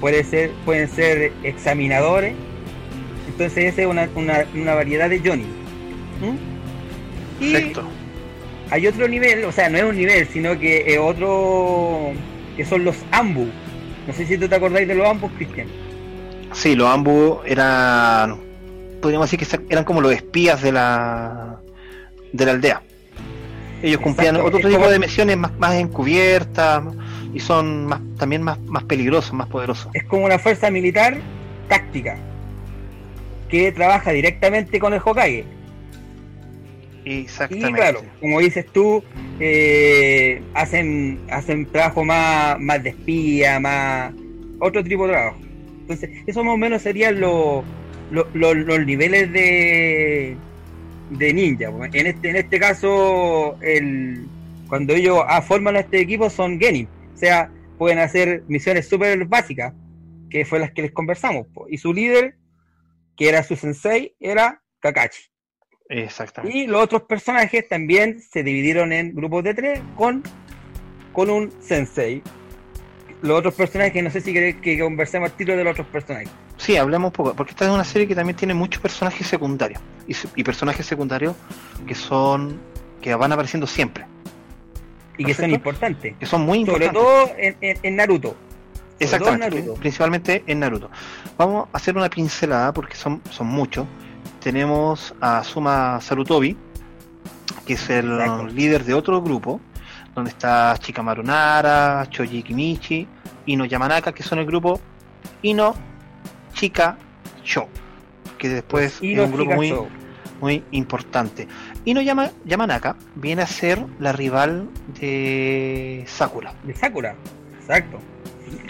puede 0.00 0.24
ser, 0.24 0.50
pueden 0.64 0.88
ser 0.88 1.32
examinadores. 1.42 2.34
Entonces 3.28 3.72
esa 3.72 3.82
es 3.82 3.86
una, 3.86 4.08
una, 4.14 4.74
variedad 4.74 5.08
de 5.08 5.20
Jonin. 5.20 5.46
¿Mm? 6.20 7.44
Y 7.44 7.72
hay 8.70 8.86
otro 8.86 9.08
nivel, 9.08 9.44
o 9.44 9.52
sea, 9.52 9.68
no 9.68 9.78
es 9.78 9.84
un 9.84 9.96
nivel, 9.96 10.26
sino 10.28 10.58
que 10.58 10.84
es 10.86 10.98
otro 10.98 12.12
que 12.56 12.64
son 12.64 12.84
los 12.84 12.96
Ambu. 13.12 13.46
No 14.06 14.12
sé 14.12 14.26
si 14.26 14.38
tú 14.38 14.48
te 14.48 14.54
acordáis 14.54 14.88
de 14.88 14.94
los 14.94 15.06
Ambu, 15.06 15.28
Cristian. 15.30 15.68
Sí, 16.52 16.74
los 16.74 16.88
Ambu 16.88 17.40
eran, 17.46 18.38
podríamos 19.00 19.30
decir 19.30 19.46
que 19.46 19.72
eran 19.72 19.84
como 19.84 20.00
los 20.00 20.12
espías 20.12 20.62
de 20.62 20.72
la, 20.72 21.60
de 22.32 22.44
la 22.44 22.52
aldea. 22.52 22.82
Ellos 23.82 24.00
cumplían 24.00 24.36
otro 24.36 24.58
tipo 24.58 24.88
de 24.88 24.98
misiones 24.98 25.36
más, 25.36 25.56
más 25.58 25.74
encubiertas 25.74 26.82
y 27.32 27.38
son 27.38 27.86
más, 27.86 28.00
también 28.18 28.42
más, 28.42 28.58
más 28.60 28.82
peligrosos, 28.84 29.32
más 29.32 29.48
poderosos. 29.48 29.88
Es 29.94 30.04
como 30.04 30.24
una 30.24 30.38
fuerza 30.38 30.70
militar 30.70 31.18
táctica 31.68 32.16
que 33.48 33.70
trabaja 33.72 34.10
directamente 34.10 34.78
con 34.78 34.92
el 34.92 35.00
Hokage. 35.04 35.44
Y 37.08 37.72
claro, 37.72 38.02
como 38.20 38.40
dices 38.40 38.66
tú, 38.66 39.02
eh, 39.40 40.42
hacen, 40.54 41.18
hacen 41.30 41.66
trabajo 41.66 42.04
más, 42.04 42.60
más 42.60 42.82
de 42.82 42.90
espía, 42.90 43.58
más 43.60 44.12
otro 44.58 44.84
tipo 44.84 45.06
de 45.06 45.12
trabajo. 45.12 45.38
Entonces, 45.80 46.10
eso 46.26 46.44
más 46.44 46.54
o 46.54 46.58
menos 46.58 46.82
serían 46.82 47.18
los, 47.20 47.64
los, 48.10 48.86
niveles 48.86 49.32
de, 49.32 50.36
de 51.10 51.32
ninja. 51.32 51.72
En 51.92 52.06
este, 52.06 52.30
en 52.30 52.36
este 52.36 52.58
caso, 52.58 53.56
el, 53.62 54.26
cuando 54.68 54.94
ellos 54.94 55.24
forman 55.46 55.76
este 55.76 56.00
equipo 56.00 56.28
son 56.28 56.60
Genin. 56.60 56.88
O 57.14 57.16
sea, 57.16 57.50
pueden 57.78 57.98
hacer 57.98 58.42
misiones 58.48 58.86
súper 58.86 59.24
básicas, 59.24 59.72
que 60.30 60.44
fue 60.44 60.58
las 60.58 60.72
que 60.72 60.82
les 60.82 60.92
conversamos. 60.92 61.46
Y 61.68 61.78
su 61.78 61.94
líder, 61.94 62.36
que 63.16 63.28
era 63.30 63.42
su 63.42 63.56
sensei, 63.56 64.14
era 64.20 64.62
Kakashi. 64.80 65.22
Exactamente. 65.88 66.56
Y 66.56 66.66
los 66.66 66.82
otros 66.82 67.02
personajes 67.02 67.68
también 67.68 68.20
se 68.20 68.42
dividieron 68.42 68.92
en 68.92 69.14
grupos 69.14 69.44
de 69.44 69.54
tres 69.54 69.80
con, 69.96 70.22
con 71.12 71.30
un 71.30 71.52
sensei 71.60 72.22
los 73.22 73.38
otros 73.38 73.54
personajes, 73.54 74.02
no 74.02 74.10
sé 74.10 74.20
si 74.20 74.32
querés 74.32 74.56
que 74.56 74.78
conversemos 74.78 75.30
al 75.30 75.36
tiro 75.36 75.56
de 75.56 75.64
los 75.64 75.72
otros 75.72 75.86
personajes. 75.88 76.28
Sí, 76.56 76.76
hablemos 76.76 77.08
un 77.08 77.12
poco, 77.12 77.34
porque 77.34 77.52
esta 77.52 77.64
es 77.64 77.70
una 77.70 77.84
serie 77.84 78.06
que 78.06 78.14
también 78.14 78.36
tiene 78.36 78.54
muchos 78.54 78.80
personajes 78.80 79.26
secundarios 79.26 79.80
y, 80.06 80.44
personajes 80.44 80.86
secundarios 80.86 81.34
que 81.86 81.94
son 81.94 82.58
que 83.00 83.14
van 83.14 83.32
apareciendo 83.32 83.66
siempre. 83.66 84.06
Y 85.16 85.24
que 85.24 85.34
son 85.34 85.50
importantes. 85.50 86.16
Que 86.18 86.26
son 86.26 86.42
muy 86.42 86.60
importantes. 86.60 87.00
Sobre 87.00 87.06
todo 87.06 87.32
en, 87.82 87.96
Naruto. 87.96 88.36
Exactamente, 89.00 89.62
principalmente 89.78 90.44
en 90.46 90.60
Naruto. 90.60 90.90
Vamos 91.36 91.68
a 91.72 91.76
hacer 91.76 91.96
una 91.96 92.08
pincelada 92.08 92.72
porque 92.72 92.96
son, 92.96 93.20
son 93.30 93.46
muchos. 93.46 93.86
Tenemos 94.40 95.14
a 95.20 95.42
Suma 95.44 96.00
Sarutobi, 96.00 96.56
que 97.66 97.74
es 97.74 97.90
el 97.90 98.54
líder 98.54 98.84
de 98.84 98.94
otro 98.94 99.20
grupo, 99.20 99.60
donde 100.14 100.30
está 100.30 100.76
Shikamaru 100.80 101.22
Nara, 101.22 102.06
Choji 102.08 102.42
Kimichi, 102.42 103.06
Ino 103.46 103.64
Yamanaka, 103.64 104.12
que 104.12 104.22
son 104.22 104.38
el 104.38 104.46
grupo 104.46 104.80
Ino 105.42 105.74
Chika 106.54 106.96
Sho, 107.44 107.68
que 108.36 108.48
después 108.48 109.00
es 109.02 109.18
un 109.18 109.32
grupo 109.32 109.54
muy, 109.54 109.74
muy 110.40 110.64
importante. 110.72 111.48
Ino 111.84 112.00
Yama, 112.00 112.30
Yamanaka 112.44 112.96
viene 113.14 113.42
a 113.42 113.46
ser 113.46 113.84
la 113.98 114.12
rival 114.12 114.68
de 115.00 116.04
Sakura. 116.06 116.52
De 116.64 116.74
Sakura, 116.74 117.14
exacto. 117.58 117.98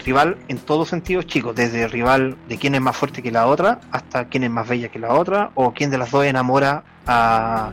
Rival 0.05 0.37
en 0.47 0.57
todos 0.57 0.89
sentidos, 0.89 1.27
chicos, 1.27 1.55
desde 1.55 1.87
rival 1.87 2.37
de 2.47 2.57
quién 2.57 2.75
es 2.75 2.81
más 2.81 2.95
fuerte 2.95 3.21
que 3.21 3.31
la 3.31 3.47
otra, 3.47 3.79
hasta 3.91 4.27
quién 4.27 4.43
es 4.43 4.49
más 4.49 4.67
bella 4.67 4.89
que 4.89 4.99
la 4.99 5.13
otra, 5.13 5.51
o 5.55 5.73
quién 5.73 5.89
de 5.91 5.97
las 5.97 6.11
dos 6.11 6.25
enamora 6.25 6.83
a, 7.05 7.71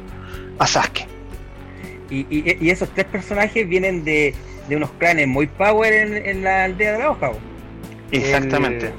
a 0.59 0.66
Sasuke. 0.66 1.07
Y, 2.11 2.71
esos 2.71 2.88
tres 2.90 3.07
personajes 3.07 3.69
vienen 3.69 4.05
de, 4.05 4.35
unos 4.71 4.90
clanes 4.92 5.27
muy 5.27 5.47
power 5.47 5.92
en, 5.92 6.45
la 6.45 6.64
aldea 6.64 6.92
de 6.92 6.99
la 6.99 7.11
hoja. 7.11 7.33
Exactamente. 8.12 8.92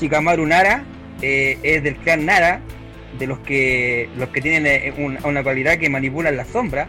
Shikamaru 0.00 0.46
Nara 0.46 0.84
eh, 1.20 1.58
es 1.62 1.82
del 1.82 1.96
clan 1.96 2.26
Nara, 2.26 2.60
de 3.18 3.26
los 3.26 3.38
que 3.40 4.08
los 4.16 4.30
que 4.30 4.40
tienen 4.40 4.66
eh, 4.66 5.20
una, 5.24 5.42
cualidad 5.42 5.78
que 5.78 5.88
manipulan 5.88 6.36
la 6.36 6.44
sombra. 6.44 6.88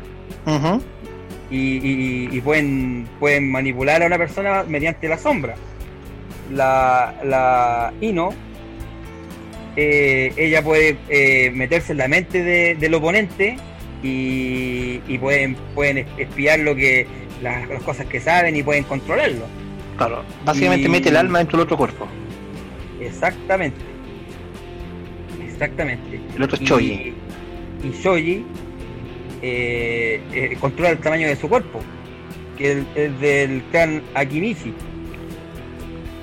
Y, 1.55 2.41
pueden, 2.41 3.07
pueden 3.19 3.51
manipular 3.51 4.01
a 4.01 4.07
una 4.07 4.17
persona 4.17 4.63
mediante 4.67 5.07
la 5.07 5.17
sombra. 5.17 5.55
La, 6.51 7.15
la 7.23 7.93
Ino, 8.01 8.33
eh, 9.75 10.33
ella 10.35 10.63
puede 10.63 11.51
meterse 11.53 11.93
en 11.93 11.97
la 11.99 12.07
mente 12.07 12.75
del 12.75 12.93
oponente 12.93 13.57
y, 14.03 15.17
pueden, 15.19 15.55
pueden 15.75 16.05
espiar 16.17 16.59
lo 16.59 16.75
que 16.75 17.07
las, 17.41 17.67
cosas 17.83 18.05
que 18.07 18.19
saben 18.19 18.55
y 18.55 18.63
pueden 18.63 18.83
controlarlo. 18.83 19.45
Claro, 19.97 20.23
básicamente 20.43 20.89
mete 20.89 21.09
el 21.09 21.17
alma 21.17 21.39
dentro 21.39 21.57
del 21.57 21.65
otro 21.65 21.77
cuerpo. 21.77 22.07
Exactamente. 22.99 23.79
Exactamente. 25.45 26.19
El 26.35 26.43
otro 26.43 26.57
es 26.57 26.63
Shoji. 26.63 27.13
Y, 27.83 27.91
Shoji 28.01 28.45
eh, 29.43 30.21
eh, 30.31 30.57
controla 30.59 30.91
el 30.91 30.99
tamaño 30.99 31.27
de 31.27 31.35
su 31.35 31.49
cuerpo, 31.49 31.81
que 32.57 32.83
es 32.95 33.19
del 33.19 33.61
clan 33.71 34.01
Akimichi 34.15 34.73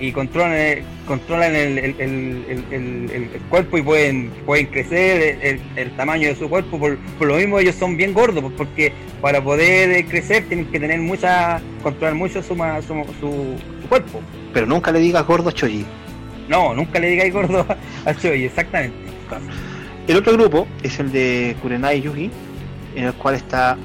y 0.01 0.13
controlan, 0.13 0.79
controlan 1.07 1.55
el, 1.55 1.79
el, 1.79 3.29
cuerpo 3.51 3.77
y 3.77 3.83
pueden, 3.83 4.31
pueden 4.47 4.67
crecer 4.67 5.61
el, 5.77 5.91
tamaño 5.93 6.29
de 6.29 6.35
su 6.35 6.49
cuerpo. 6.49 6.79
Por, 6.79 6.99
lo 7.21 7.37
mismo 7.37 7.59
ellos 7.59 7.75
son 7.75 7.99
bien 7.99 8.15
gordos, 8.15 8.43
porque 8.57 8.93
para 9.21 9.45
poder 9.45 10.07
crecer 10.07 10.47
tienen 10.49 10.67
que 10.67 10.81
tener 10.81 10.99
mucha, 11.01 11.61
controlar 11.83 12.15
mucho 12.15 12.43
su, 12.43 12.55
su, 12.57 13.89
cuerpo. 13.89 14.23
Pero 14.55 14.67
nunca 14.67 14.91
le 14.91 15.01
digas 15.01 15.27
gordo 15.27 15.51
a 15.51 15.53
Choji. 15.53 15.85
No, 16.49 16.75
nunca 16.75 16.99
le 16.99 17.09
digáis 17.09 17.35
gordo 17.35 17.67
a 18.07 18.15
Choji, 18.15 18.47
exactamente. 18.47 18.97
El 20.09 20.17
otro 20.17 20.33
grupo 20.33 20.67
es 20.83 20.99
el 20.99 21.13
de 21.13 21.55
Kurenai 21.61 22.01
Yugi, 22.01 22.31
en 23.01 23.07
el 23.07 23.15
cual 23.15 23.35
está 23.35 23.77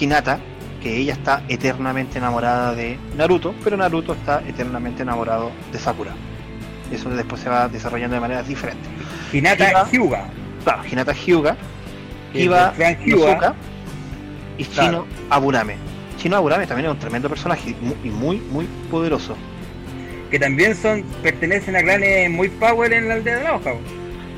Hinata, 0.00 0.38
que 0.82 0.96
ella 0.96 1.14
está 1.14 1.42
eternamente 1.48 2.18
enamorada 2.18 2.74
de 2.74 2.98
Naruto, 3.16 3.54
pero 3.64 3.76
Naruto 3.76 4.12
está 4.14 4.42
eternamente 4.46 5.02
enamorado 5.02 5.50
de 5.72 5.78
Sakura. 5.78 6.12
Eso 6.90 7.10
después 7.10 7.40
se 7.40 7.48
va 7.48 7.68
desarrollando 7.68 8.14
de 8.14 8.20
maneras 8.20 8.46
diferentes. 8.46 8.86
Hinata 9.32 9.88
Hyuga. 9.90 10.28
Claro, 10.62 10.82
Hinata 10.90 11.12
Hyuga, 11.12 11.56
Kiba 12.32 12.72
Nozuka 13.06 13.54
y 14.56 14.64
Chino 14.66 15.06
Aburame. 15.30 15.76
Chino 16.18 16.36
Aburame 16.36 16.66
también 16.66 16.86
es 16.86 16.92
un 16.92 16.98
tremendo 16.98 17.28
personaje 17.28 17.74
y 18.04 18.08
muy, 18.08 18.38
muy 18.38 18.66
poderoso. 18.90 19.36
Que 20.30 20.38
también 20.38 20.76
son 20.76 21.02
pertenecen 21.22 21.76
a 21.76 21.82
clanes 21.82 22.30
muy 22.30 22.48
power 22.48 22.92
en 22.92 23.08
la 23.08 23.14
aldea 23.14 23.38
de 23.38 23.44
la 23.44 23.54
hoja. 23.56 23.72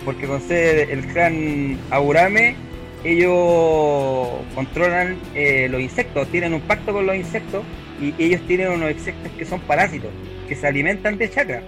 Porque 0.05 0.27
con 0.27 0.41
ser 0.41 0.91
el 0.91 1.07
clan 1.07 1.79
Aburame 1.91 2.57
ellos 3.05 4.29
controlan 4.55 5.17
eh, 5.35 5.69
los 5.71 5.81
insectos, 5.81 6.29
tienen 6.29 6.55
un 6.55 6.61
pacto 6.63 6.93
con 6.93 7.07
los 7.07 7.17
insectos 7.17 7.65
y 8.01 8.15
ellos 8.23 8.41
tienen 8.47 8.71
unos 8.71 8.93
insectos 8.93 9.31
que 9.33 9.45
son 9.45 9.61
parásitos, 9.61 10.11
que 10.49 10.55
se 10.55 10.67
alimentan 10.67 11.19
de 11.19 11.31
chakra, 11.31 11.63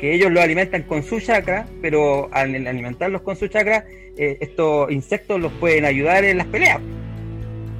que 0.00 0.14
ellos 0.14 0.30
lo 0.30 0.40
alimentan 0.40 0.82
con 0.82 1.02
su 1.02 1.20
chakra, 1.20 1.66
pero 1.80 2.28
al 2.32 2.54
alimentarlos 2.66 3.22
con 3.22 3.36
su 3.36 3.48
chakra, 3.48 3.84
eh, 4.16 4.38
estos 4.40 4.90
insectos 4.90 5.40
los 5.40 5.52
pueden 5.52 5.84
ayudar 5.84 6.24
en 6.24 6.38
las 6.38 6.46
peleas. 6.46 6.80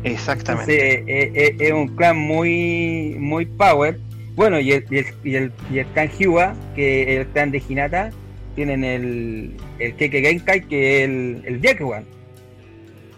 Exactamente. 0.05 1.05
Eh, 1.07 1.57
es 1.59 1.73
un 1.73 1.89
clan 1.97 2.17
muy 2.17 3.17
muy 3.19 3.47
power. 3.47 3.99
Bueno, 4.35 4.59
y 4.59 4.73
el, 4.73 4.85
y 4.91 4.99
el, 5.37 5.53
y 5.71 5.79
el, 5.79 5.87
clan 5.95 6.11
Hyuga, 6.11 6.55
que 6.75 7.19
el 7.19 7.27
clan 7.29 7.51
de 7.53 7.63
Hinata, 7.67 8.11
tienen 8.57 8.85
el, 8.85 9.53
el 9.79 9.95
Keke 9.95 10.21
Genkai, 10.21 10.63
que 10.63 10.99
es 10.99 11.05
el, 11.09 11.43
el 11.47 11.61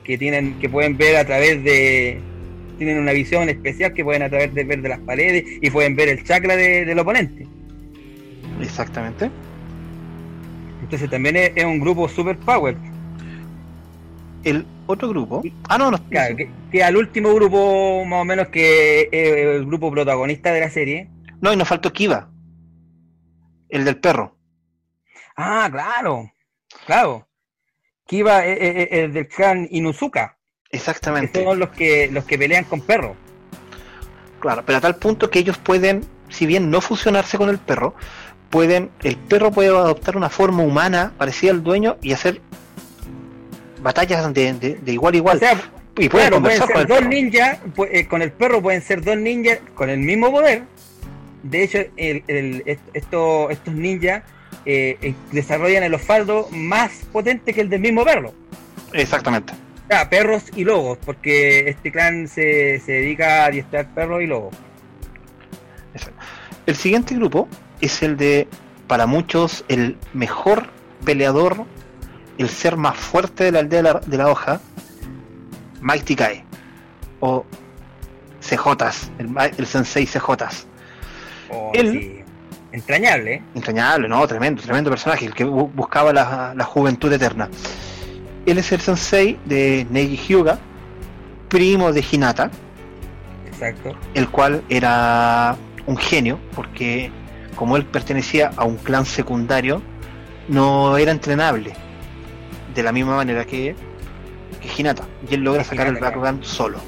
que 0.06 0.16
tienen, 0.16 0.58
que 0.60 0.68
pueden 0.68 0.96
ver 0.96 1.16
a 1.16 1.24
través 1.24 1.62
de, 1.64 2.20
tienen 2.78 2.98
una 2.98 3.12
visión 3.12 3.48
especial 3.48 3.92
que 3.92 4.04
pueden 4.04 4.22
a 4.22 4.28
través 4.28 4.54
de 4.54 4.62
ver 4.62 4.80
de 4.80 4.88
las 4.88 5.00
paredes 5.00 5.44
y 5.60 5.68
pueden 5.70 5.96
ver 5.96 6.08
el 6.08 6.22
chakra 6.22 6.54
del 6.54 6.98
oponente. 6.98 7.46
Exactamente. 8.60 9.30
Entonces 10.80 11.10
también 11.10 11.36
es, 11.36 11.64
un 11.64 11.80
grupo 11.80 12.08
super 12.08 12.38
power. 12.38 12.76
El 14.44 14.64
otro 14.86 15.08
grupo. 15.08 15.42
Ah, 15.68 15.76
no, 15.76 15.90
no. 15.90 15.98
Claro, 16.08 16.36
que, 16.70 16.84
al 16.84 16.96
último 16.96 17.34
grupo, 17.34 18.04
más 18.04 18.22
o 18.22 18.24
menos, 18.24 18.48
que 18.48 19.08
es 19.10 19.56
el 19.56 19.66
grupo 19.66 19.90
protagonista 19.90 20.52
de 20.52 20.60
la 20.60 20.70
serie. 20.70 21.10
No, 21.40 21.52
y 21.52 21.56
nos 21.56 21.66
faltó 21.66 21.92
Kiva. 21.92 22.30
El 23.68 23.84
del 23.84 23.96
perro. 23.96 24.36
Ah, 25.36 25.68
claro. 25.70 26.30
Claro. 26.86 27.25
Kiba 28.06 28.46
es, 28.46 29.12
del 29.12 29.28
clan 29.28 29.68
Inuzuka. 29.70 30.36
Exactamente. 30.70 31.40
Que 31.40 31.44
son 31.44 31.58
los 31.58 31.70
que, 31.70 32.08
los 32.10 32.24
que 32.24 32.38
pelean 32.38 32.64
con 32.64 32.80
perros. 32.80 33.16
Claro, 34.40 34.62
pero 34.64 34.78
a 34.78 34.80
tal 34.80 34.96
punto 34.96 35.30
que 35.30 35.38
ellos 35.38 35.58
pueden, 35.58 36.04
si 36.28 36.46
bien 36.46 36.70
no 36.70 36.80
fusionarse 36.80 37.36
con 37.36 37.48
el 37.48 37.58
perro, 37.58 37.94
pueden, 38.50 38.90
el 39.02 39.16
perro 39.16 39.50
puede 39.50 39.68
adoptar 39.68 40.16
una 40.16 40.30
forma 40.30 40.62
humana 40.62 41.12
parecida 41.18 41.50
al 41.50 41.62
dueño 41.62 41.96
y 42.02 42.12
hacer 42.12 42.40
batallas 43.82 44.32
de, 44.34 44.78
igual 44.86 45.14
a 45.14 45.16
igual. 45.16 45.40
y 45.96 46.08
pueden 46.08 46.30
conversar 46.30 46.70
con 46.70 46.80
el 46.80 46.86
dos 46.86 47.06
ninjas, 47.06 47.58
eh, 47.90 48.06
con 48.06 48.22
el 48.22 48.32
perro 48.32 48.62
pueden 48.62 48.82
ser 48.82 49.02
dos 49.02 49.16
ninjas 49.16 49.58
con 49.74 49.90
el 49.90 49.98
mismo 49.98 50.30
poder. 50.30 50.62
De 51.42 51.62
hecho, 51.62 51.78
estos 52.94 53.74
ninjas 53.74 54.22
eh, 54.66 55.14
desarrollan 55.30 55.84
el 55.84 55.94
osvaldo 55.94 56.48
más 56.50 56.90
potente 57.12 57.54
que 57.54 57.60
el 57.60 57.68
del 57.68 57.80
mismo 57.80 58.04
perro. 58.04 58.34
Exactamente. 58.92 59.52
Ah, 59.90 60.08
perros 60.10 60.42
y 60.56 60.64
lobos, 60.64 60.98
porque 61.04 61.70
este 61.70 61.92
clan 61.92 62.26
se, 62.26 62.82
dedica 62.84 63.44
a 63.44 63.46
adiestrar 63.46 63.86
perros 63.94 64.22
y 64.22 64.26
lobos. 64.26 64.56
El 66.66 66.74
siguiente 66.74 67.14
grupo 67.14 67.48
es 67.80 68.02
el 68.02 68.16
de, 68.16 68.48
para 68.88 69.06
muchos, 69.06 69.64
el 69.68 69.96
mejor 70.12 70.68
peleador, 71.04 71.64
el 72.38 72.48
ser 72.48 72.76
más 72.76 72.96
fuerte 72.96 73.44
de 73.44 73.52
la 73.52 73.60
aldea 73.60 74.00
de 74.04 74.18
la, 74.18 74.28
hoja, 74.28 74.60
Mighty 75.80 76.16
Kai, 76.16 76.42
o 77.20 77.46
CJs, 78.40 79.12
el, 79.18 79.30
el 79.56 79.66
sensei 79.66 80.06
CJs. 80.06 80.66
Oh. 81.50 81.70
¿eh? 81.74 82.25
Entrañable, 83.54 84.08
no, 84.08 84.26
tremendo, 84.26 84.62
tremendo 84.62 84.90
personaje, 84.90 85.24
el 85.24 85.34
que 85.34 85.44
buscaba 85.44 86.12
la, 86.12 86.64
juventud 86.64 87.12
eterna. 87.12 87.48
Él 88.44 88.58
es 88.58 88.70
el 88.70 88.80
sensei 88.80 89.38
de 89.44 89.86
Neji 89.90 90.16
Hyuga, 90.16 90.58
primo 91.48 91.92
de 91.92 92.04
Hinata. 92.10 92.50
Exacto. 93.46 93.96
El 94.14 94.28
cual 94.28 94.62
era 94.68 95.56
un 95.86 95.96
genio, 95.96 96.38
porque 96.54 97.10
como 97.56 97.76
él 97.76 97.86
pertenecía 97.86 98.52
a 98.56 98.64
un 98.64 98.76
clan 98.76 99.06
secundario, 99.06 99.82
no 100.48 100.96
era 100.98 101.12
entrenable. 101.12 101.72
De 102.74 102.82
la 102.82 102.92
misma 102.92 103.16
manera 103.16 103.46
que, 103.46 103.74
que 104.60 104.68
Hinata. 104.76 105.04
Y 105.30 105.34
él 105.34 105.40
logra 105.40 105.64
sacar 105.64 105.86
el 105.86 105.96
Bakugan 105.96 106.44
solo. 106.44 106.78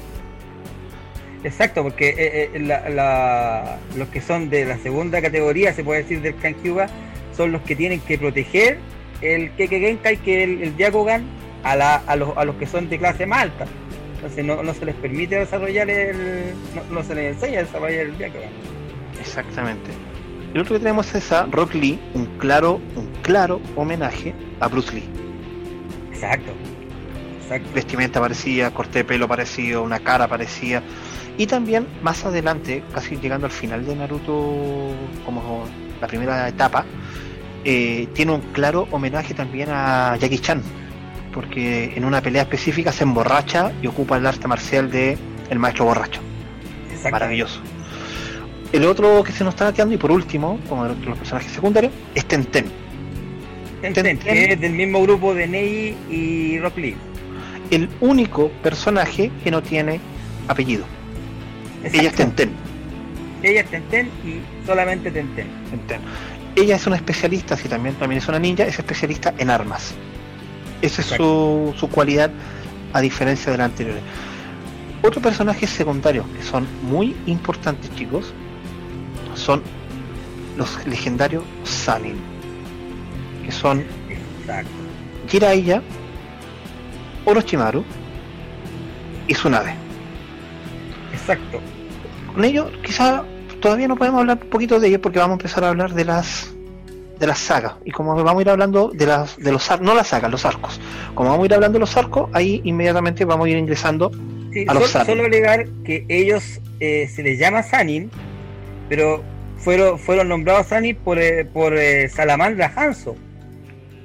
Exacto, 1.43 1.83
porque 1.83 2.09
eh, 2.09 2.49
eh, 2.53 3.77
los 3.95 4.07
que 4.09 4.21
son 4.21 4.49
de 4.49 4.65
la 4.65 4.77
segunda 4.77 5.21
categoría, 5.21 5.73
se 5.73 5.83
puede 5.83 6.03
decir, 6.03 6.21
del 6.21 6.35
Kankyuga, 6.35 6.87
son 7.35 7.51
los 7.51 7.61
que 7.61 7.75
tienen 7.75 8.01
que 8.01 8.17
proteger 8.17 8.77
el 9.21 9.51
Keke 9.51 9.79
Genkai, 9.79 10.17
que 10.17 10.43
el, 10.43 10.61
el 10.63 10.75
a, 11.63 11.75
la, 11.75 11.95
a, 11.95 12.15
los, 12.15 12.37
a 12.37 12.45
los 12.45 12.55
que 12.55 12.65
son 12.65 12.89
de 12.89 12.97
clase 12.97 13.25
más 13.25 13.43
alta. 13.43 13.65
Entonces 14.15 14.43
no, 14.43 14.61
no 14.63 14.73
se 14.73 14.85
les 14.85 14.95
permite 14.95 15.37
desarrollar 15.37 15.89
el. 15.89 16.53
No, 16.91 17.03
se 17.03 17.15
les 17.15 17.35
enseña 17.35 17.59
a 17.59 17.63
desarrollar 17.63 18.01
el 18.01 18.17
Yakugan. 18.17 18.49
Exactamente. 19.19 19.91
El 20.53 20.61
otro 20.61 20.75
que 20.75 20.79
tenemos 20.79 21.13
es 21.15 21.31
a 21.31 21.45
Rock 21.45 21.73
Lee, 21.75 21.99
un 22.13 22.25
claro, 22.37 22.81
un 22.95 23.07
claro 23.21 23.61
homenaje 23.75 24.33
a 24.59 24.67
Bruce 24.67 24.93
Lee. 24.93 25.07
Exacto. 26.11 26.51
Exacto. 27.43 27.69
Vestimenta 27.73 28.19
parecida, 28.19 28.71
corte 28.71 28.99
de 28.99 29.05
pelo 29.05 29.27
parecido, 29.27 29.83
una 29.83 29.99
cara 29.99 30.27
parecida. 30.27 30.83
Y 31.39 31.47
también 31.47 31.87
más 32.03 32.25
adelante, 32.25 32.83
casi 32.93 33.15
llegando 33.15 33.45
al 33.45 33.53
final 33.53 33.85
de 33.85 33.95
Naruto, 33.95 34.91
como 35.25 35.63
la 36.01 36.05
primera 36.05 36.49
etapa, 36.49 36.83
eh, 37.63 38.09
tiene 38.11 38.33
un 38.33 38.41
claro 38.51 38.89
homenaje 38.91 39.33
también 39.33 39.69
a 39.71 40.17
Jackie 40.17 40.39
Chan, 40.39 40.61
porque 41.33 41.93
en 41.95 42.03
una 42.03 42.19
pelea 42.21 42.41
específica 42.41 42.91
se 42.91 43.05
emborracha 43.05 43.71
y 43.81 43.87
ocupa 43.87 44.17
el 44.17 44.25
arte 44.25 44.49
marcial 44.49 44.91
de 44.91 45.17
el 45.49 45.59
maestro 45.59 45.85
borracho. 45.85 46.19
Maravilloso. 47.09 47.61
El 48.73 48.83
otro 48.83 49.23
que 49.23 49.31
se 49.31 49.45
nos 49.45 49.53
está 49.53 49.71
quedando, 49.71 49.95
y 49.95 49.97
por 49.97 50.11
último, 50.11 50.59
como 50.67 50.89
de 50.89 51.05
los 51.05 51.17
personajes 51.17 51.53
secundarios, 51.53 51.93
es 52.15 52.25
Tenten. 52.25 52.65
Tenten, 53.81 54.17
que 54.19 54.51
es 54.51 54.59
del 54.59 54.73
mismo 54.73 55.01
grupo 55.03 55.33
de 55.33 55.47
Ney 55.47 55.95
y 56.11 56.59
Rock 56.59 56.79
Lee. 56.79 56.97
El 57.71 57.87
único 58.01 58.49
personaje 58.61 59.31
que 59.41 59.51
no 59.51 59.63
tiene 59.63 60.01
apellido. 60.49 60.98
Ella 61.83 62.09
es 62.09 62.15
Tenten. 62.15 62.51
Ella 63.43 63.61
es 63.61 63.69
Tenten 63.69 64.07
y 64.25 64.65
solamente 64.65 65.11
Tenten. 65.11 65.47
Ella 66.55 66.75
es 66.75 66.87
una 66.87 66.95
especialista, 66.97 67.55
si 67.55 67.67
también, 67.69 67.95
también 67.95 68.21
es 68.21 68.27
una 68.27 68.39
ninja, 68.39 68.63
es 68.63 68.77
especialista 68.79 69.33
en 69.37 69.49
armas. 69.49 69.93
Esa 70.81 71.01
es 71.01 71.07
su, 71.07 71.73
su 71.77 71.89
cualidad 71.89 72.31
a 72.93 73.01
diferencia 73.01 73.51
de 73.51 73.57
la 73.57 73.65
anterior. 73.65 73.97
Otros 75.01 75.23
personajes 75.23 75.69
secundarios 75.69 76.25
que 76.37 76.43
son 76.43 76.67
muy 76.83 77.15
importantes, 77.25 77.93
chicos, 77.95 78.33
son 79.35 79.61
los 80.57 80.85
legendarios 80.85 81.43
Sanin, 81.63 82.17
que 83.45 83.51
son 83.51 83.85
Exacto. 84.09 84.69
Jiraiya, 85.29 85.81
Orochimaru 87.25 87.83
y 89.27 89.33
Tsunade. 89.33 89.78
Exacto. 91.29 91.59
Con 92.33 92.43
ello, 92.43 92.71
quizá 92.83 93.23
todavía 93.61 93.87
no 93.87 93.95
podemos 93.95 94.21
hablar 94.21 94.39
un 94.41 94.49
poquito 94.49 94.79
de 94.79 94.87
ellos 94.87 94.99
porque 95.01 95.19
vamos 95.19 95.33
a 95.33 95.39
empezar 95.39 95.63
a 95.63 95.69
hablar 95.69 95.93
de 95.93 96.05
las 96.05 96.51
de 97.19 97.27
las 97.27 97.37
sagas. 97.37 97.73
Y 97.85 97.91
como 97.91 98.15
vamos 98.15 98.39
a 98.39 98.41
ir 98.41 98.49
hablando 98.49 98.89
de 98.89 99.05
las 99.05 99.37
de 99.37 99.51
los 99.51 99.81
no 99.81 99.93
las 99.93 100.07
sagas 100.07 100.31
los 100.31 100.45
arcos. 100.45 100.81
Como 101.13 101.29
vamos 101.29 101.43
a 101.43 101.45
ir 101.45 101.53
hablando 101.53 101.75
de 101.75 101.81
los 101.81 101.95
arcos 101.97 102.29
ahí 102.33 102.61
inmediatamente 102.63 103.25
vamos 103.25 103.45
a 103.45 103.49
ir 103.49 103.57
ingresando 103.57 104.11
a 104.67 104.73
los 104.73 104.89
solo, 104.89 105.05
solo 105.05 105.25
alegar 105.25 105.67
que 105.83 106.05
ellos 106.07 106.59
eh, 106.79 107.07
se 107.13 107.21
les 107.21 107.37
llama 107.37 107.61
Sanin 107.61 108.09
pero 108.87 109.23
fueron 109.57 109.99
fueron 109.99 110.29
nombrados 110.29 110.67
Sanin 110.67 110.95
por 110.95 111.19
eh, 111.19 111.45
por 111.45 111.77
eh, 111.77 112.09
Salamandra 112.09 112.73
Hanso 112.75 113.15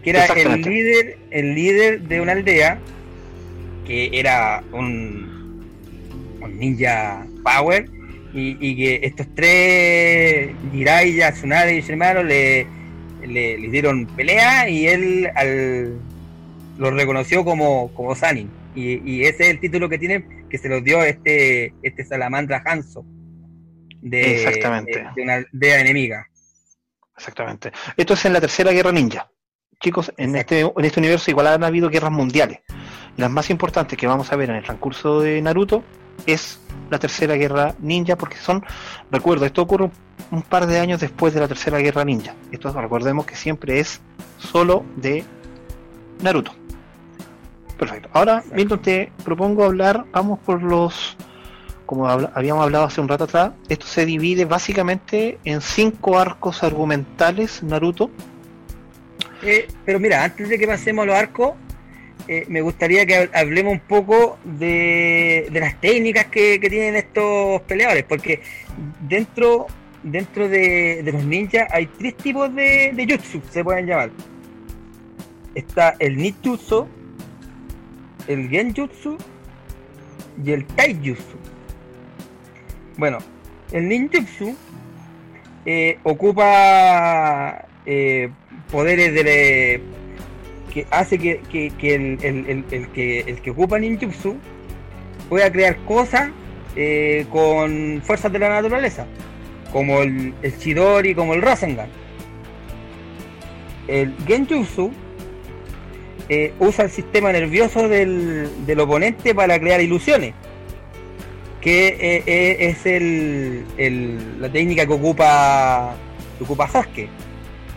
que 0.02 0.10
era 0.10 0.26
el 0.26 0.60
líder 0.60 1.18
el 1.30 1.54
líder 1.54 2.02
de 2.02 2.20
una 2.20 2.32
aldea 2.32 2.78
que 3.87 4.10
era 4.12 4.62
un 4.72 5.34
ninja 6.48 7.26
power 7.42 7.88
y, 8.35 8.76
que 8.76 9.00
estos 9.07 9.26
tres, 9.35 10.50
Jiraiya, 10.72 11.33
Tsunade 11.33 11.76
y 11.76 11.83
su 11.83 11.92
hermano, 11.92 12.22
le, 12.22 12.66
le, 13.24 13.57
dieron 13.68 14.07
pelea 14.07 14.68
y 14.68 14.88
él 14.88 15.30
al, 15.35 16.00
lo 16.78 16.90
reconoció 16.90 17.44
como, 17.44 17.92
como 17.94 18.14
Sanin. 18.14 18.50
Y, 18.74 19.22
ese 19.22 19.44
es 19.44 19.50
el 19.50 19.61
título 19.61 19.88
que 19.88 19.98
tiene, 19.98 20.46
que 20.50 20.59
se 20.59 20.68
lo 20.68 20.80
dio 20.80 21.02
este, 21.04 21.72
este 21.83 22.04
Salamandra 22.04 22.62
Hanzo. 22.64 23.04
De, 24.00 24.35
Exactamente. 24.35 25.07
De, 25.14 25.22
una 25.22 25.35
aldea 25.35 25.80
enemiga. 25.80 26.28
Exactamente. 27.16 27.70
Esto 27.96 28.14
es 28.14 28.24
en 28.24 28.33
la 28.33 28.40
tercera 28.40 28.72
guerra 28.72 28.90
ninja. 28.90 29.30
Chicos, 29.80 30.12
en 30.16 30.35
este, 30.35 30.61
en 30.61 30.85
este 30.85 31.00
universo 31.00 31.30
igual 31.30 31.46
han 31.46 31.62
habido 31.62 31.88
guerras 31.88 32.11
mundiales. 32.11 32.61
las 33.16 33.30
más 33.30 33.48
importantes 33.50 33.96
que 33.96 34.07
vamos 34.09 34.33
a 34.33 34.37
ver 34.37 34.50
en 34.50 34.57
el 34.57 34.64
transcurso 34.64 35.20
de 35.20 35.40
Naruto 35.40 35.85
es 36.27 36.59
la 36.90 36.98
tercera 36.98 37.35
guerra 37.35 37.74
ninja, 37.81 38.16
porque 38.16 38.37
son, 38.37 38.64
recuerdo, 39.11 39.46
esto 39.46 39.62
ocurre 39.62 39.90
un 40.31 40.42
par 40.42 40.66
de 40.66 40.79
años 40.79 41.00
después 41.00 41.35
de 41.35 41.40
la 41.40 41.48
tercera 41.48 41.79
guerra 41.79 42.05
ninja. 42.05 42.35
Esto 42.53 42.72
recordemos 42.72 43.27
que 43.27 43.37
siempre 43.37 43.81
es 43.81 44.00
solo 44.38 44.85
de 44.96 45.24
Naruto. 46.22 46.53
Perfecto. 47.79 48.09
Ahora, 48.12 48.42
Milton, 48.53 48.83
te 48.83 49.12
propongo 49.24 49.64
hablar, 49.64 50.05
vamos 50.12 50.38
por 50.38 50.62
los, 50.62 51.16
como 51.87 52.09
habíamos 52.09 52.62
hablado 52.62 52.85
hace 52.85 53.00
un 53.00 53.09
rato 53.09 53.24
atrás, 53.24 53.53
esto 53.68 53.87
se 53.87 54.07
divide 54.07 54.44
básicamente 54.44 55.38
en 55.44 55.61
cinco 55.61 56.18
arcos 56.18 56.62
argumentales 56.62 57.62
Naruto. 57.62 58.11
Eh, 59.42 59.68
pero 59.85 60.00
mira, 60.00 60.24
antes 60.24 60.48
de 60.48 60.59
que 60.59 60.66
pasemos 60.66 61.03
a 61.03 61.07
los 61.07 61.16
arcos, 61.16 61.53
eh, 62.28 62.44
me 62.48 62.60
gustaría 62.60 63.04
que 63.06 63.28
hablemos 63.32 63.74
un 63.74 63.80
poco 63.80 64.38
de, 64.44 65.48
las 65.52 65.80
técnicas 65.80 66.26
que, 66.26 66.58
tienen 66.58 66.96
estos 66.96 67.60
peleadores, 67.62 68.04
porque 68.04 68.40
dentro 69.00 69.66
dentro 70.02 70.48
de, 70.48 71.02
los 71.04 71.24
ninjas 71.24 71.66
hay 71.72 71.87
tres 71.87 72.16
tipos 72.16 72.54
de, 72.54 72.92
de 72.94 73.06
jutsu, 73.06 73.40
se 73.50 73.64
pueden 73.64 73.87
llamar. 73.87 74.10
Está 75.54 75.94
el 75.98 76.16
ninjutsu, 76.16 76.87
el 78.28 78.48
genjutsu 78.48 79.16
y 80.44 80.52
el 80.52 80.64
taijutsu. 80.66 81.38
Bueno, 82.96 83.18
el 83.72 83.88
ninjutsu 83.88 84.56
eh, 85.64 85.98
ocupa 86.02 87.64
eh, 87.87 88.30
poderes 88.70 89.14
de, 89.14 89.80
que 90.74 90.87
hace 90.90 91.18
que, 91.18 91.40
el, 91.80 92.64
que 92.92 93.20
el 93.20 93.40
que 93.40 93.50
ocupa 93.50 93.78
ninjutsu 93.78 94.37
pueda 95.28 95.50
crear 95.52 95.76
cosas 95.84 96.30
eh, 96.74 97.26
con 97.30 98.02
fuerzas 98.04 98.32
de 98.32 98.40
la 98.40 98.48
naturaleza, 98.48 99.06
como 99.72 100.02
el, 100.02 100.34
el 100.42 100.58
Chidori, 100.58 101.14
como 101.14 101.34
el 101.34 101.42
Rasengan. 101.42 101.88
El 103.87 104.14
Genjutsu 104.26 104.90
eh, 106.28 106.52
usa 106.58 106.87
el 106.87 106.90
sistema 106.90 107.30
nervioso 107.30 107.88
del, 107.88 108.66
del, 108.66 108.80
oponente 108.80 109.34
para 109.34 109.60
crear 109.60 109.80
ilusiones, 109.80 110.34
que 111.60 111.96
eh, 112.26 112.56
es 112.68 112.84
el, 112.87 114.40
la 114.40 114.50
técnica 114.50 114.87
que 114.87 114.92
ocupa, 114.92 115.94
que 116.38 116.44
ocupa 116.44 116.66
Sasuke 116.66 117.08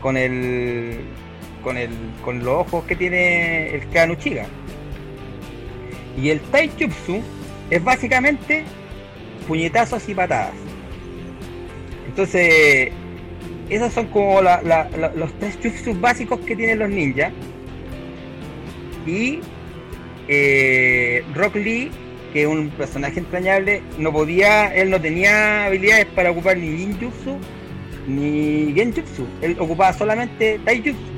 con 0.01 0.17
el 0.17 1.01
con, 1.67 1.75
el, 1.75 1.89
con 2.23 2.45
los 2.45 2.65
ojos 2.65 2.85
que 2.85 2.95
tiene 2.95 3.75
el 3.75 3.89
Kanuchiga. 3.89 4.45
Y 6.17 6.29
el 6.29 6.39
Taijutsu 6.39 7.21
es 7.69 7.83
básicamente 7.83 8.63
puñetazos 9.49 10.07
y 10.07 10.15
patadas. 10.15 10.53
Entonces, 12.07 12.89
esos 13.69 13.91
son 13.91 14.07
como 14.07 14.41
los 14.41 15.33
tres 15.39 15.59
jutsus 15.61 15.99
básicos 15.99 16.39
que 16.39 16.55
tienen 16.55 16.79
los 16.79 16.89
ninjas. 16.89 17.33
Y 19.05 19.41
eh, 20.29 21.21
Rock 21.35 21.55
Lee, 21.55 21.91
que 22.31 22.43
es 22.43 22.47
un 22.47 22.69
personaje 22.69 23.19
entrañable, 23.19 23.81
no 23.97 24.13
podía, 24.13 24.73
él 24.73 24.89
no 24.89 25.01
tenía 25.01 25.65
habilidades 25.65 26.05
para 26.15 26.31
ocupar 26.31 26.55
ni 26.55 26.69
ninjutsu 26.69 27.37
ni 28.07 28.71
genjutsu. 28.73 29.27
Él 29.41 29.57
ocupaba 29.59 29.91
solamente 29.91 30.61
taijutsu 30.63 31.16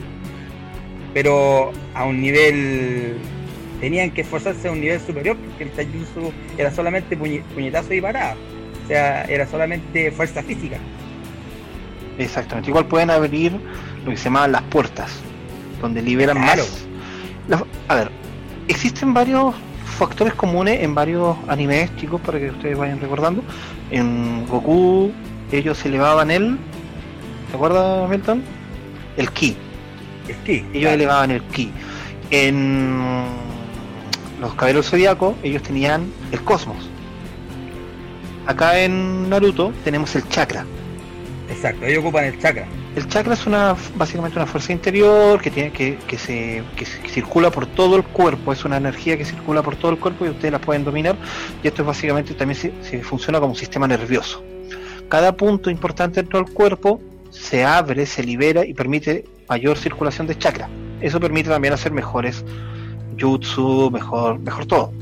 pero 1.14 1.72
a 1.94 2.06
un 2.06 2.22
nivel 2.22 3.18
tenían 3.80 4.12
que 4.12 4.22
esforzarse 4.22 4.68
a 4.68 4.72
un 4.72 4.82
nivel 4.82 5.00
superior 5.00 5.38
porque 5.38 5.64
el 5.64 5.72
taijutsu 5.72 6.32
era 6.58 6.72
solamente 6.72 7.18
puñetazo 7.18 7.94
y 7.94 8.02
parada. 8.02 8.36
O 8.84 8.88
sea 8.88 9.24
era 9.26 9.48
solamente 9.48 10.12
fuerza 10.12 10.44
física. 10.44 10.78
Exactamente. 12.18 12.70
Igual 12.70 12.86
pueden 12.86 13.10
abrir 13.10 13.54
lo 14.04 14.12
que 14.12 14.18
se 14.18 14.26
llaman 14.26 14.52
las 14.52 14.64
puertas 14.64 15.12
donde 15.82 16.02
liberan 16.02 16.40
más. 16.40 16.86
A 17.88 17.96
ver 17.96 18.12
existen 18.68 19.14
varios 19.14 19.56
factores 19.98 20.34
comunes 20.36 20.82
en 20.82 20.96
varios 20.96 21.36
animes 21.48 21.94
chicos 21.98 22.22
para 22.22 22.40
que 22.40 22.52
ustedes 22.52 22.78
vayan 22.78 23.02
recordando. 23.02 23.44
En 23.92 24.46
Goku 24.48 25.12
ellos 25.52 25.84
elevaban 25.86 26.32
el 26.32 26.58
¿te 27.50 27.56
acuerdas 27.56 28.10
Milton? 28.10 28.44
el 29.18 29.32
ki 29.32 29.58
ellos 30.48 30.92
elevaban 30.92 31.32
el 31.32 31.42
ki. 31.44 31.72
En 32.32 33.26
los 34.40 34.54
caballeros 34.54 34.90
zodiacos, 34.90 35.36
ellos 35.44 35.64
tenían 35.64 36.12
el 36.32 36.42
cosmos. 36.42 36.90
Acá 38.46 38.80
en 38.80 39.30
Naruto 39.30 39.74
tenemos 39.84 40.16
el 40.16 40.28
chakra. 40.30 40.66
Exacto, 41.50 41.86
ellos 41.86 42.04
ocupan 42.04 42.26
el 42.26 42.40
chakra. 42.40 42.68
El 42.96 43.08
chakra 43.08 43.34
es 43.34 43.46
una 43.46 43.76
básicamente 43.96 44.38
una 44.38 44.46
fuerza 44.46 44.72
interior 44.72 45.42
que 45.42 45.52
tiene 45.52 45.72
que, 45.72 45.98
que, 46.08 46.18
se, 46.18 46.64
que, 46.76 46.86
circula 46.86 47.52
por 47.52 47.66
todo 47.68 47.96
el 47.96 48.04
cuerpo, 48.04 48.52
es 48.52 48.66
una 48.66 48.78
energía 48.78 49.18
que 49.18 49.26
circula 49.26 49.62
por 49.62 49.76
todo 49.76 49.92
el 49.92 50.00
cuerpo 50.00 50.26
y 50.26 50.30
ustedes 50.30 50.52
la 50.52 50.60
pueden 50.60 50.84
dominar. 50.84 51.16
Y 51.64 51.68
esto 51.68 51.82
es 51.82 51.88
básicamente 51.88 52.34
también 52.34 52.74
se, 52.82 53.04
funciona 53.04 53.40
como 53.40 53.52
un 53.54 53.58
sistema 53.58 53.88
nervioso. 53.88 54.44
Cada 55.08 55.36
punto 55.36 55.70
importante 55.70 56.22
dentro 56.22 56.44
del 56.44 56.54
cuerpo 56.54 57.02
se 57.30 57.64
abre, 57.64 58.06
se 58.06 58.24
libera 58.24 58.66
y 58.66 58.74
permite 58.74 59.26
mayor 59.50 59.78
circulación 59.78 60.28
de 60.28 60.38
chakra. 60.38 60.70
Eso 61.02 61.20
permite 61.20 61.50
también 61.50 61.74
hacer 61.74 61.92
mejores 61.92 62.46
jutsu, 63.20 63.90
mejor, 63.92 64.40
mejor 64.40 64.66
todo. 64.66 64.94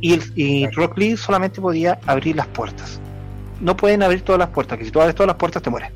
Y, 0.00 0.14
el, 0.14 0.22
y 0.34 0.66
Rock 0.68 0.98
Lee 0.98 1.16
solamente 1.16 1.60
podía 1.60 1.98
abrir 2.06 2.36
las 2.36 2.46
puertas. 2.48 3.00
No 3.60 3.76
pueden 3.76 4.02
abrir 4.02 4.22
todas 4.22 4.38
las 4.38 4.48
puertas, 4.48 4.78
que 4.78 4.84
si 4.84 4.90
tú 4.90 5.00
abres 5.00 5.14
todas 5.14 5.28
las 5.28 5.36
puertas 5.36 5.62
te 5.62 5.70
mueres. 5.70 5.90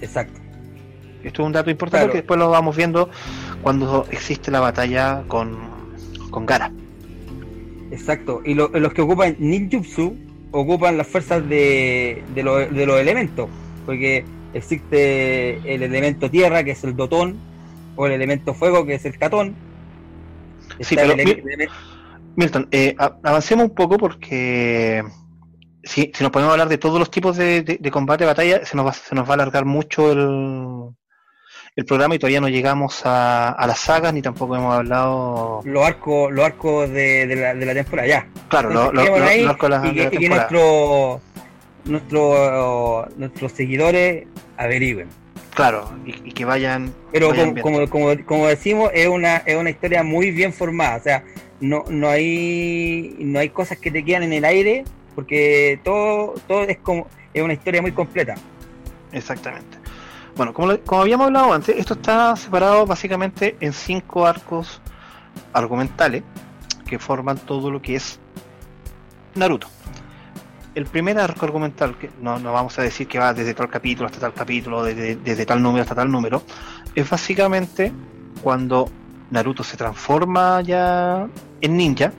Exacto. 0.00 0.40
Esto 1.22 1.42
es 1.42 1.46
un 1.46 1.52
dato 1.52 1.70
importante 1.70 2.08
que 2.08 2.18
después 2.18 2.38
lo 2.38 2.50
vamos 2.50 2.76
viendo 2.76 3.08
cuando 3.62 4.06
existe 4.10 4.50
la 4.50 4.58
batalla 4.58 5.22
con, 5.28 5.56
con 6.30 6.46
Gara. 6.46 6.72
Exacto. 7.92 8.42
Y 8.44 8.54
los 8.54 8.92
que 8.92 9.02
ocupan 9.02 9.36
ninjutsu 9.38 10.16
ocupan 10.50 10.96
las 10.96 11.06
fuerzas 11.06 11.48
de, 11.48 12.24
de, 12.34 12.42
de 12.42 12.86
los 12.86 12.98
elementos. 12.98 13.48
Porque 13.86 14.24
existe 14.54 15.74
el 15.74 15.82
elemento 15.82 16.30
tierra, 16.30 16.64
que 16.64 16.72
es 16.72 16.84
el 16.84 16.96
dotón, 16.96 17.36
o 17.96 18.06
el 18.06 18.12
elemento 18.12 18.54
fuego, 18.54 18.86
que 18.86 18.94
es 18.94 19.04
el 19.04 19.18
catón. 19.18 19.54
Sí, 20.80 20.96
pero, 20.96 21.14
Milton, 22.34 22.68
eh, 22.70 22.94
avancemos 22.98 23.66
un 23.66 23.74
poco 23.74 23.98
porque 23.98 25.04
si, 25.84 26.10
si, 26.14 26.22
nos 26.22 26.32
podemos 26.32 26.52
hablar 26.52 26.68
de 26.68 26.78
todos 26.78 26.98
los 26.98 27.10
tipos 27.10 27.36
de, 27.36 27.62
de, 27.62 27.90
combate, 27.90 28.24
batalla, 28.24 28.64
se 28.64 28.76
nos, 28.76 28.86
va, 28.86 28.92
se 28.92 29.14
nos 29.14 29.26
va 29.26 29.30
a 29.32 29.34
alargar 29.34 29.64
mucho 29.64 30.12
el, 30.12 30.94
el 31.76 31.84
programa 31.84 32.14
y 32.14 32.18
todavía 32.18 32.40
no 32.40 32.48
llegamos 32.48 33.04
a, 33.04 33.50
a 33.50 33.66
las 33.66 33.80
sagas 33.80 34.14
ni 34.14 34.22
tampoco 34.22 34.56
hemos 34.56 34.74
hablado 34.74 35.60
los 35.64 35.86
arcos 35.86 36.32
los 36.32 36.44
arcos 36.44 36.90
de, 36.90 37.26
de, 37.26 37.36
la, 37.36 37.54
de 37.54 37.66
la 37.66 37.74
temporada 37.74 38.08
ya. 38.08 38.26
Claro 38.48 38.70
los 38.70 38.86
arcos 38.88 39.68
de 39.68 39.68
la, 39.68 39.86
y 39.88 40.18
que, 40.18 40.28
nuestro 40.28 41.20
nuestro, 41.84 43.08
nuestros 43.16 43.52
seguidores 43.52 44.26
averigüen. 44.56 45.08
Claro, 45.54 45.90
y, 46.06 46.32
que 46.32 46.44
vayan. 46.44 46.94
Pero 47.12 47.30
como, 47.60 47.88
como, 47.88 48.24
como, 48.24 48.46
decimos, 48.46 48.90
es 48.94 49.06
una, 49.08 49.38
es 49.38 49.56
una 49.56 49.70
historia 49.70 50.02
muy 50.02 50.30
bien 50.30 50.52
formada. 50.52 50.96
O 50.96 51.02
sea, 51.02 51.24
no, 51.60 51.84
no, 51.88 52.08
hay, 52.08 53.16
no 53.18 53.38
hay 53.38 53.50
cosas 53.50 53.78
que 53.78 53.90
te 53.90 54.04
quedan 54.04 54.22
en 54.22 54.32
el 54.32 54.44
aire, 54.44 54.84
porque 55.14 55.78
todo, 55.84 56.34
todo 56.48 56.62
es 56.62 56.78
como 56.78 57.06
es 57.34 57.42
una 57.42 57.52
historia 57.52 57.82
muy 57.82 57.92
completa. 57.92 58.34
Exactamente. 59.12 59.78
Bueno, 60.36 60.54
como, 60.54 60.78
como 60.78 61.02
habíamos 61.02 61.26
hablado 61.26 61.52
antes, 61.52 61.76
esto 61.76 61.94
está 61.94 62.34
separado 62.36 62.86
básicamente 62.86 63.56
en 63.60 63.74
cinco 63.74 64.26
arcos 64.26 64.80
argumentales 65.52 66.22
que 66.86 66.98
forman 66.98 67.36
todo 67.38 67.70
lo 67.70 67.82
que 67.82 67.96
es 67.96 68.18
Naruto 69.34 69.68
el 70.74 70.86
primer 70.86 71.18
arco 71.18 71.44
argumental, 71.44 71.96
que 71.98 72.10
no, 72.20 72.38
no, 72.38 72.52
vamos 72.52 72.78
a 72.78 72.82
decir 72.82 73.06
que 73.06 73.18
va 73.18 73.34
desde 73.34 73.54
tal 73.54 73.68
capítulo 73.68 74.06
hasta 74.06 74.20
tal 74.20 74.32
capítulo, 74.32 74.82
desde, 74.82 75.16
desde, 75.16 75.44
tal 75.44 75.62
número 75.62 75.82
hasta 75.82 75.94
tal 75.94 76.10
número, 76.10 76.42
es 76.94 77.08
básicamente 77.08 77.92
cuando 78.42 78.88
Naruto 79.30 79.62
se 79.62 79.76
transforma 79.76 80.62
ya 80.62 81.28
en 81.60 81.76
ninja, 81.76 82.12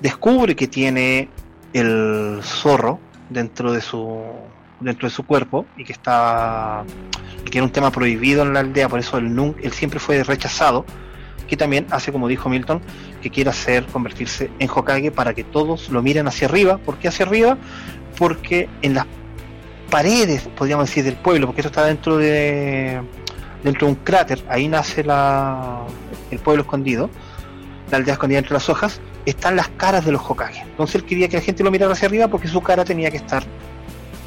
descubre 0.00 0.54
que 0.54 0.68
tiene 0.68 1.28
el 1.72 2.40
zorro 2.42 3.00
dentro 3.30 3.72
de 3.72 3.80
su 3.80 4.22
dentro 4.80 5.08
de 5.08 5.14
su 5.14 5.24
cuerpo 5.24 5.66
y 5.76 5.84
que 5.84 5.92
está 5.92 6.84
que 7.50 7.58
era 7.58 7.64
un 7.64 7.72
tema 7.72 7.90
prohibido 7.90 8.42
en 8.42 8.52
la 8.52 8.60
aldea, 8.60 8.88
por 8.88 8.98
eso 8.98 9.16
él, 9.18 9.54
él 9.62 9.72
siempre 9.72 9.98
fue 9.98 10.22
rechazado 10.24 10.84
que 11.48 11.56
también 11.56 11.86
hace 11.90 12.12
como 12.12 12.28
dijo 12.28 12.48
Milton, 12.48 12.80
que 13.22 13.30
quiere 13.30 13.50
hacer 13.50 13.84
convertirse 13.86 14.50
en 14.58 14.68
Hokage 14.68 15.10
para 15.10 15.34
que 15.34 15.44
todos 15.44 15.90
lo 15.90 16.02
miren 16.02 16.26
hacia 16.26 16.48
arriba. 16.48 16.78
¿Por 16.78 16.98
qué 16.98 17.08
hacia 17.08 17.26
arriba? 17.26 17.58
Porque 18.18 18.68
en 18.82 18.94
las 18.94 19.06
paredes, 19.90 20.48
podríamos 20.56 20.88
decir, 20.88 21.04
del 21.04 21.16
pueblo, 21.16 21.46
porque 21.46 21.60
esto 21.60 21.68
está 21.68 21.84
dentro 21.86 22.16
de 22.16 23.00
dentro 23.62 23.86
de 23.86 23.94
un 23.94 23.98
cráter, 24.04 24.44
ahí 24.48 24.68
nace 24.68 25.02
la, 25.02 25.80
el 26.30 26.38
pueblo 26.38 26.62
escondido, 26.62 27.08
la 27.90 27.96
aldea 27.96 28.12
escondida 28.12 28.38
entre 28.38 28.52
las 28.52 28.68
hojas, 28.68 29.00
están 29.24 29.56
las 29.56 29.68
caras 29.70 30.04
de 30.04 30.12
los 30.12 30.22
Hokage. 30.22 30.60
Entonces 30.60 30.96
él 30.96 31.04
quería 31.04 31.28
que 31.28 31.38
la 31.38 31.42
gente 31.42 31.64
lo 31.64 31.70
mirara 31.70 31.94
hacia 31.94 32.06
arriba 32.06 32.28
porque 32.28 32.46
su 32.46 32.60
cara 32.60 32.84
tenía 32.84 33.10
que 33.10 33.16
estar 33.16 33.42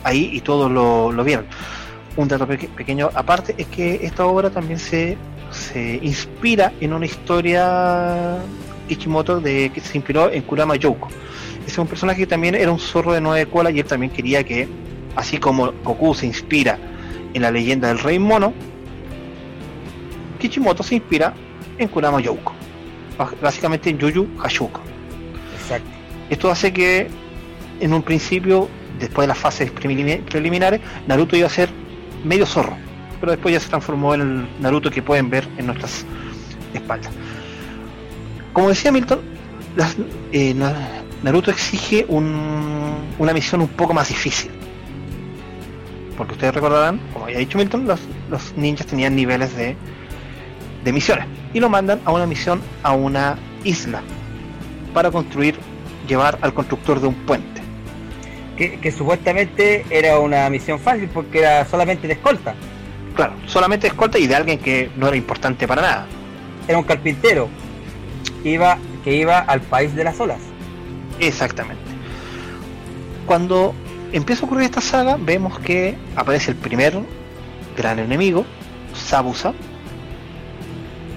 ahí 0.03 0.31
y 0.33 0.41
todos 0.41 0.71
lo, 0.71 1.11
lo 1.11 1.23
vieran. 1.23 1.45
Un 2.17 2.27
dato 2.27 2.47
pequeño 2.47 3.09
aparte 3.13 3.53
es 3.57 3.67
que 3.67 3.99
esta 4.01 4.25
obra 4.25 4.49
también 4.49 4.79
se, 4.79 5.17
se 5.51 5.99
inspira 6.01 6.73
en 6.81 6.93
una 6.93 7.05
historia 7.05 8.37
Ichimoto 8.89 9.39
de 9.39 9.71
que 9.73 9.81
se 9.81 9.97
inspiró 9.97 10.31
en 10.31 10.41
Kurama 10.41 10.75
Yoko. 10.75 11.09
Ese 11.59 11.73
es 11.73 11.77
un 11.77 11.87
personaje 11.87 12.21
que 12.21 12.27
también 12.27 12.55
era 12.55 12.71
un 12.71 12.79
zorro 12.79 13.13
de 13.13 13.21
nueve 13.21 13.45
colas 13.45 13.73
y 13.73 13.79
él 13.79 13.85
también 13.85 14.11
quería 14.11 14.43
que, 14.43 14.67
así 15.15 15.37
como 15.37 15.71
Goku 15.83 16.15
se 16.15 16.25
inspira 16.25 16.79
en 17.33 17.41
la 17.41 17.51
leyenda 17.51 17.89
del 17.89 17.99
rey 17.99 18.17
mono, 18.17 18.51
Kishimoto 20.39 20.81
se 20.81 20.95
inspira 20.95 21.35
en 21.77 21.87
Kurama 21.87 22.19
Yoko, 22.19 22.53
básicamente 23.41 23.89
en 23.91 23.99
Yuyu 23.99 24.27
Hashuko. 24.39 24.81
Exacto. 25.61 25.89
Esto 26.29 26.49
hace 26.49 26.73
que 26.73 27.09
en 27.79 27.93
un 27.93 28.01
principio, 28.01 28.69
después 28.97 29.23
de 29.23 29.27
las 29.27 29.37
fases 29.37 29.69
preliminares, 29.71 30.81
Naruto 31.05 31.35
iba 31.35 31.45
a 31.45 31.51
ser 31.51 31.69
medio 32.23 32.45
zorro, 32.45 32.77
pero 33.19 33.31
después 33.31 33.53
ya 33.53 33.59
se 33.59 33.69
transformó 33.69 34.13
en 34.13 34.21
el 34.21 34.61
Naruto 34.61 34.89
que 34.91 35.01
pueden 35.01 35.29
ver 35.29 35.47
en 35.57 35.67
nuestras 35.67 36.05
espaldas. 36.73 37.11
Como 38.53 38.69
decía 38.69 38.91
Milton, 38.91 39.19
eh, 40.31 40.55
Naruto 41.23 41.51
exige 41.51 42.05
una 42.09 43.33
misión 43.33 43.61
un 43.61 43.67
poco 43.67 43.93
más 43.93 44.09
difícil. 44.09 44.51
Porque 46.17 46.33
ustedes 46.33 46.55
recordarán, 46.55 46.99
como 47.13 47.25
había 47.25 47.37
dicho 47.37 47.57
Milton, 47.57 47.87
los 47.87 48.53
ninjas 48.57 48.87
tenían 48.87 49.15
niveles 49.15 49.55
de 49.55 49.75
de 50.87 50.93
misiones 50.93 51.25
y 51.53 51.59
lo 51.59 51.69
mandan 51.69 51.99
a 52.05 52.11
una 52.13 52.25
misión 52.25 52.61
a 52.81 52.93
una 52.93 53.37
isla 53.65 54.01
para 54.93 55.11
construir, 55.11 55.55
llevar 56.07 56.37
al 56.41 56.53
constructor 56.53 57.01
de 57.01 57.07
un 57.07 57.13
puente. 57.13 57.56
Que, 58.57 58.91
supuestamente 58.91 59.85
era 59.89 60.19
una 60.19 60.49
misión 60.49 60.79
fácil 60.79 61.09
porque 61.13 61.39
era 61.39 61.65
solamente 61.65 62.07
de 62.07 62.13
escolta. 62.13 62.55
Claro, 63.15 63.33
solamente 63.45 63.83
de 63.83 63.89
escolta 63.89 64.17
y 64.17 64.25
de 64.25 64.35
alguien 64.35 64.57
que 64.57 64.89
no 64.95 65.07
era 65.07 65.15
importante 65.15 65.67
para 65.67 65.81
nada. 65.81 66.07
Era 66.67 66.77
un 66.77 66.83
carpintero 66.83 67.49
que 68.41 68.49
iba, 68.49 68.79
que 69.03 69.15
iba 69.15 69.39
al 69.39 69.61
país 69.61 69.95
de 69.95 70.03
las 70.03 70.19
olas. 70.19 70.39
Exactamente. 71.19 71.83
Cuando 73.27 73.75
empieza 74.11 74.43
a 74.43 74.45
ocurrir 74.45 74.65
esta 74.65 74.81
saga, 74.81 75.17
vemos 75.19 75.59
que 75.59 75.95
aparece 76.15 76.51
el 76.51 76.57
primer 76.57 76.99
gran 77.75 77.99
enemigo, 77.99 78.45
Sabusa, 78.93 79.53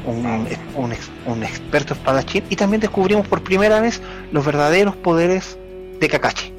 un, 0.07 1.43
experto 1.43 1.95
espadachín 1.95 2.45
y 2.51 2.57
también 2.57 2.81
descubrimos 2.81 3.27
por 3.27 3.43
primera 3.43 3.81
vez 3.81 4.01
los 4.33 4.45
verdaderos 4.45 4.97
poderes 4.97 5.59
de 6.01 6.09
Kakashi. 6.09 6.53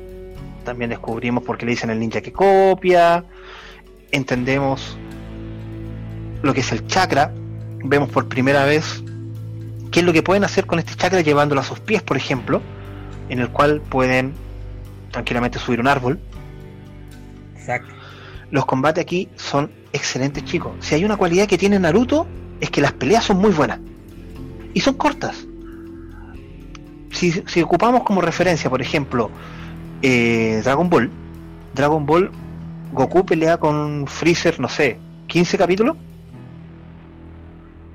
También 0.64 0.89
descubrimos 0.89 1.43
por 1.43 1.57
qué 1.57 1.66
le 1.66 1.72
dicen 1.72 1.89
el 1.89 1.99
ninja 1.99 2.22
que 2.22 2.32
copia, 2.32 3.26
entendemos 4.12 4.97
lo 6.41 6.53
que 6.53 6.62
es 6.62 6.72
el 6.72 6.86
chakra, 6.88 7.34
vemos 7.84 8.09
por 8.09 8.28
primera 8.28 8.66
vez 8.66 9.03
qué 9.91 9.99
es 9.99 10.05
lo 10.05 10.14
que 10.14 10.24
pueden 10.24 10.43
hacer 10.43 10.66
con 10.66 10.80
este 10.80 10.95
chakra 10.95 11.22
llevándolo 11.22 11.62
a 11.62 11.64
sus 11.64 11.80
pies, 11.80 12.01
por 12.01 12.18
ejemplo, 12.18 12.62
en 13.30 13.39
el 13.39 13.49
cual 13.49 13.82
pueden 13.82 14.34
tranquilamente 15.12 15.59
subir 15.59 15.80
un 15.80 15.88
árbol. 15.88 16.20
Exacto. 17.55 17.93
Los 18.49 18.66
combates 18.66 19.01
aquí 19.01 19.30
son 19.36 19.72
excelentes, 19.93 20.43
chicos. 20.45 20.74
Si 20.80 20.95
hay 20.95 21.05
una 21.05 21.18
cualidad 21.18 21.47
que 21.47 21.57
tiene 21.57 21.80
Naruto, 21.80 22.28
es 22.59 22.70
que 22.70 22.82
las 22.82 22.93
peleas 22.93 23.24
son 23.24 23.38
muy 23.38 23.51
buenas 23.51 23.80
y 24.74 24.80
son 24.82 24.95
cortas. 24.95 25.47
Si, 27.12 27.62
ocupamos 27.62 28.03
como 28.03 28.22
referencia, 28.22 28.70
por 28.70 28.82
ejemplo, 28.82 29.30
eh, 30.02 30.62
Dragon 30.64 30.89
Ball, 30.89 31.10
Dragon 31.74 32.06
Ball, 32.06 32.32
Goku 32.93 33.26
pelea 33.26 33.58
con 33.58 34.08
Freezer, 34.08 34.60
no 34.60 34.68
sé, 34.68 34.97
15 35.28 35.58
capítulos. 35.58 35.97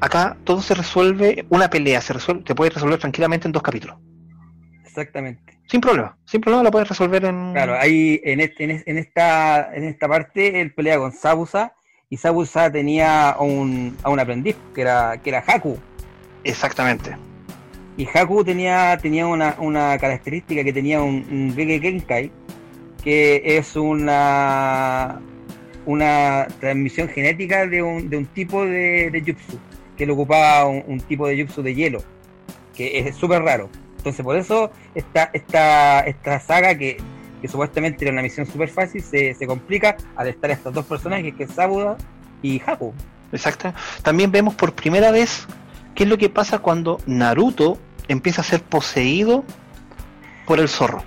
Acá 0.00 0.36
todo 0.44 0.61
se 0.61 0.74
resuelve, 0.74 1.46
una 1.48 1.68
pelea 1.68 2.00
se 2.00 2.12
resuelve, 2.12 2.44
te 2.44 2.54
puede 2.54 2.70
resolver 2.70 2.98
tranquilamente 2.98 3.48
en 3.48 3.52
dos 3.52 3.62
capítulos. 3.62 3.96
Exactamente. 4.84 5.59
Sin 5.66 5.80
problema, 5.80 6.16
sin 6.24 6.40
problema 6.40 6.62
la 6.62 6.70
puedes 6.70 6.88
resolver 6.88 7.24
en. 7.24 7.52
Claro, 7.52 7.74
ahí 7.78 8.20
en, 8.24 8.40
este, 8.40 8.82
en, 8.86 8.98
esta, 8.98 9.74
en 9.74 9.84
esta 9.84 10.09
parte 10.09 10.61
él 10.61 10.72
pelea 10.72 10.98
con 10.98 11.12
Sabusa 11.12 11.72
y 12.09 12.16
Sabusa 12.18 12.70
tenía 12.70 13.36
un, 13.40 13.96
a 14.02 14.11
un 14.11 14.20
aprendiz 14.20 14.57
que 14.74 14.82
era, 14.82 15.20
que 15.22 15.30
era 15.30 15.44
Haku. 15.46 15.76
Exactamente. 16.44 17.16
Y 17.97 18.07
Haku 18.07 18.44
tenía, 18.44 18.99
tenía 19.01 19.26
una, 19.26 19.57
una 19.59 19.99
característica 19.99 20.62
que 20.62 20.72
tenía 20.72 21.01
un, 21.01 21.26
un 21.30 21.55
Genkai, 21.55 22.30
que 23.03 23.42
es 23.57 23.74
una, 23.76 25.20
una 25.86 26.47
transmisión 26.61 27.09
genética 27.09 27.66
de 27.66 27.82
un, 27.82 28.11
de 28.11 28.18
un 28.18 28.26
tipo 28.26 28.64
de, 28.64 29.11
de 29.11 29.20
Jutsu, 29.20 29.59
que 29.97 30.05
lo 30.05 30.14
ocupaba 30.14 30.66
un, 30.66 31.01
tipo 31.01 31.26
de 31.26 31.40
Jutsu 31.42 31.62
de 31.62 31.74
hielo, 31.74 32.03
que 32.74 32.99
es 32.99 33.16
súper 33.16 33.42
raro. 33.42 33.70
Entonces 33.97 34.24
por 34.24 34.36
eso 34.36 34.70
esta, 34.94 35.30
esta, 35.32 36.01
esta 36.01 36.40
saga 36.40 36.76
que 36.76 36.99
que 37.40 37.49
supuestamente 37.49 38.05
era 38.05 38.12
una 38.12 38.22
misión 38.22 38.47
súper 38.47 38.68
fácil, 38.68 39.03
se, 39.03 39.34
se, 39.34 39.47
complica 39.47 39.97
al 40.16 40.28
estar 40.28 40.51
estos 40.51 40.72
dos 40.72 40.86
personajes, 40.86 41.34
que 41.34 41.44
es 41.44 41.51
Sabuda 41.51 41.97
y 42.42 42.61
Haku. 42.64 42.94
Exacto. 43.32 43.72
También 44.03 44.30
vemos 44.30 44.55
por 44.55 44.72
primera 44.72 45.11
vez 45.11 45.47
qué 45.94 46.05
es 46.05 46.09
lo 46.09 46.18
que 46.18 46.28
pasa 46.28 46.59
cuando 46.59 46.99
Naruto 47.07 47.78
empieza 48.09 48.40
a 48.40 48.44
ser 48.44 48.62
poseído 48.62 49.44
por 50.46 50.61
el 50.61 50.68
zorro. 50.68 51.02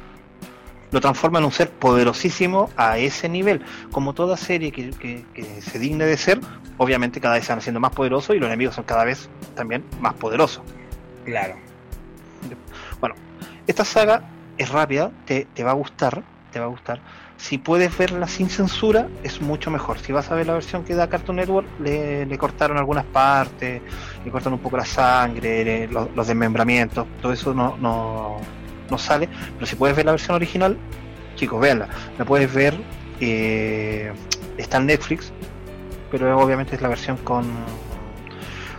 Lo 0.92 1.02
transforma 1.02 1.40
en 1.40 1.46
un 1.46 1.52
ser 1.52 1.70
poderosísimo 1.70 2.72
a 2.76 2.98
ese 2.98 3.30
nivel. 3.30 3.62
Como 3.92 4.14
toda 4.14 4.38
serie 4.38 4.72
que, 4.72 4.90
que 4.92 5.62
se 5.62 5.78
digne 5.78 6.06
de 6.06 6.18
ser, 6.18 6.40
obviamente 6.78 7.22
cada 7.22 7.36
vez 7.36 7.46
se 7.46 7.52
van 7.52 7.60
haciendo 7.60 7.80
más 7.80 7.92
poderosos 7.92 8.36
y 8.36 8.40
los 8.40 8.48
enemigos 8.48 8.74
son 8.74 8.86
cada 8.86 9.04
vez 9.04 9.30
también 9.56 9.84
más 10.00 10.16
poderosos. 10.16 10.64
Claro. 11.26 11.56
Bueno, 13.00 13.16
esta 13.68 13.86
saga 13.86 14.24
es 14.58 14.70
rápida, 14.70 15.12
te, 15.26 15.46
va 15.64 15.72
a 15.72 15.76
gustar, 15.76 16.24
te 16.52 16.60
va 16.60 16.66
a 16.66 16.70
gustar. 16.70 17.02
Si 17.40 17.58
puedes 17.58 17.98
verla 17.98 18.28
sin 18.28 18.50
censura, 18.50 19.08
es 19.24 19.42
mucho 19.42 19.72
mejor. 19.72 19.98
Si 20.00 20.12
vas 20.12 20.30
a 20.30 20.36
ver 20.36 20.46
la 20.46 20.54
versión 20.54 20.84
que 20.84 20.94
da 20.94 21.08
Cartoon 21.08 21.38
Network, 21.38 21.68
le, 21.80 22.38
cortaron 22.38 22.78
algunas 22.78 23.06
partes, 23.06 23.82
le 24.26 24.32
cortaron 24.32 24.56
un 24.56 24.60
poco 24.60 24.76
la 24.76 24.86
sangre, 24.86 25.88
los, 25.88 26.28
desmembramientos, 26.28 27.08
todo 27.22 27.32
eso 27.32 27.54
no, 27.54 27.78
no, 27.78 28.98
sale. 28.98 29.30
Pero 29.54 29.66
si 29.66 29.78
puedes 29.78 29.96
ver 29.96 30.06
la 30.06 30.12
versión 30.12 30.36
original, 30.36 30.78
chicos, 31.36 31.62
véanla. 31.62 31.88
La 32.18 32.26
puedes 32.26 32.54
ver, 32.54 32.78
eh, 33.22 34.12
está 34.58 34.78
en 34.78 34.88
Netflix, 34.88 35.32
pero 36.12 36.38
obviamente 36.38 36.76
es 36.76 36.82
la 36.82 36.90
versión 36.90 37.16
con, 37.18 37.46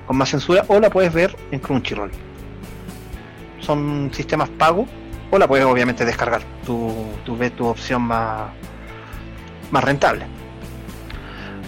con 0.06 0.18
más 0.18 0.28
censura, 0.28 0.66
o 0.68 0.78
la 0.78 0.90
puedes 0.90 1.14
ver 1.14 1.34
en 1.50 1.60
Crunchyroll. 1.60 2.10
Son 3.60 4.10
sistemas 4.12 4.50
pagos 4.50 4.86
o 5.30 5.38
la 5.38 5.48
puedes 5.48 5.64
obviamente 5.66 6.04
descargar. 6.04 6.42
Tú, 6.64 7.06
ves 7.38 7.52
tu 7.52 7.66
opción 7.66 8.02
más, 8.02 8.50
más 9.70 9.84
rentable. 9.84 10.26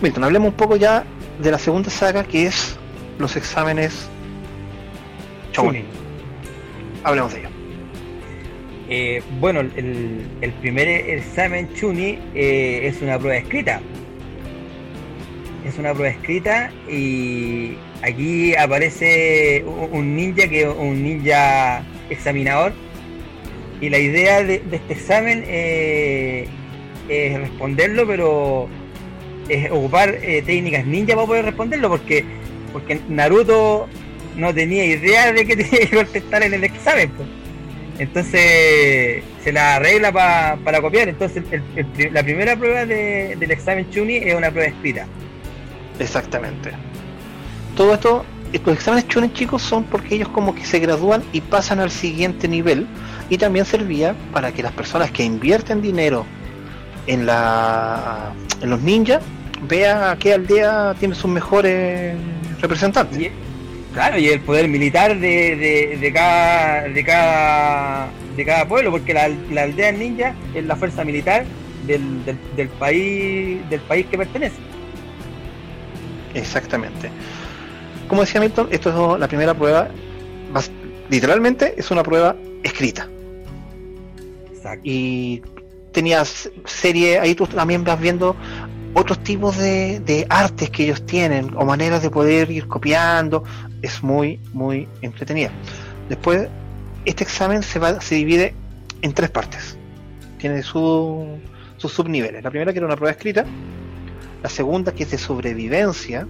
Milton, 0.01 0.25
hablemos 0.25 0.49
un 0.49 0.57
poco 0.57 0.77
ya 0.77 1.05
de 1.41 1.51
la 1.51 1.59
segunda 1.59 1.91
saga 1.91 2.25
que 2.25 2.47
es 2.47 2.77
los 3.19 3.37
exámenes 3.37 4.09
Chunin. 5.53 5.87
Hablemos 7.05 7.33
de 7.33 7.41
ello. 7.41 7.49
Eh, 8.89 9.23
bueno, 9.41 9.61
el, 9.61 10.53
primer 10.61 10.89
examen 10.89 11.73
Chuni 11.75 12.19
eh, 12.35 12.81
es 12.85 13.01
una 13.01 13.19
prueba 13.19 13.39
escrita. 13.39 13.81
Es 15.65 15.79
una 15.79 15.95
prueba 15.95 16.11
escrita 16.11 16.73
y 16.91 17.77
aquí 18.03 18.55
aparece 18.57 19.65
un 19.65 20.17
ninja 20.17 20.49
que 20.49 20.69
un 20.69 21.03
ninja 21.03 21.85
examinador 22.11 22.73
y 23.83 23.91
la 23.91 23.99
idea 23.99 24.45
de, 24.45 24.63
este 24.71 24.93
examen 24.93 25.45
eh, 25.47 26.47
es 27.09 27.39
responderlo, 27.39 28.07
pero 28.07 28.69
es 29.49 29.71
ocupar 29.73 30.15
eh, 30.23 30.41
técnicas 30.47 30.87
ninja 30.87 31.17
para 31.17 31.27
poder 31.27 31.45
responderlo, 31.47 31.89
porque, 31.89 32.25
porque 32.73 33.01
Naruto 33.09 33.89
no 34.37 34.55
tenía 34.55 34.85
idea 34.85 35.33
de 35.33 35.45
que 35.45 35.57
tenía 35.65 35.89
que 35.89 35.97
contestar 35.97 36.45
en 36.45 36.55
el 36.55 36.63
examen. 36.63 37.11
Pues. 37.11 37.29
Entonces 37.99 39.25
se 39.43 39.53
la 39.53 39.77
arregla 39.77 40.13
para 40.13 40.81
copiar. 40.81 41.09
Entonces 41.09 41.43
la 42.13 42.23
primera 42.23 42.57
prueba 42.57 42.87
del 42.87 43.51
examen 43.51 43.91
Chuni 43.91 44.17
es 44.17 44.35
una 44.37 44.53
prueba 44.53 44.69
escrita. 44.69 45.07
Exactamente. 45.99 46.71
Todo 47.77 47.95
esto 47.95 48.25
estos 48.53 48.75
exámenes 48.75 49.09
chunen 49.09 49.33
chicos 49.33 49.63
son 49.63 49.85
porque 49.85 50.17
ellos 50.17 50.29
como 50.29 50.55
que 50.55 50.65
se 50.65 50.79
gradúan 50.79 51.25
y 51.33 51.41
pasan 51.41 51.81
al 51.81 51.91
siguiente 51.91 52.49
nivel 52.49 52.87
y 53.33 53.39
también 53.39 53.65
servía 53.65 54.15
para 54.31 54.53
que 54.53 54.63
las 54.63 54.73
personas 54.73 55.11
que 55.11 55.25
invierten 55.25 55.81
dinero 55.81 56.27
en 57.07 57.25
la 57.25 58.31
en 58.61 58.69
los 58.69 58.83
ninjas 58.83 59.23
vean 59.67 60.03
a 60.03 60.19
qué 60.19 60.35
aldea 60.35 60.95
tiene 61.01 61.15
sus 61.15 61.31
mejores 61.31 62.15
representantes. 62.61 63.19
Y, 63.19 63.31
claro, 63.95 64.19
y 64.19 64.29
el 64.29 64.41
poder 64.43 64.69
militar 64.69 65.19
de, 65.19 65.57
de, 65.57 65.99
de 65.99 66.13
cada 66.13 66.83
de 66.89 67.05
cada 67.07 68.11
de 68.37 68.45
cada 68.45 68.69
pueblo, 68.69 68.91
porque 68.91 69.15
la, 69.15 69.31
la 69.51 69.63
aldea 69.63 69.93
ninja 69.93 70.35
es 70.55 70.67
la 70.67 70.77
fuerza 70.77 71.03
militar 71.03 71.47
del, 71.87 72.27
del, 72.27 72.37
del 72.55 72.69
país 72.69 73.67
del 73.71 73.81
país 73.81 74.05
que 74.11 74.19
pertenece. 74.19 74.57
Exactamente. 76.35 77.09
Como 78.09 78.21
decía 78.21 78.43
Milton, 78.43 78.69
esto 78.71 78.91
es 79.15 79.21
la 79.21 79.27
primera 79.27 79.55
prueba, 79.55 79.89
literalmente 81.09 81.73
es 81.79 81.91
una 81.91 82.03
prueba 82.03 82.37
escrita. 82.63 83.09
Exacto. 84.63 84.83
Y 84.85 85.43
tenías 85.93 86.51
serie, 86.65 87.19
ahí 87.19 87.35
tú 87.35 87.47
también 87.47 87.83
vas 87.85 88.01
viendo 88.01 88.37
otros 88.95 89.23
tipos 89.23 89.57
de, 89.59 90.01
de 90.01 90.27
artes 90.29 90.71
que 90.71 90.85
ellos 90.85 91.05
tienen 91.05 91.51
o 91.57 91.65
maneras 91.65 92.03
de 92.03 92.11
poder 92.11 92.51
ir 92.51 92.69
copiando. 92.69 93.43
Es 93.83 94.03
muy, 94.03 94.39
muy 94.53 94.89
entretenida. 95.01 95.51
Después, 96.09 96.49
este 97.05 97.25
examen 97.25 97.63
se, 97.63 97.79
va, 97.79 98.01
se 98.01 98.15
divide 98.15 98.55
en 99.03 99.13
tres 99.13 99.31
partes. 99.31 99.77
Tiene 100.39 100.63
su, 100.63 101.39
sus 101.77 101.93
subniveles. 101.93 102.43
La 102.45 102.51
primera 102.51 102.73
que 102.73 102.79
era 102.79 102.87
una 102.87 102.97
prueba 102.97 103.11
escrita, 103.13 103.45
la 104.43 104.49
segunda 104.49 104.93
que 104.93 105.03
es 105.03 105.11
de 105.11 105.19
sobrevivencia 105.19 106.27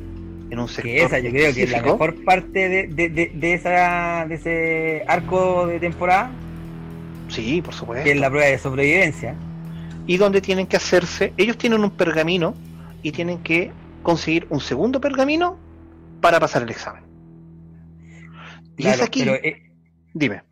en 0.51 0.59
un 0.59 0.69
sector. 0.69 0.85
Que 0.85 1.05
esa 1.05 1.19
yo 1.19 1.31
creo 1.31 1.55
que 1.55 1.63
es 1.65 1.71
la 1.71 1.83
mejor 1.83 2.25
parte 2.25 2.69
de, 2.69 2.87
de, 2.87 3.33
de 3.35 3.55
esa, 3.55 4.27
de 4.27 4.35
ese 4.35 5.05
arco 5.07 5.67
de 5.67 5.81
temporada, 5.81 6.31
Sí, 7.29 7.63
por 7.63 7.75
supuesto. 7.75 8.05
que 8.05 8.13
es 8.13 8.19
la 8.21 8.29
prueba 8.31 8.47
de 8.49 8.59
sobrevivencia. 8.59 9.35
y 10.07 10.17
donde 10.17 10.41
tienen 10.41 10.67
que 10.67 10.77
hacerse, 10.77 11.33
ellos 11.37 11.57
tienen 11.57 11.83
un 11.85 11.91
pergamino 11.91 12.55
y 13.03 13.13
tienen 13.13 13.39
que 13.43 13.71
conseguir 14.03 14.47
un 14.51 14.61
segundo 14.61 15.01
pergamino 15.01 15.57
para 16.21 16.41
pasar 16.41 16.63
el 16.63 16.71
examen. 16.71 17.05
Y 18.77 18.87
es 18.89 19.01
aquí, 19.01 19.21
pero 19.21 19.35
eh, 19.37 19.63
dime, 20.13 20.43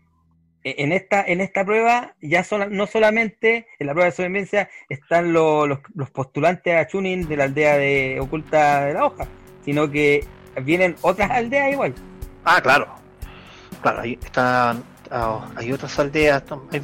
en 0.62 0.92
esta 0.92 1.24
en 1.26 1.40
esta 1.40 1.64
prueba 1.64 2.14
ya 2.20 2.44
sola- 2.44 2.66
no 2.66 2.86
solamente 2.86 3.66
en 3.78 3.86
la 3.86 3.92
prueba 3.92 4.06
de 4.10 4.12
sobrevivencia 4.16 4.68
están 4.88 5.32
lo- 5.32 5.66
los, 5.66 5.78
los 5.94 6.10
postulantes 6.10 6.74
a 6.76 6.86
Chunin 6.86 7.26
de 7.28 7.36
la 7.36 7.44
aldea 7.44 7.76
de 7.76 8.18
oculta 8.20 8.84
de 8.84 8.94
la 8.94 9.04
hoja, 9.06 9.26
sino 9.64 9.90
que 9.90 10.24
vienen 10.64 10.94
otras 11.02 11.30
aldeas 11.30 11.72
igual. 11.72 11.94
ah, 12.44 12.60
claro, 12.62 12.86
claro, 13.82 14.00
ahí 14.02 14.18
están, 14.22 14.84
ah, 15.10 15.48
hay 15.56 15.72
otras 15.72 15.98
aldeas, 15.98 16.42
hay 16.72 16.82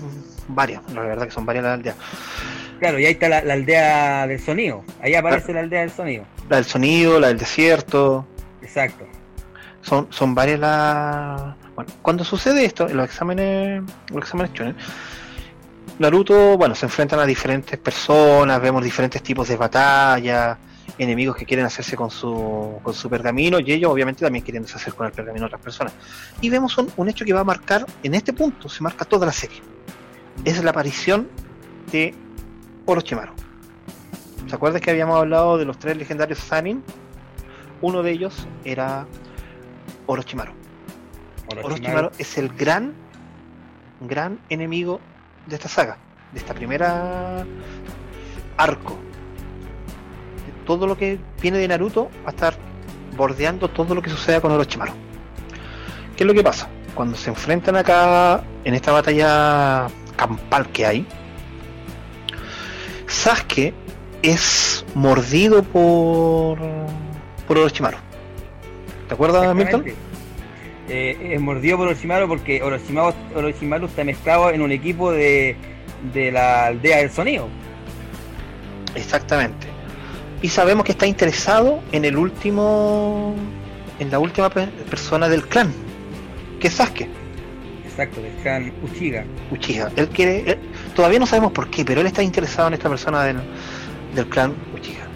varias, 0.49 0.83
la 0.93 1.03
verdad 1.03 1.27
que 1.27 1.33
son 1.33 1.47
varias 1.47 1.65
las 1.65 1.75
aldeas. 1.75 1.97
Claro, 2.79 2.99
y 2.99 3.07
ahí 3.07 3.13
está 3.13 3.29
la, 3.29 3.43
la 3.43 3.55
aldea 3.55 4.27
del 4.27 4.41
sonido. 4.41 4.85
Ahí 5.01 5.15
aparece 5.15 5.53
la 5.53 5.61
aldea 5.61 5.81
del 5.81 5.91
sonido. 5.91 6.25
La 6.49 6.57
del 6.57 6.65
sonido, 6.67 7.19
la 7.19 7.29
del 7.29 7.39
desierto, 7.39 8.27
Exacto. 8.63 9.07
son, 9.83 10.09
son 10.11 10.35
varias 10.35 10.61
las... 10.61 11.55
Bueno, 11.75 11.93
cuando 12.03 12.25
sucede 12.25 12.65
esto, 12.65 12.89
en 12.89 12.97
los 12.97 13.07
exámenes, 13.07 13.83
los 14.11 14.23
exámenes 14.23 14.53
shonen, 14.53 14.77
Naruto, 15.99 16.59
bueno, 16.59 16.75
se 16.75 16.87
enfrentan 16.87 17.21
a 17.21 17.25
diferentes 17.25 17.79
personas, 17.79 18.61
vemos 18.61 18.85
diferentes 18.85 19.23
tipos 19.23 19.49
de 19.49 19.57
batallas, 19.57 20.59
enemigos 20.99 21.37
que 21.37 21.45
quieren 21.45 21.67
hacerse 21.67 21.97
con 21.97 22.11
su, 22.11 22.79
con 22.83 22.95
su 22.95 23.11
pergamino 23.11 23.61
y 23.61 23.73
ellos 23.73 23.91
obviamente 23.91 24.25
también 24.25 24.45
quieren 24.45 24.63
deshacer 24.63 24.95
con 24.95 25.07
el 25.07 25.13
pergamino 25.13 25.45
de 25.45 25.47
otras 25.47 25.63
personas. 25.63 25.93
Y 26.41 26.49
vemos 26.49 26.77
un, 26.79 26.91
un 26.97 27.09
hecho 27.09 27.25
que 27.25 27.33
va 27.33 27.41
a 27.41 27.45
marcar, 27.45 27.85
en 28.03 28.15
este 28.15 28.33
punto, 28.33 28.69
se 28.69 28.83
marca 28.83 29.05
toda 29.05 29.27
la 29.27 29.33
serie. 29.33 29.61
Es 30.45 30.63
la 30.63 30.71
aparición 30.71 31.29
de 31.91 32.15
Orochimaru. 32.87 33.33
¿Se 34.47 34.55
acuerdan 34.55 34.81
que 34.81 34.91
habíamos 34.91 35.19
hablado 35.19 35.59
de 35.59 35.65
los 35.65 35.79
tres 35.79 35.97
legendarios 35.97 36.39
Sanin? 36.39 36.83
Uno 37.81 38.03
de 38.03 38.13
ellos 38.13 38.47
era 38.65 39.07
Orochimaru. 40.07 40.53
Orochimaru 41.63 42.11
es 42.19 42.39
el 42.39 42.49
gran, 42.49 42.95
gran 44.01 44.39
enemigo 44.49 45.01
de 45.47 45.57
esta 45.57 45.69
saga, 45.69 45.99
de 46.33 46.39
esta 46.39 46.55
primera 46.55 47.45
arco. 48.57 48.99
Todo 50.67 50.87
lo 50.87 50.99
que 50.99 51.19
viene 51.41 51.59
de 51.59 51.69
Naruto 51.69 52.11
va 52.25 52.29
a 52.29 52.31
estar 52.31 52.55
bordeando 53.17 53.69
todo 53.69 53.95
lo 53.95 54.03
que 54.03 54.11
suceda 54.11 54.41
con 54.41 54.53
Orochimaru. 54.53 54.93
¿Qué 56.17 56.25
es 56.25 56.27
lo 56.27 56.35
que 56.35 56.43
pasa? 56.43 56.69
Cuando 56.95 57.17
se 57.17 57.31
enfrentan 57.31 57.77
acá 57.77 58.43
en 58.65 58.75
esta 58.75 58.93
batalla 58.93 59.87
campal 60.17 60.69
que 60.73 60.87
hay, 60.87 61.07
Sasuke 63.07 63.73
es 64.23 64.85
mordido 64.95 65.63
por 65.63 66.59
por 67.47 67.59
Orochimaru. 67.59 67.99
¿Te 69.09 69.15
acuerdas, 69.15 69.55
Milton? 69.55 69.85
Eh, 70.89 71.33
es 71.35 71.41
mordido 71.41 71.77
por 71.77 71.89
Orochimaru 71.89 72.29
porque 72.29 72.63
Orochimaru, 72.63 73.15
Orochimaru 73.35 73.87
está 73.87 74.05
mezclado 74.05 74.51
en 74.51 74.63
un 74.63 74.73
equipo 74.73 75.13
de, 75.13 75.57
de 76.13 76.33
la 76.33 76.67
aldea 76.67 76.99
del 76.99 77.11
sonido. 77.11 77.49
Exactamente. 78.95 79.76
Y 80.43 80.49
sabemos 80.49 80.85
que 80.85 80.93
está 80.93 81.07
interesado 81.07 81.81
en 81.93 82.05
el 82.05 82.17
último, 82.17 83.35
en 83.99 84.11
la 84.11 84.19
última 84.19 84.51
pe- 84.51 84.67
persona 84.89 85.29
del 85.29 85.47
clan, 85.47 85.73
que 86.61 86.69
es 86.69 86.75
Sasuke, 86.75 87.09
Exacto, 87.85 88.21
del 88.21 88.33
clan 88.43 88.73
Uchiha. 88.83 89.25
Uchiha. 89.51 89.89
Él 89.97 90.09
quiere, 90.09 90.51
él- 90.51 90.59
todavía 90.95 91.19
no 91.19 91.27
sabemos 91.27 91.53
por 91.53 91.71
qué, 91.71 91.85
pero 91.85 92.03
él 92.03 92.07
está 92.07 92.23
interesado 92.23 92.69
en 92.69 92.75
esta 92.75 92.89
persona 92.91 93.23
del, 93.25 93.39
del 94.15 94.27
clan 94.29 94.53
Uchiha. 94.75 95.07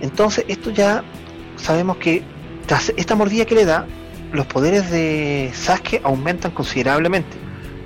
Entonces, 0.00 0.44
esto 0.48 0.70
ya 0.70 1.02
sabemos 1.56 1.96
que 1.96 2.22
tras 2.66 2.92
esta 2.96 3.16
mordida 3.16 3.44
que 3.44 3.56
le 3.56 3.64
da, 3.64 3.86
los 4.32 4.46
poderes 4.46 4.90
de 4.90 5.50
Sasuke 5.52 6.00
aumentan 6.04 6.52
considerablemente, 6.52 7.36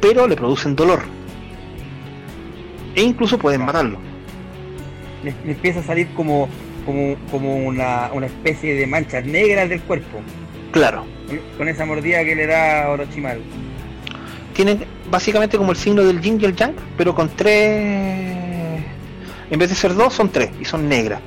pero 0.01 0.29
le 0.29 0.37
producen 0.37 0.77
dolor. 0.77 1.03
E 2.95 3.03
incluso 3.03 3.39
pueden 3.39 3.65
matarlo. 3.65 3.99
Le, 5.25 5.35
le 5.45 5.53
empieza 5.53 5.81
a 5.81 5.83
salir 5.83 6.09
como, 6.15 6.49
como, 6.87 7.17
como 7.31 7.57
una, 7.57 8.09
una 8.15 8.27
especie 8.27 8.75
de 8.75 8.87
manchas 8.87 9.25
negras 9.27 9.69
del 9.69 9.81
cuerpo. 9.83 10.21
Claro. 10.73 11.05
con- 11.59 11.69
esa 11.69 11.85
mordida 11.85 12.25
que 12.25 12.35
le 12.35 12.47
da 12.47 12.89
Orochimaru. 12.91 13.41
tienen 14.55 14.85
básicamente 15.11 15.59
como 15.59 15.73
el 15.73 15.77
signo 15.77 16.03
del 16.05 16.21
yin 16.21 16.39
y 16.41 16.45
el 16.47 16.55
yang, 16.57 16.75
pero 16.97 17.15
con 17.15 17.29
tres. 17.29 18.83
En 19.51 19.59
vez 19.59 19.69
de 19.69 19.75
ser 19.75 19.95
dos, 19.95 20.13
son 20.15 20.29
tres 20.31 20.51
y 20.61 20.65
son 20.65 20.89
negras. 20.89 21.21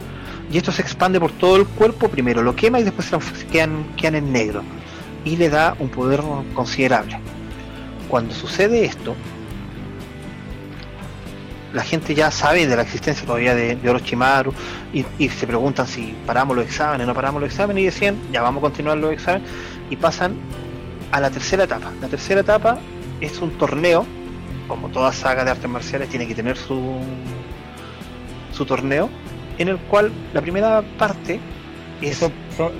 Y 0.51 0.57
esto 0.57 0.71
se 0.71 0.81
expande 0.81 1.19
por 1.19 1.31
todo 1.31 1.57
el 1.57 1.65
cuerpo, 1.65 2.09
primero 2.09 2.41
lo 2.41 2.55
quema 2.55 2.79
y 2.79 2.83
después 2.83 3.07
se 3.07 3.45
quedan, 3.47 3.85
quedan 3.95 4.15
en 4.15 4.31
negro. 4.33 4.61
Y 5.23 5.35
le 5.37 5.49
da 5.49 5.75
un 5.79 5.89
poder 5.89 6.21
considerable. 6.53 7.19
Cuando 8.09 8.33
sucede 8.33 8.83
esto, 8.85 9.15
la 11.73 11.83
gente 11.83 12.15
ya 12.15 12.31
sabe 12.31 12.65
de 12.65 12.75
la 12.75 12.81
existencia 12.81 13.25
todavía 13.25 13.55
de, 13.55 13.75
de 13.75 13.89
Orochimaru 13.89 14.53
y, 14.93 15.05
y 15.17 15.29
se 15.29 15.45
preguntan 15.45 15.87
si 15.87 16.15
paramos 16.25 16.55
los 16.55 16.65
exámenes, 16.65 17.05
no 17.05 17.13
paramos 17.13 17.41
los 17.41 17.51
exámenes 17.51 17.83
y 17.83 17.85
decían, 17.85 18.17
ya 18.31 18.41
vamos 18.41 18.61
a 18.61 18.67
continuar 18.67 18.97
los 18.97 19.11
exámenes 19.13 19.47
y 19.89 19.95
pasan 19.95 20.35
a 21.11 21.19
la 21.19 21.29
tercera 21.29 21.63
etapa. 21.63 21.91
La 22.01 22.07
tercera 22.07 22.41
etapa 22.41 22.79
es 23.21 23.39
un 23.39 23.51
torneo, 23.57 24.05
como 24.67 24.89
toda 24.89 25.11
saga 25.11 25.43
de 25.43 25.51
artes 25.51 25.69
marciales 25.69 26.09
tiene 26.09 26.27
que 26.27 26.35
tener 26.35 26.57
su, 26.57 26.99
su 28.51 28.65
torneo, 28.65 29.09
en 29.57 29.67
el 29.67 29.77
cual 29.77 30.11
la 30.33 30.41
primera 30.41 30.83
parte 30.97 31.39
es 32.01 32.17
Son, 32.17 32.31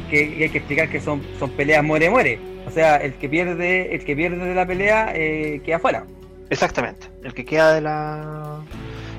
que, 0.09 0.19
hay 0.43 0.49
que 0.49 0.57
explicar 0.59 0.89
que 0.89 1.01
son, 1.01 1.21
son 1.37 1.49
peleas 1.51 1.83
muere-muere. 1.83 2.39
O 2.67 2.71
sea, 2.71 2.97
el 2.97 3.13
que 3.15 3.27
pierde, 3.27 3.95
el 3.95 4.05
que 4.05 4.15
pierde 4.15 4.45
de 4.45 4.55
la 4.55 4.65
pelea 4.65 5.11
eh, 5.15 5.61
queda 5.65 5.79
fuera. 5.79 6.05
Exactamente, 6.49 7.07
el 7.23 7.33
que 7.33 7.45
queda 7.45 7.73
de 7.73 7.81
la 7.81 8.59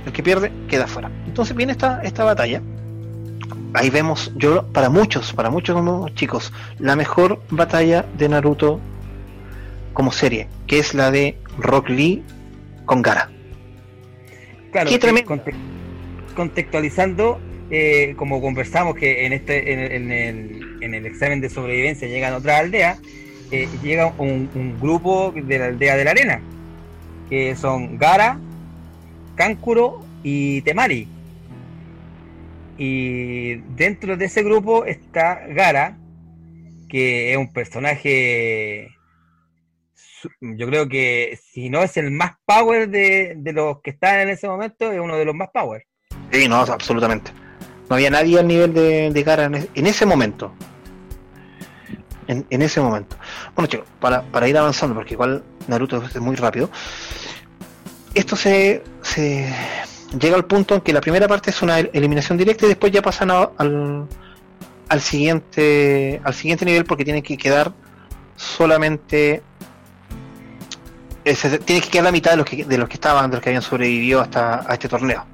el 0.07 0.13
que 0.13 0.23
pierde 0.23 0.51
queda 0.69 0.87
fuera. 0.87 1.11
Entonces 1.27 1.55
viene 1.57 1.73
esta, 1.73 2.03
esta 2.03 2.25
batalla. 2.25 2.63
Ahí 3.75 3.91
vemos, 3.91 4.33
yo 4.37 4.67
para 4.73 4.89
muchos, 4.89 5.33
para 5.33 5.51
muchos 5.51 5.77
como 5.77 6.09
chicos, 6.11 6.53
la 6.79 6.97
mejor 6.97 7.41
batalla 7.51 8.05
de 8.17 8.29
Naruto 8.29 8.81
como 9.93 10.11
serie, 10.11 10.49
que 10.67 10.79
es 10.79 10.95
la 10.95 11.11
de 11.11 11.37
Rock 11.59 11.89
Lee 11.91 12.23
con 12.87 13.03
Gara. 13.03 13.31
Claro, 14.73 14.89
Qué 14.91 14.99
conte- 15.25 15.55
contextualizando, 16.35 17.41
eh, 17.71 18.15
como 18.17 18.41
conversamos 18.41 18.95
que 18.97 19.27
en 19.27 19.33
este 19.33 19.73
en, 19.73 19.79
el- 19.81 19.93
en 19.93 20.13
el, 20.13 20.77
en 20.83 20.95
el 20.95 21.07
examen 21.07 21.41
de 21.41 21.51
sobrevivencia 21.51 22.09
llegan 22.09 22.35
otras 22.35 22.61
aldeas, 22.61 22.99
eh, 23.51 23.69
llega 23.83 24.13
un, 24.19 24.49
un 24.55 24.79
grupo 24.81 25.33
de 25.35 25.59
la 25.59 25.67
aldea 25.67 25.97
de 25.97 26.05
la 26.05 26.11
arena, 26.13 26.41
que 27.31 27.57
son 27.57 27.97
Gara, 27.97 28.39
Kankuro 29.37 30.05
y 30.23 30.61
Temari. 30.63 31.09
Y 32.77 33.57
dentro 33.77 34.17
de 34.17 34.27
ese 34.27 34.43
grupo 34.43 34.85
está 34.85 35.47
Gara, 35.49 35.97
que 36.89 37.33
es 37.33 37.39
un 37.39 37.53
personaje 37.53 38.91
yo 40.41 40.67
creo 40.67 40.89
que 40.89 41.39
si 41.43 41.71
no 41.71 41.83
es 41.83 41.97
el 41.97 42.11
más 42.11 42.33
power 42.45 42.89
de, 42.89 43.39
los 43.53 43.81
que 43.81 43.91
están 43.91 44.21
en 44.21 44.29
ese 44.29 44.49
momento, 44.49 44.93
es 44.93 45.01
uno 45.01 45.17
de 45.17 45.25
los 45.25 45.35
más 45.35 45.49
power. 45.53 45.87
Sí, 46.31 46.49
no, 46.49 46.57
absolutamente. 46.57 47.33
No 47.89 47.97
había 47.97 48.11
nadie 48.11 48.39
al 48.39 48.47
nivel 48.47 48.73
de, 48.73 49.11
de 49.11 49.23
Gara 49.23 49.45
en, 49.47 49.87
ese 49.87 50.07
momento. 50.07 50.53
En, 52.29 52.63
ese 52.63 52.81
momento. 52.81 53.17
Bueno, 53.57 53.67
chicos, 53.67 53.87
para, 53.99 54.23
para 54.23 54.49
ir 54.49 54.57
avanzando, 54.57 54.95
porque 54.95 55.15
igual 55.15 55.43
Naruto 55.71 56.03
es 56.05 56.21
muy 56.21 56.37
rápido. 56.37 56.71
Esto 58.15 58.37
se, 58.37 58.83
se 59.03 59.53
llega 60.19 60.37
al 60.37 60.45
punto 60.45 60.75
en 60.75 60.81
que 60.81 60.93
la 60.93 61.01
primera 61.01 61.29
parte 61.29 61.51
es 61.51 61.63
una 61.63 61.79
eliminación 61.79 62.37
directa 62.37 62.67
y 62.67 62.71
después 62.71 62.93
ya 62.93 63.03
pasan 63.03 63.31
al, 63.31 64.07
al 64.89 65.01
siguiente 65.01 66.21
al 66.25 66.35
siguiente 66.35 66.65
nivel 66.65 66.85
porque 66.85 67.05
tienen 67.05 67.23
que 67.23 67.37
quedar 67.37 67.73
solamente 68.37 69.43
tiene 71.65 71.81
que 71.81 71.89
quedar 71.89 72.05
la 72.05 72.13
mitad 72.13 72.33
de 72.33 72.37
los 72.39 72.47
que 72.47 72.65
de 72.65 72.79
los 72.79 72.89
que 72.89 72.95
estaban 72.95 73.31
de 73.31 73.37
los 73.37 73.43
que 73.43 73.51
habían 73.51 73.63
sobrevivido 73.63 74.21
hasta 74.21 74.69
a 74.69 74.75
este 74.75 74.89
torneo. 74.89 75.25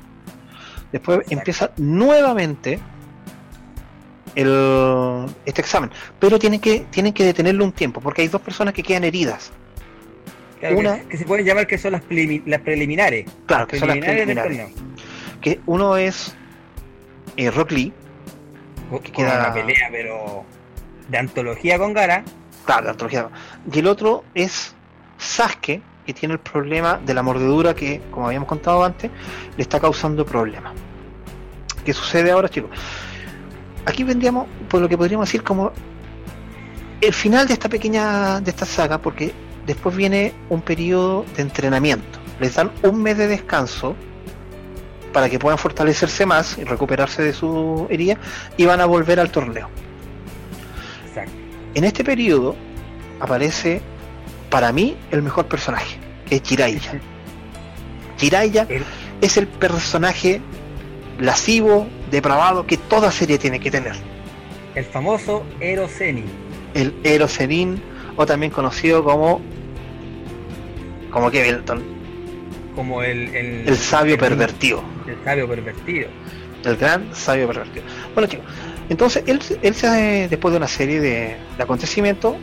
Después 0.93 1.21
empieza 1.31 1.71
nuevamente 1.79 2.79
el, 4.35 5.27
este 5.47 5.63
examen 5.63 5.91
pero 6.19 6.39
tienen 6.39 6.61
que 6.61 6.87
tienen 6.91 7.13
que 7.15 7.25
detenerlo 7.25 7.65
un 7.65 7.73
tiempo 7.73 8.01
porque 8.01 8.23
hay 8.23 8.29
dos 8.29 8.43
personas 8.43 8.75
que 8.75 8.83
quedan 8.83 9.05
heridas 9.05 9.53
una 10.73 11.01
que, 11.01 11.17
se 11.17 11.25
pueden 11.25 11.45
llamar 11.45 11.67
que 11.67 11.79
son 11.79 11.93
las, 11.93 12.03
las 12.47 12.61
preliminares. 12.61 13.27
Claro 13.47 13.67
que 13.67 13.79
son 13.79 13.89
las 13.89 13.99
preliminares 13.99 14.73
que 15.41 15.61
uno 15.67 15.97
es 15.97 16.35
eh, 17.37 17.51
Rock 17.51 17.71
Lee 17.73 17.93
que 19.03 19.13
queda 19.13 19.41
una 19.41 19.53
pelea 19.53 19.89
pero 19.91 20.45
de 21.09 21.19
antología 21.19 21.79
con 21.79 21.93
Gara. 21.93 22.25
Claro 22.65 22.85
de 22.85 22.91
antología. 22.91 23.29
Y 23.73 23.79
el 23.79 23.87
otro 23.87 24.25
es 24.35 24.75
Sasuke, 25.19 25.83
que 26.05 26.15
tiene 26.15 26.35
el 26.35 26.41
problema 26.41 27.01
de 27.05 27.15
la 27.15 27.23
mordedura 27.23 27.75
que, 27.75 28.01
como 28.11 28.27
habíamos 28.27 28.49
contado 28.49 28.85
antes, 28.85 29.11
le 29.57 29.63
está 29.63 29.81
causando 29.81 30.25
problemas. 30.25 30.73
¿Qué 31.85 31.93
sucede 31.93 32.31
ahora, 32.31 32.49
chicos? 32.49 32.71
Aquí 33.85 34.05
vendríamos 34.05 34.49
por 34.69 34.81
lo 34.81 34.89
que 34.89 34.97
podríamos 34.97 35.29
decir 35.29 35.43
como 35.43 35.73
el 37.01 37.13
final 37.13 37.47
de 37.47 37.55
esta 37.55 37.69
pequeña, 37.69 38.41
de 38.41 38.51
esta 38.51 38.67
saga, 38.67 38.99
porque 38.99 39.33
después 39.67 39.97
viene 39.97 40.33
un 40.49 40.63
periodo 40.63 41.25
de 41.37 41.43
entrenamiento. 41.43 42.19
Les 42.41 42.55
dan 42.55 42.71
un 42.83 43.03
mes 43.03 43.19
de 43.19 43.29
descanso 43.29 43.97
para 45.13 45.29
que 45.29 45.39
puedan 45.39 45.59
fortalecerse 45.59 46.27
más 46.27 46.59
y 46.59 46.65
recuperarse 46.65 47.23
de 47.23 47.33
su 47.33 47.87
herida 47.91 48.19
y 48.57 48.67
van 48.67 48.81
a 48.81 48.87
volver 48.87 49.19
al 49.19 49.31
torneo. 49.31 49.69
En 51.75 51.85
este 51.85 52.05
periodo 52.05 52.55
aparece 53.21 53.81
para 54.51 54.73
mí, 54.73 54.97
el 55.11 55.23
mejor 55.23 55.47
personaje, 55.47 55.99
es 56.31 56.43
Jiraiya. 56.43 57.01
Jiraiya 58.19 58.67
es 59.21 59.37
el 59.37 59.47
personaje 59.47 60.41
lascivo, 61.19 61.87
depravado, 62.11 62.67
que 62.67 62.77
toda 62.77 63.11
serie 63.11 63.39
tiene 63.39 63.61
que 63.61 63.71
tener. 63.71 63.95
El 64.75 64.85
famoso 64.85 65.45
Erosenin. 65.61 66.27
El 66.75 66.95
Erosenin, 67.05 67.83
o 68.17 68.27
también 68.27 68.53
conocido 68.53 69.03
como. 69.03 69.41
Como 71.17 71.31
Kevilton. 71.31 71.83
Como 72.75 73.03
el. 73.03 73.35
El, 73.35 73.77
sabio 73.79 74.19
pervertido. 74.19 74.85
El 75.07 75.17
sabio 75.25 75.49
pervertido. 75.49 76.09
El 76.63 76.77
gran 76.77 77.15
sabio 77.15 77.47
pervertido. 77.47 77.87
Bueno, 78.13 78.29
chicos, 78.29 78.45
entonces 78.91 79.25
él, 79.27 79.41
él 79.63 79.75
se, 79.75 80.29
después 80.29 80.53
de 80.53 80.59
una 80.59 80.69
serie 80.69 81.01
de, 81.01 81.39
de 81.57 81.63
acontecimientos, 81.63 82.35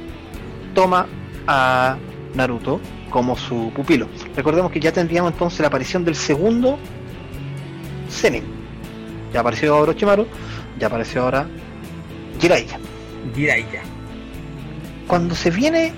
toma 0.73 1.05
a 1.45 1.97
Naruto 2.33 2.81
como 3.11 3.37
su 3.37 3.71
pupilo. 3.75 4.07
Recordemos 4.35 4.71
que 4.71 4.79
ya 4.79 4.91
tendríamos 4.91 5.33
entonces 5.33 5.59
la 5.59 5.67
aparición 5.67 6.03
del 6.03 6.15
segundo 6.15 6.79
Zenin. 8.09 8.43
Ya 9.31 9.41
apareció 9.41 9.77
Orochimaru, 9.77 10.25
ya 10.79 10.87
apareció 10.87 11.21
ahora 11.21 11.45
Jiraiya. 12.41 12.79
Jiraiya. 13.35 13.83
Cuando 15.05 15.35
se 15.35 15.51
viene, 15.51 15.93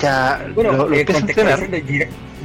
ya 0.00 0.46
bueno, 0.54 0.72
lo, 0.72 0.94
empieza 0.94 1.18
a 1.18 1.20
entrenar. 1.20 1.68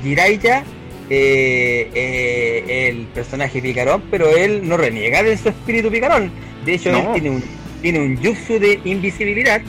Jiraiya, 0.04 0.64
eh, 1.10 1.90
eh, 1.94 2.90
el 2.90 3.06
personaje 3.08 3.62
picarón, 3.62 4.04
pero 4.12 4.36
él 4.36 4.68
no 4.68 4.78
reniega 4.78 5.24
de 5.24 5.38
su 5.38 5.50
espíritu 5.50 5.90
picarón. 5.90 6.32
De 6.66 6.74
hecho, 6.74 6.90
él 6.90 7.08
tiene 7.14 7.30
un, 7.30 7.44
tiene 7.82 8.00
un 8.00 8.18
jutsu 8.18 8.60
de 8.60 8.80
invisibilidad 8.84 9.62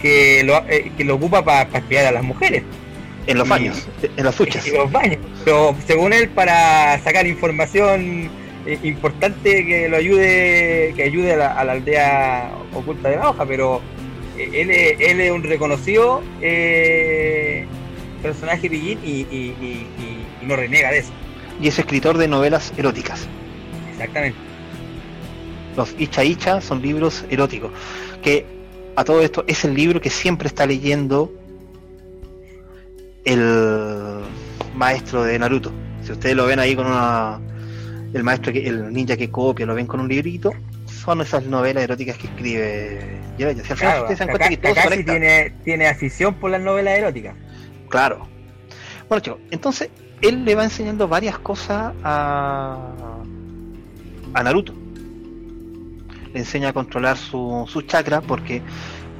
que 0.00 0.42
lo, 0.44 0.58
eh, 0.68 0.90
que 0.96 1.04
lo 1.04 1.14
ocupa 1.14 1.44
para 1.44 1.62
espiar 1.78 2.06
a 2.06 2.12
las 2.12 2.22
mujeres. 2.22 2.62
En 3.26 3.38
los 3.38 3.48
baños, 3.48 3.88
en 4.16 4.24
las 4.24 4.36
duchas. 4.36 4.66
En 4.66 4.74
los 4.74 4.90
baños. 4.90 5.18
Pero 5.44 5.76
según 5.86 6.12
él, 6.12 6.28
para 6.28 6.98
sacar 7.04 7.24
información 7.24 8.28
eh, 8.66 8.78
importante 8.82 9.64
que 9.64 9.88
lo 9.88 9.96
ayude, 9.96 10.92
que 10.96 11.04
ayude 11.04 11.34
a 11.34 11.64
la, 11.64 11.72
aldea 11.72 12.50
oculta 12.74 13.10
de 13.10 13.16
la 13.16 13.30
hoja, 13.30 13.46
pero 13.46 13.76
eh, 13.76 13.80
él, 14.38 14.70
es, 14.70 15.00
él 15.00 15.20
es 15.20 15.30
un 15.30 15.42
reconocido 15.42 16.22
personaje 18.22 18.70
pillín 18.70 18.98
y, 19.04 19.20
y, 19.20 19.86
no 20.42 20.56
renega 20.56 20.90
de 20.90 20.98
eso. 20.98 21.12
Y 21.60 21.68
es 21.68 21.78
escritor 21.78 22.18
de 22.18 22.26
novelas 22.26 22.72
eróticas. 22.76 23.28
Exactamente. 23.92 24.38
Los 25.76 25.94
Icha 25.98 26.24
Icha 26.24 26.60
son 26.60 26.82
libros 26.82 27.24
eróticos 27.30 27.70
que 28.22 28.46
a 28.96 29.04
todo 29.04 29.20
esto 29.20 29.44
es 29.46 29.64
el 29.64 29.74
libro 29.74 30.00
que 30.00 30.10
siempre 30.10 30.48
está 30.48 30.66
leyendo 30.66 31.32
el 33.24 34.20
maestro 34.74 35.24
de 35.24 35.38
Naruto. 35.38 35.72
Si 36.04 36.12
ustedes 36.12 36.36
lo 36.36 36.46
ven 36.46 36.58
ahí 36.58 36.74
con 36.74 36.86
una 36.86 37.40
el 38.12 38.22
maestro 38.24 38.52
que 38.52 38.66
el 38.66 38.92
ninja 38.92 39.16
que 39.16 39.30
copia, 39.30 39.64
lo 39.64 39.74
ven 39.74 39.86
con 39.86 40.00
un 40.00 40.08
librito, 40.08 40.52
son 41.02 41.20
esas 41.20 41.44
novelas 41.44 41.82
eróticas 41.82 42.16
que 42.16 42.28
escribe 42.28 43.18
Si 44.96 45.04
tiene, 45.04 45.50
tiene 45.64 45.88
afición 45.88 46.34
por 46.34 46.50
las 46.50 46.60
novelas 46.60 46.98
eróticas. 46.98 47.34
Claro. 47.88 48.28
Bueno, 49.08 49.20
chicos, 49.20 49.40
entonces 49.50 49.90
él 50.20 50.44
le 50.44 50.54
va 50.54 50.64
enseñando 50.64 51.08
varias 51.08 51.38
cosas 51.38 51.92
a, 52.04 52.78
a 54.34 54.42
Naruto 54.42 54.74
le 56.32 56.38
enseña 56.38 56.70
a 56.70 56.72
controlar 56.72 57.18
su, 57.18 57.66
su 57.68 57.82
chakra 57.82 58.22
porque, 58.22 58.62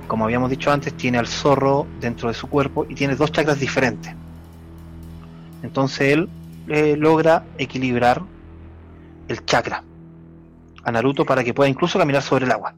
como 0.07 0.25
habíamos 0.25 0.49
dicho 0.49 0.71
antes, 0.71 0.95
tiene 0.95 1.19
al 1.19 1.27
zorro 1.27 1.87
dentro 2.01 2.29
de 2.29 2.35
su 2.35 2.49
cuerpo 2.49 2.87
y 2.89 2.95
tiene 2.95 3.17
dos 3.17 3.31
chakras 3.33 3.61
diferentes. 3.61 4.15
Entonces 5.63 6.13
él 6.13 6.29
eh, 6.69 6.97
logra 6.97 7.45
equilibrar 7.59 8.23
el 9.29 9.45
chakra 9.45 9.85
a 10.85 10.93
Naruto 10.93 11.25
para 11.25 11.45
que 11.45 11.55
pueda 11.55 11.69
incluso 11.69 11.99
caminar 11.99 12.23
sobre 12.23 12.45
el 12.45 12.53
agua. 12.53 12.75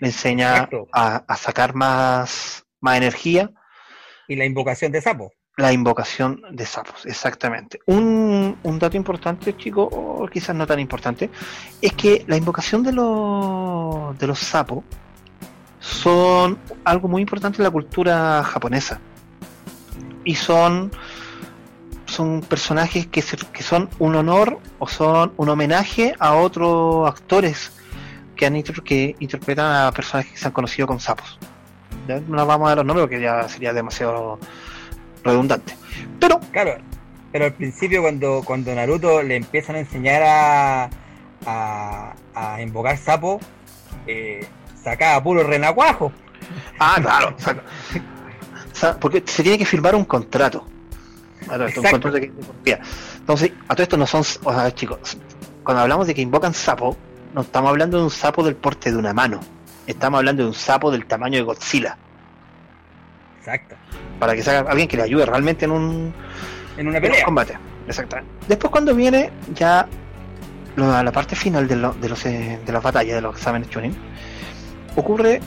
Le 0.00 0.08
enseña 0.08 0.68
a, 0.92 1.36
sacar 1.36 1.74
más, 1.74 2.64
más 2.80 2.96
energía. 2.96 3.50
Y 4.28 4.36
la 4.36 4.44
invocación 4.44 4.92
de 4.92 5.00
sapo. 5.00 5.32
La 5.56 5.70
invocación 5.70 6.42
de 6.50 6.64
sapos, 6.64 7.04
exactamente. 7.04 7.78
Un, 7.86 8.56
dato 8.78 8.96
importante, 8.96 9.54
chicos, 9.54 9.88
o 9.92 10.26
quizás 10.26 10.56
no 10.56 10.66
tan 10.66 10.80
importante, 10.80 11.28
es 11.80 11.92
que 11.92 12.24
la 12.26 12.38
invocación 12.38 12.82
de 12.82 12.92
los, 12.92 14.18
de 14.18 14.26
los 14.26 14.38
sapos 14.38 14.82
son 15.78 16.58
algo 16.84 17.08
muy 17.08 17.20
importante 17.20 17.58
en 17.58 17.64
la 17.64 17.70
cultura 17.70 18.42
japonesa. 18.44 18.98
Y 20.24 20.36
son, 20.36 20.90
son 22.12 22.40
personajes 22.40 23.06
que, 23.06 23.22
que 23.52 23.62
son 23.62 23.88
un 23.98 24.14
honor 24.14 24.58
o 24.78 24.86
son 24.86 25.32
un 25.36 25.48
homenaje 25.48 26.14
a 26.18 26.34
otros 26.34 27.08
actores 27.08 27.72
que, 28.36 28.46
han, 28.46 28.62
que 28.62 29.16
interpretan 29.18 29.86
a 29.86 29.92
personajes 29.92 30.32
que 30.32 30.38
se 30.38 30.46
han 30.46 30.52
conocido 30.52 30.86
con 30.86 31.00
sapos. 31.00 31.38
No 32.28 32.46
vamos 32.46 32.66
a 32.66 32.70
dar 32.70 32.78
los 32.78 32.86
nombres 32.86 33.04
porque 33.04 33.20
ya 33.20 33.48
sería 33.48 33.72
demasiado 33.72 34.38
redundante. 35.22 35.74
Pero. 36.18 36.40
Claro, 36.50 36.76
pero 37.30 37.46
al 37.46 37.52
principio, 37.54 38.02
cuando, 38.02 38.42
cuando 38.44 38.74
Naruto 38.74 39.22
le 39.22 39.36
empiezan 39.36 39.76
a 39.76 39.78
enseñar 39.80 40.22
a, 40.24 40.90
a, 42.34 42.60
invocar 42.62 42.98
sapo, 42.98 43.40
eh, 44.06 44.46
sacaba 44.82 45.22
puro 45.22 45.44
renacuajo. 45.44 46.12
Ah, 46.78 46.98
claro. 47.00 47.36
porque 49.00 49.22
se 49.24 49.42
tiene 49.42 49.58
que 49.58 49.64
firmar 49.64 49.94
un 49.94 50.04
contrato. 50.04 50.66
Entonces, 53.20 53.52
a 53.68 53.74
todo 53.74 53.82
esto 53.82 53.96
no 53.96 54.06
son. 54.06 54.20
O 54.44 54.52
sea, 54.52 54.74
chicos, 54.74 55.16
cuando 55.62 55.82
hablamos 55.82 56.06
de 56.06 56.14
que 56.14 56.22
invocan 56.22 56.54
sapo, 56.54 56.96
no 57.34 57.42
estamos 57.42 57.70
hablando 57.70 57.98
de 57.98 58.04
un 58.04 58.10
sapo 58.10 58.42
del 58.42 58.56
porte 58.56 58.90
de 58.90 58.98
una 58.98 59.12
mano. 59.12 59.40
Estamos 59.86 60.18
hablando 60.18 60.42
de 60.42 60.48
un 60.48 60.54
sapo 60.54 60.90
del 60.90 61.06
tamaño 61.06 61.38
de 61.38 61.42
Godzilla. 61.42 61.96
Exacto 63.38 63.76
para 64.22 64.36
que 64.36 64.42
sea 64.44 64.60
alguien 64.60 64.86
que 64.86 64.96
le 64.96 65.02
ayude 65.02 65.26
realmente 65.26 65.64
en 65.64 65.72
un, 65.72 66.14
en 66.76 66.86
una 66.86 67.00
pelea. 67.00 67.24
combate. 67.24 67.58
Exactamente. 67.88 68.30
Después 68.46 68.70
cuando 68.70 68.94
viene 68.94 69.32
ya 69.52 69.88
la 70.76 71.10
parte 71.10 71.34
final 71.34 71.66
de, 71.66 71.74
de, 71.74 72.08
los, 72.08 72.24
eh, 72.24 72.60
de 72.64 72.72
las 72.72 72.80
batallas, 72.80 73.16
de 73.16 73.20
los 73.20 73.34
exámenes 73.34 73.68
tuning, 73.68 73.96
ocurre 74.94 75.40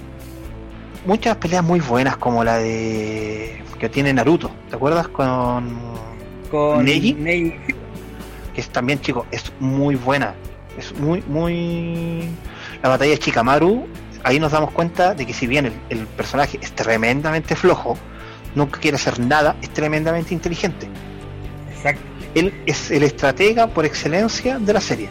muchas 1.06 1.38
peleas 1.38 1.64
muy 1.64 1.80
buenas, 1.80 2.18
como 2.18 2.44
la 2.44 2.58
de 2.58 3.62
que 3.80 3.90
tiene 3.90 4.14
Naruto. 4.14 4.52
¿Te 4.70 4.76
acuerdas 4.76 5.08
con, 5.08 5.78
Con 6.50 6.86
Neji? 6.86 7.14
Neji. 7.14 7.54
que 8.54 8.62
es 8.62 8.70
también, 8.70 9.00
chicos, 9.02 9.26
es 9.32 9.52
muy 9.60 9.96
buena. 9.96 10.34
Es 10.78 10.98
muy, 10.98 11.24
muy. 11.28 12.30
La 12.82 12.90
batalla 12.90 13.12
de 13.12 13.20
Chikamaru, 13.20 13.88
ahí 14.24 14.40
nos 14.40 14.52
damos 14.52 14.72
cuenta 14.72 15.14
de 15.14 15.26
que 15.26 15.34
si 15.34 15.48
bien 15.48 15.68
el, 15.68 15.74
el 15.90 16.08
personaje 16.08 16.60
es 16.62 16.72
tremendamente 16.74 17.56
flojo, 17.56 17.98
nunca 18.56 18.80
quiere 18.80 18.96
hacer 18.96 19.20
nada, 19.20 19.56
es 19.62 19.70
tremendamente 19.70 20.34
inteligente. 20.34 20.88
Exacto. 21.76 22.02
Él 22.34 22.54
es 22.66 22.92
el 22.92 23.04
estratega 23.04 23.68
por 23.68 23.86
excelencia 23.86 24.60
de 24.60 24.74
la 24.74 24.82
serie. 24.82 25.10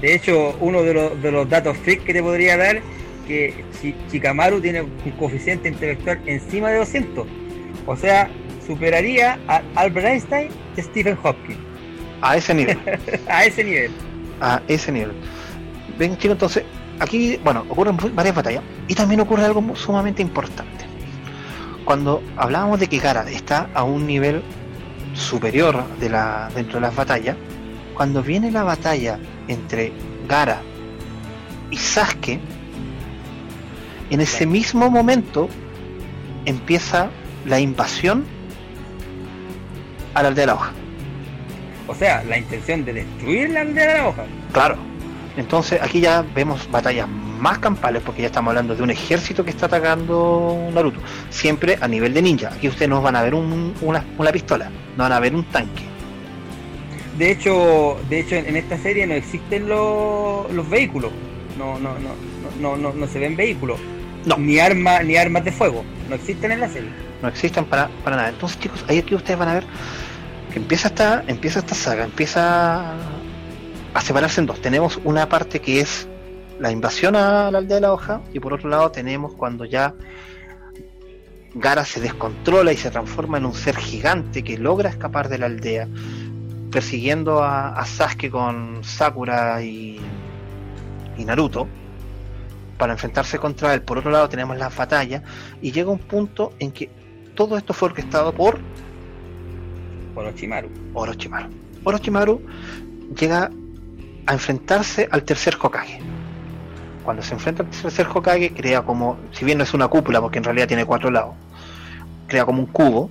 De 0.00 0.14
hecho, 0.14 0.56
uno 0.60 0.82
de 0.82 0.94
los, 0.94 1.22
de 1.22 1.30
los 1.30 1.48
datos 1.48 1.76
freak 1.78 2.04
que 2.04 2.12
te 2.12 2.22
podría 2.22 2.56
dar, 2.56 2.80
que 3.30 3.64
Chi- 3.80 3.94
Chikamaru 4.10 4.60
tiene 4.60 4.82
un 4.82 4.90
coeficiente 5.18 5.68
intelectual 5.68 6.20
encima 6.26 6.70
de 6.70 6.78
200. 6.78 7.26
O 7.86 7.96
sea, 7.96 8.28
superaría 8.66 9.38
a 9.48 9.62
Albert 9.76 10.06
Einstein 10.06 10.48
y 10.76 10.82
Stephen 10.82 11.16
Hopkins. 11.22 11.58
A 12.20 12.36
ese 12.36 12.52
nivel. 12.54 12.78
A 13.28 13.44
ese 13.44 13.62
nivel. 13.64 13.90
a 14.40 14.60
ese 14.68 14.90
nivel. 14.92 15.12
Ven, 15.98 16.16
chicos, 16.16 16.34
entonces, 16.34 16.64
aquí, 16.98 17.38
bueno, 17.44 17.64
ocurren 17.68 17.96
varias 18.14 18.34
batallas 18.34 18.62
y 18.88 18.94
también 18.94 19.20
ocurre 19.20 19.44
algo 19.44 19.76
sumamente 19.76 20.22
importante. 20.22 20.84
Cuando 21.84 22.22
hablábamos 22.36 22.80
de 22.80 22.88
que 22.88 22.98
Gara 22.98 23.28
está 23.30 23.68
a 23.74 23.84
un 23.84 24.06
nivel 24.06 24.42
superior 25.14 25.84
de 25.98 26.08
la, 26.10 26.50
dentro 26.54 26.74
de 26.74 26.80
las 26.82 26.94
batallas, 26.96 27.36
cuando 27.94 28.22
viene 28.22 28.50
la 28.50 28.62
batalla 28.62 29.18
entre 29.48 29.92
Gara 30.28 30.62
y 31.70 31.76
Sasuke, 31.76 32.40
en 34.10 34.20
ese 34.20 34.46
mismo 34.46 34.90
momento 34.90 35.48
empieza 36.44 37.10
la 37.46 37.60
invasión 37.60 38.24
a 40.14 40.22
la 40.22 40.28
aldea 40.28 40.42
de 40.42 40.46
la 40.46 40.54
hoja. 40.54 40.72
O 41.86 41.94
sea, 41.94 42.22
la 42.24 42.38
intención 42.38 42.84
de 42.84 42.92
destruir 42.92 43.50
la 43.50 43.60
aldea 43.62 43.86
de 43.92 43.98
la 43.98 44.08
hoja. 44.08 44.24
Claro. 44.52 44.76
Entonces 45.36 45.80
aquí 45.80 46.00
ya 46.00 46.24
vemos 46.34 46.68
batallas 46.70 47.08
más 47.08 47.58
campales 47.58 48.02
porque 48.04 48.20
ya 48.22 48.26
estamos 48.26 48.50
hablando 48.50 48.74
de 48.74 48.82
un 48.82 48.90
ejército 48.90 49.44
que 49.44 49.50
está 49.50 49.66
atacando 49.66 50.68
Naruto. 50.74 51.00
Siempre 51.30 51.78
a 51.80 51.88
nivel 51.88 52.12
de 52.12 52.22
ninja. 52.22 52.48
Aquí 52.52 52.68
ustedes 52.68 52.88
no 52.88 53.00
van 53.00 53.16
a 53.16 53.22
ver 53.22 53.34
un- 53.34 53.72
una, 53.80 54.04
una 54.18 54.32
pistola, 54.32 54.68
no 54.96 55.04
van 55.04 55.12
a 55.12 55.20
ver 55.20 55.34
un 55.34 55.44
tanque. 55.44 55.84
De 57.16 57.30
hecho, 57.32 57.98
de 58.08 58.20
hecho 58.20 58.34
en 58.36 58.56
esta 58.56 58.76
serie 58.78 59.06
no 59.06 59.14
existen 59.14 59.68
los, 59.68 60.50
los 60.52 60.68
vehículos. 60.68 61.12
No, 61.58 61.78
no, 61.78 61.94
no, 61.94 62.10
no, 62.60 62.76
no, 62.76 62.76
no, 62.76 62.92
no 62.94 63.06
se 63.06 63.18
ven 63.18 63.36
vehículos. 63.36 63.78
No. 64.24 64.36
Ni 64.36 64.58
armas, 64.58 65.04
ni 65.04 65.16
armas 65.16 65.44
de 65.44 65.52
fuego. 65.52 65.84
No 66.08 66.14
existen 66.14 66.52
en 66.52 66.60
la 66.60 66.68
serie. 66.68 66.90
No 67.22 67.28
existen 67.28 67.64
para, 67.64 67.88
para 68.04 68.16
nada. 68.16 68.28
Entonces 68.28 68.58
chicos, 68.58 68.84
ahí 68.88 68.98
aquí 68.98 69.14
ustedes 69.14 69.38
van 69.38 69.48
a 69.48 69.54
ver 69.54 69.64
que 70.52 70.58
empieza 70.58 70.88
esta, 70.88 71.24
empieza 71.26 71.60
esta 71.60 71.74
saga, 71.74 72.04
empieza 72.04 72.94
a 73.94 74.00
separarse 74.00 74.40
en 74.40 74.46
dos. 74.46 74.60
Tenemos 74.60 74.98
una 75.04 75.28
parte 75.28 75.60
que 75.60 75.80
es 75.80 76.08
la 76.58 76.70
invasión 76.70 77.16
a 77.16 77.50
la 77.50 77.58
aldea 77.58 77.76
de 77.76 77.80
la 77.80 77.92
hoja 77.92 78.20
y 78.32 78.40
por 78.40 78.52
otro 78.52 78.68
lado 78.68 78.90
tenemos 78.90 79.34
cuando 79.34 79.64
ya 79.64 79.94
Gara 81.54 81.84
se 81.84 82.00
descontrola 82.00 82.72
y 82.72 82.76
se 82.76 82.90
transforma 82.90 83.38
en 83.38 83.46
un 83.46 83.54
ser 83.54 83.76
gigante 83.76 84.44
que 84.44 84.58
logra 84.58 84.88
escapar 84.88 85.28
de 85.28 85.38
la 85.38 85.46
aldea 85.46 85.88
persiguiendo 86.70 87.42
a, 87.42 87.70
a 87.70 87.84
Sasuke 87.86 88.30
con 88.30 88.84
Sakura 88.84 89.62
y, 89.62 89.98
y 91.16 91.24
Naruto 91.24 91.66
para 92.80 92.94
enfrentarse 92.94 93.38
contra 93.38 93.74
él. 93.74 93.82
Por 93.82 93.98
otro 93.98 94.10
lado 94.10 94.28
tenemos 94.30 94.56
las 94.56 94.74
batallas 94.74 95.22
y 95.60 95.70
llega 95.70 95.90
un 95.90 95.98
punto 95.98 96.54
en 96.58 96.72
que 96.72 96.90
todo 97.36 97.58
esto 97.58 97.74
fue 97.74 97.90
orquestado 97.90 98.32
por 98.32 98.58
Por 100.14 100.24
Ochimaru. 100.26 100.68
Orochimaru. 100.94 101.50
Orochimaru 101.84 102.40
llega 103.14 103.50
a 104.26 104.32
enfrentarse 104.32 105.08
al 105.10 105.24
tercer 105.24 105.56
Hokage. 105.60 106.00
Cuando 107.04 107.22
se 107.22 107.34
enfrenta 107.34 107.62
al 107.62 107.70
tercer 107.70 108.06
Hokage, 108.12 108.54
crea 108.54 108.82
como, 108.82 109.18
si 109.32 109.44
bien 109.44 109.58
no 109.58 109.64
es 109.64 109.74
una 109.74 109.88
cúpula, 109.88 110.20
porque 110.20 110.38
en 110.38 110.44
realidad 110.44 110.66
tiene 110.66 110.86
cuatro 110.86 111.10
lados, 111.10 111.34
crea 112.28 112.46
como 112.46 112.60
un 112.60 112.66
cubo, 112.66 113.10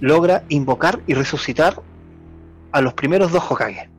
logra 0.00 0.44
invocar 0.48 1.00
y 1.06 1.12
resucitar 1.12 1.80
a 2.72 2.80
los 2.80 2.94
primeros 2.94 3.32
dos 3.32 3.44
Hokage 3.50 3.90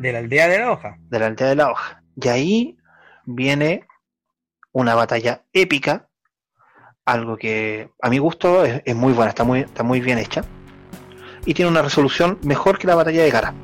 De 0.00 0.12
la 0.12 0.18
aldea 0.18 0.48
de 0.48 0.58
la 0.58 0.70
hoja. 0.70 0.98
de 1.08 1.18
la 1.18 1.26
aldea 1.26 1.48
de 1.48 1.54
la 1.56 1.70
hoja. 1.70 2.02
Y 2.20 2.28
ahí 2.28 2.76
viene 3.26 3.84
una 4.72 4.94
batalla 4.94 5.42
épica, 5.52 6.08
algo 7.04 7.36
que 7.36 7.88
a 8.00 8.08
mi 8.10 8.18
gusto 8.18 8.64
es, 8.64 8.82
es 8.84 8.94
muy 8.96 9.12
buena, 9.12 9.28
está 9.30 9.44
muy, 9.44 9.60
está 9.60 9.82
muy 9.82 10.00
bien 10.00 10.18
hecha. 10.18 10.42
Y 11.46 11.54
tiene 11.54 11.70
una 11.70 11.82
resolución 11.82 12.38
mejor 12.42 12.78
que 12.78 12.86
la 12.86 12.94
batalla 12.94 13.22
de 13.22 13.30
Gara. 13.30 13.54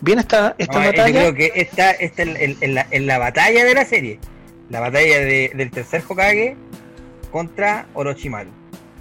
Bien 0.00 0.18
esta, 0.18 0.54
esta 0.58 0.78
No, 0.78 0.84
yo 0.84 0.90
batalla. 0.90 1.18
creo 1.20 1.34
que 1.34 1.52
esta, 1.54 1.90
esta 1.92 2.22
en, 2.22 2.36
en- 2.36 2.56
en 2.60 2.74
la, 2.74 2.86
en 2.90 3.06
la 3.06 3.18
batalla 3.18 3.64
de 3.64 3.74
la 3.74 3.84
serie. 3.84 4.18
La 4.70 4.80
batalla 4.80 5.18
de- 5.20 5.52
del 5.54 5.70
tercer 5.70 6.02
Hokage 6.06 6.56
contra 7.30 7.86
Orochimaru. 7.94 8.50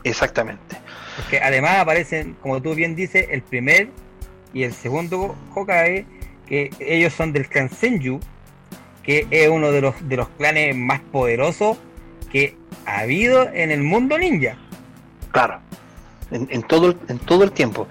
Exactamente. 0.04 0.78
Porque 1.18 1.40
además 1.40 1.78
aparecen, 1.80 2.36
como 2.42 2.62
tú 2.62 2.76
bien 2.76 2.96
dices, 2.96 3.28
el 3.30 3.42
primer 3.42 3.90
y 4.54 4.64
el 4.64 4.74
segundo 4.74 5.36
Hokage, 5.56 6.06
que 6.48 6.70
ellos 6.80 7.14
son 7.14 7.32
del 7.34 7.48
clan 7.48 7.70
Senju, 7.70 8.20
que 9.04 9.28
es 9.30 9.50
uno 9.50 9.72
de 9.72 9.82
los, 9.82 9.96
de 10.08 10.18
los 10.18 10.30
clanes 10.30 10.76
más 10.76 11.02
poderosos 11.02 11.78
que 12.32 12.58
ha 12.86 13.00
habido 13.02 13.48
en 13.54 13.70
el 13.72 13.84
mundo 13.84 14.18
ninja. 14.18 14.58
Claro. 15.32 15.60
En, 16.32 16.48
en 16.50 16.64
todo, 16.64 16.88
el- 16.88 16.98
en 17.10 17.20
todo 17.20 17.44
el 17.44 17.52
tiempo. 17.52 17.88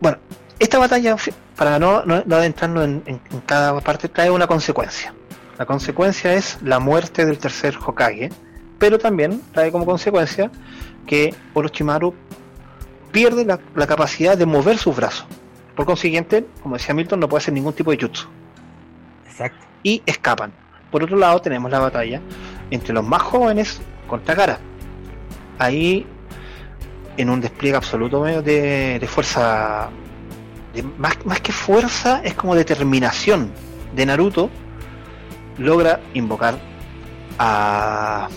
Bueno, 0.00 0.18
esta 0.58 0.78
batalla, 0.78 1.16
para 1.56 1.78
no, 1.78 2.04
no, 2.04 2.22
no 2.26 2.36
adentrarnos 2.36 2.84
en, 2.84 3.02
en- 3.06 3.20
en 3.30 3.40
cada 3.40 3.80
parte, 3.80 4.08
trae 4.08 4.30
una 4.30 4.46
consecuencia. 4.46 5.14
La 5.58 5.66
consecuencia 5.66 6.34
es 6.34 6.58
la 6.62 6.80
muerte 6.80 7.24
del 7.24 7.38
tercer 7.38 7.76
Hokage, 7.84 8.30
pero 8.78 8.98
también 8.98 9.40
trae 9.52 9.70
como 9.70 9.84
consecuencia 9.86 10.50
que 11.06 11.34
Orochimaru 11.54 12.14
pierde 13.12 13.44
la, 13.44 13.60
la 13.74 13.86
capacidad 13.86 14.36
de 14.36 14.46
mover 14.46 14.78
sus 14.78 14.96
brazos. 14.96 15.26
Por 15.76 15.86
consiguiente, 15.86 16.44
como 16.62 16.76
decía 16.76 16.94
Milton, 16.94 17.20
no 17.20 17.28
puede 17.28 17.42
hacer 17.42 17.54
ningún 17.54 17.72
tipo 17.74 17.90
de 17.90 17.98
jutsu. 17.98 18.26
Exacto. 19.32 19.66
Y 19.82 20.02
escapan. 20.06 20.52
Por 20.90 21.02
otro 21.02 21.16
lado, 21.16 21.40
tenemos 21.40 21.70
la 21.70 21.78
batalla 21.80 22.20
entre 22.70 22.92
los 22.94 23.04
más 23.04 23.22
jóvenes 23.22 23.80
contra 24.06 24.34
Gara. 24.34 24.58
Ahí, 25.58 26.06
en 27.16 27.30
un 27.30 27.40
despliegue 27.40 27.76
absoluto 27.76 28.22
de, 28.24 28.98
de 28.98 29.06
fuerza, 29.06 29.88
de- 30.74 30.82
más, 30.82 31.16
más 31.24 31.40
que 31.40 31.52
fuerza, 31.52 32.20
es 32.24 32.34
como 32.34 32.54
determinación 32.54 33.50
de 33.94 34.06
Naruto, 34.06 34.50
logra 35.58 36.00
invocar 36.14 36.54
a... 37.38 38.28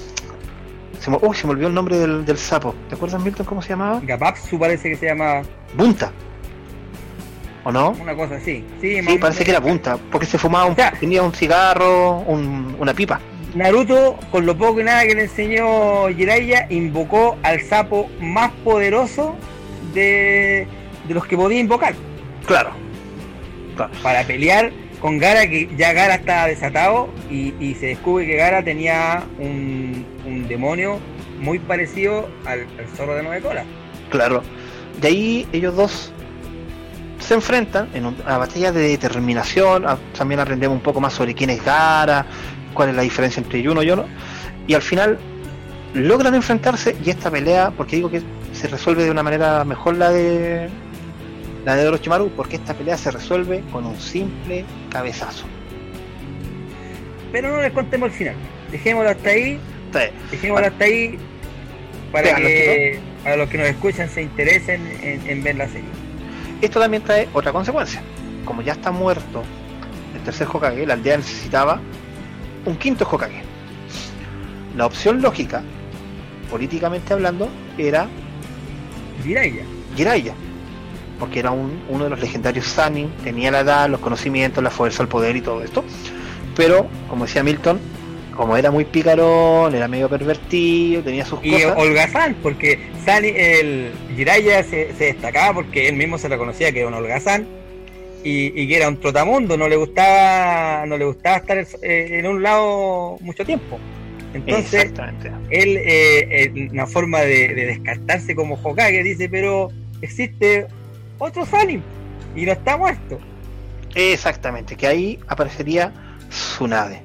Se 0.99 1.11
me, 1.11 1.19
se 1.35 1.45
me 1.45 1.51
olvidó 1.53 1.67
el 1.67 1.73
nombre 1.73 1.97
del, 1.97 2.25
del 2.25 2.37
sapo. 2.37 2.73
¿Te 2.89 2.95
acuerdas, 2.95 3.21
Milton, 3.21 3.45
cómo 3.45 3.61
se 3.61 3.69
llamaba? 3.69 3.99
Gapapsu 4.01 4.57
parece 4.57 4.89
que 4.89 4.95
se 4.95 5.05
llama 5.07 5.41
Bunta. 5.77 6.11
¿O 7.65 7.71
no? 7.71 7.89
una 7.99 8.15
cosa 8.15 8.35
así. 8.35 8.63
Sí, 8.79 9.01
parece 9.19 9.43
que 9.43 9.51
era 9.51 9.59
Bunta, 9.59 9.97
porque 10.11 10.25
se 10.25 10.37
fumaba, 10.37 10.65
un, 10.65 10.71
O 10.73 10.75
sea- 10.75 10.91
tenía 10.99 11.21
un 11.23 11.33
cigarro, 11.33 12.19
un- 12.19 12.75
una 12.79 12.93
pipa. 12.93 13.19
Naruto, 13.55 14.17
con 14.31 14.45
lo 14.45 14.55
poco 14.57 14.81
y 14.81 14.83
nada 14.83 15.03
que 15.05 15.15
le 15.15 15.23
enseñó 15.23 16.07
Jiraiya, 16.09 16.67
invocó 16.69 17.37
al 17.43 17.61
sapo 17.61 18.07
más 18.21 18.51
poderoso 18.63 19.35
de, 19.93 20.67
de 21.07 21.13
los 21.13 21.25
que 21.25 21.35
podía 21.35 21.59
invocar. 21.59 21.93
Claro. 22.45 22.71
para 24.03 24.23
pelear 24.23 24.71
con 25.01 25.17
Gara, 25.17 25.47
que 25.47 25.67
ya 25.77 25.91
Gara 25.93 26.15
estaba 26.15 26.47
desatado 26.47 27.09
y, 27.29 27.53
y 27.59 27.75
se 27.75 27.87
descubre 27.87 28.25
que 28.25 28.35
Gara 28.35 28.63
tenía 28.63 29.23
un, 29.39 30.05
un 30.25 30.47
demonio 30.47 30.99
muy 31.39 31.59
parecido 31.59 32.29
al, 32.45 32.61
al 32.79 32.87
zorro 32.95 33.15
de 33.15 33.23
nueve 33.23 33.41
colas. 33.41 33.65
Claro. 34.09 34.41
De 35.01 35.07
ahí 35.09 35.47
ellos 35.51 35.75
dos 35.75 36.13
se 37.25 37.33
enfrentan 37.33 37.89
en 37.93 38.05
un- 38.05 38.15
una 38.25 38.37
batalla 38.37 38.71
de 38.71 38.87
determinación. 38.89 39.85
También 40.17 40.39
aprendemos 40.39 40.75
un 40.77 40.83
poco 40.83 41.01
más 41.01 41.13
sobre 41.13 41.33
quién 41.33 41.49
es 41.49 41.63
Gara, 41.63 42.25
cuál 42.73 42.89
es 42.89 42.95
la 42.95 43.01
diferencia 43.01 43.41
entre 43.41 43.67
uno 43.69 43.81
y 43.83 43.89
uno. 43.91 44.05
Y 44.67 44.73
al 44.73 44.81
final 44.81 45.17
logran 45.93 46.35
enfrentarse 46.35 46.95
y 47.03 47.09
esta 47.09 47.29
pelea, 47.31 47.71
porque 47.75 47.95
digo 47.97 48.09
que 48.09 48.21
se 48.53 48.67
resuelve 48.67 49.03
de 49.03 49.11
una 49.11 49.23
manera 49.23 49.63
mejor 49.65 49.95
la 49.97 50.09
de 50.11 50.69
la 51.65 51.75
de 51.75 51.87
Orochimaru, 51.87 52.29
porque 52.35 52.57
esta 52.57 52.73
pelea 52.75 52.95
se 52.97 53.09
resuelve 53.11 53.63
con 53.71 53.85
un 53.85 53.99
simple 53.99 54.63
cabezazo. 54.91 55.45
Pero 57.31 57.49
no 57.55 57.61
les 57.61 57.71
contemos 57.71 58.11
el 58.11 58.15
final. 58.15 58.35
Dejémoslo 58.71 59.09
hasta 59.09 59.29
ahí, 59.29 59.59
Entonces, 59.87 60.11
dejémoslo 60.31 60.67
hasta 60.67 60.85
ahí 60.85 61.17
para 62.11 62.35
que 62.35 62.99
para 63.23 63.37
los 63.37 63.49
que 63.49 63.57
nos 63.57 63.67
escuchan 63.67 64.09
se 64.09 64.21
interesen 64.21 64.81
en, 65.01 65.27
en 65.27 65.43
ver 65.43 65.55
la 65.55 65.67
serie. 65.67 65.89
Esto 66.61 66.79
también 66.79 67.03
trae 67.03 67.27
otra 67.33 67.51
consecuencia. 67.51 68.01
Como 68.45 68.61
ya 68.61 68.73
está 68.73 68.91
muerto 68.91 69.43
el 70.15 70.21
tercer 70.21 70.47
Hokage, 70.51 70.85
la 70.85 70.93
aldea 70.93 71.17
necesitaba 71.17 71.79
un 72.65 72.75
quinto 72.77 73.07
Hokage. 73.09 73.41
La 74.75 74.85
opción 74.85 75.21
lógica, 75.21 75.61
políticamente 76.49 77.13
hablando, 77.13 77.49
era 77.77 78.07
Jiraiya. 79.23 79.63
Jiraiya. 79.95 80.33
Porque 81.19 81.39
era 81.39 81.51
un- 81.51 81.81
uno 81.89 82.03
de 82.05 82.09
los 82.09 82.19
legendarios 82.19 82.65
Sanin, 82.65 83.09
tenía 83.23 83.49
la 83.51 83.61
edad, 83.61 83.89
los 83.89 84.01
conocimientos, 84.01 84.63
la 84.63 84.69
fuerza, 84.69 85.01
el 85.01 85.07
poder 85.09 85.35
y 85.37 85.41
todo 85.41 85.61
esto. 85.63 85.83
Pero, 86.55 86.87
como 87.09 87.25
decía 87.25 87.43
Milton, 87.43 87.79
como 88.35 88.55
era 88.57 88.69
muy 88.69 88.85
picarón, 88.85 89.73
era 89.73 89.87
medio 89.87 90.09
pervertido, 90.09 91.01
tenía 91.01 91.25
sus 91.25 91.39
Y 91.43 91.51
cosas. 91.51 91.73
holgazán, 91.77 92.35
porque 92.43 92.79
Sani, 93.05 93.29
el 93.29 93.91
Jiraiya 94.15 94.63
se, 94.63 94.93
se 94.93 95.05
destacaba 95.05 95.53
porque 95.55 95.87
él 95.87 95.95
mismo 95.95 96.17
se 96.17 96.27
reconocía 96.27 96.71
que 96.71 96.79
era 96.79 96.87
un 96.89 96.93
holgazán 96.93 97.47
y, 98.23 98.47
y 98.61 98.67
que 98.67 98.77
era 98.77 98.87
un 98.89 98.99
trotamundo, 98.99 99.57
no 99.57 99.67
le 99.67 99.75
gustaba, 99.77 100.85
no 100.85 100.97
le 100.97 101.05
gustaba 101.05 101.37
estar 101.37 101.57
eh, 101.81 102.07
en 102.19 102.27
un 102.27 102.43
lado 102.43 103.17
mucho 103.21 103.45
tiempo. 103.45 103.79
Entonces, 104.33 104.91
él, 105.49 105.77
eh, 105.77 106.43
en 106.55 106.71
una 106.71 106.85
forma 106.87 107.21
de, 107.21 107.53
de 107.55 107.65
descartarse 107.67 108.35
como 108.35 108.55
Hokage, 108.61 109.01
dice, 109.01 109.29
pero 109.29 109.69
existe 110.01 110.67
otro 111.19 111.45
Sanin 111.45 111.81
y 112.35 112.45
no 112.45 112.51
está 112.51 112.75
muerto. 112.75 113.17
Exactamente, 113.95 114.75
que 114.75 114.87
ahí 114.87 115.19
aparecería 115.27 115.93
Tsunade. 116.29 117.04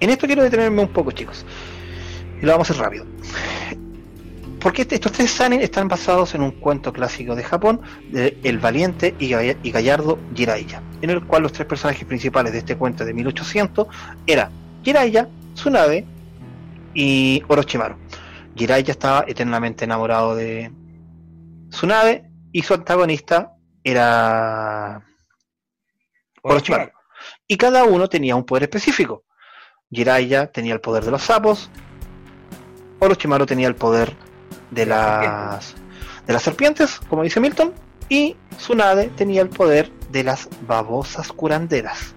En 0.00 0.10
esto 0.10 0.26
quiero 0.26 0.42
detenerme 0.42 0.82
un 0.82 0.88
poco, 0.92 1.10
chicos. 1.12 1.44
Y 2.40 2.44
lo 2.46 2.52
vamos 2.52 2.68
a 2.70 2.72
hacer 2.72 2.84
rápido. 2.84 3.06
Porque 4.60 4.82
este- 4.82 4.94
estos 4.94 5.12
tres 5.12 5.30
Sanin 5.30 5.60
están 5.60 5.88
basados 5.88 6.34
en 6.34 6.42
un 6.42 6.52
cuento 6.52 6.92
clásico 6.92 7.34
de 7.34 7.42
Japón 7.42 7.80
de 8.10 8.38
El 8.42 8.58
Valiente 8.58 9.14
y, 9.18 9.28
Gall- 9.30 9.58
y 9.62 9.70
Gallardo 9.70 10.18
Jiraiya, 10.34 10.82
en 11.02 11.10
el 11.10 11.22
cual 11.24 11.42
los 11.42 11.52
tres 11.52 11.66
personajes 11.66 12.04
principales 12.06 12.52
de 12.52 12.60
este 12.60 12.76
cuento 12.76 13.04
de 13.04 13.12
1800 13.12 13.88
eran 14.26 14.50
Jiraiya, 14.82 15.28
Tsunade 15.54 16.06
y 16.94 17.42
Orochimaru. 17.48 17.96
Jiraiya 18.56 18.92
estaba 18.92 19.24
eternamente 19.26 19.84
enamorado 19.84 20.34
de 20.34 20.70
Tsunade 21.68 22.30
y 22.52 22.62
su 22.62 22.72
antagonista 22.72 23.52
era 23.82 25.02
Orochimaru. 26.42 26.90
Y 27.46 27.56
cada 27.56 27.84
uno 27.84 28.08
tenía 28.08 28.36
un 28.36 28.44
poder 28.44 28.64
específico. 28.64 29.24
Jiraiya 29.90 30.46
tenía 30.48 30.74
el 30.74 30.80
poder 30.80 31.04
de 31.04 31.10
los 31.10 31.22
sapos, 31.22 31.70
Orochimaru 33.00 33.46
tenía 33.46 33.68
el 33.68 33.74
poder 33.74 34.16
de 34.70 34.86
las 34.86 35.74
de 36.26 36.32
las 36.32 36.42
serpientes, 36.42 37.00
como 37.08 37.22
dice 37.22 37.38
Milton, 37.38 37.74
y 38.08 38.36
Tsunade 38.56 39.08
tenía 39.08 39.42
el 39.42 39.50
poder 39.50 39.90
de 40.10 40.24
las 40.24 40.48
babosas 40.66 41.30
curanderas. 41.32 42.14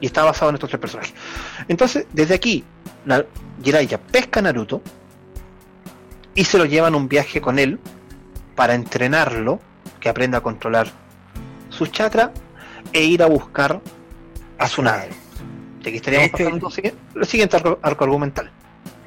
Y 0.00 0.06
está 0.06 0.24
basado 0.24 0.50
en 0.50 0.56
estos 0.56 0.70
tres 0.70 0.80
personajes. 0.80 1.14
Entonces, 1.68 2.06
desde 2.12 2.34
aquí, 2.34 2.64
Jiraiya 3.62 3.98
pesca 3.98 4.40
a 4.40 4.42
Naruto 4.42 4.82
y 6.34 6.44
se 6.44 6.58
lo 6.58 6.64
llevan 6.64 6.94
un 6.94 7.08
viaje 7.08 7.40
con 7.40 7.58
él 7.58 7.78
para 8.54 8.74
entrenarlo, 8.74 9.60
que 10.00 10.08
aprenda 10.08 10.38
a 10.38 10.40
controlar 10.40 10.88
sus 11.68 11.90
chakras 11.90 12.30
e 12.92 13.02
ir 13.04 13.22
a 13.22 13.26
buscar 13.26 13.80
a 14.58 14.66
Tsunade. 14.66 15.08
Y 15.84 15.88
aquí 15.88 15.96
estaríamos 15.96 16.30
De 16.32 16.36
hecho, 16.36 16.44
pasando 16.44 16.66
al 17.16 17.26
siguiente- 17.26 17.56
arco, 17.56 17.78
arco 17.82 18.04
argumental. 18.04 18.50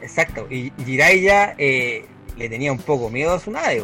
Exacto, 0.01 0.47
y 0.49 0.71
Jiraiya 0.85 1.55
eh, 1.57 2.05
le 2.37 2.49
tenía 2.49 2.71
un 2.71 2.79
poco 2.79 3.09
miedo 3.09 3.33
a 3.33 3.37
Tsunade, 3.37 3.83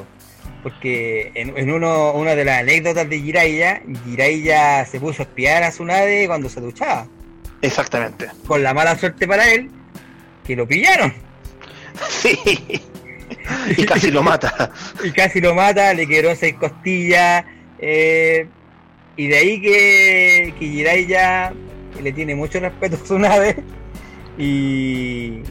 porque 0.64 1.32
en, 1.36 1.56
en 1.58 1.72
uno, 1.72 2.14
una 2.14 2.34
de 2.36 2.44
las 2.46 2.62
anécdotas 2.62 3.08
de 3.10 3.20
Jiraiya, 3.20 3.82
Jiraiya 4.06 4.86
se 4.86 5.00
puso 5.00 5.22
a 5.22 5.26
espiar 5.26 5.64
a 5.64 5.70
Tsunade 5.70 6.26
cuando 6.28 6.50
se 6.50 6.60
duchaba, 6.62 7.08
Exactamente. 7.62 8.28
con 8.48 8.64
la 8.64 8.74
mala 8.74 8.98
suerte 8.98 9.28
para 9.28 9.52
él, 9.52 9.70
que 10.46 10.56
lo 10.56 10.68
pillaron, 10.68 11.14
Sí. 12.10 12.38
y 13.78 13.86
casi 13.86 14.10
lo 14.12 14.24
mata. 14.24 14.72
y 15.04 15.12
casi 15.12 15.40
lo 15.42 15.54
mata, 15.54 15.94
le 15.94 16.08
quebró 16.08 16.36
seis 16.36 16.56
costillas, 16.56 17.46
eh, 17.80 18.48
y 19.18 19.28
de 19.28 19.38
ahí 19.38 19.60
que, 19.60 20.54
que 20.58 20.66
Jiraiya 20.66 21.54
le 22.02 22.12
tiene 22.14 22.36
mucho 22.36 22.60
respeto 22.60 22.96
a 22.96 23.00
Tsunade, 23.00 23.64
y... 24.38 25.42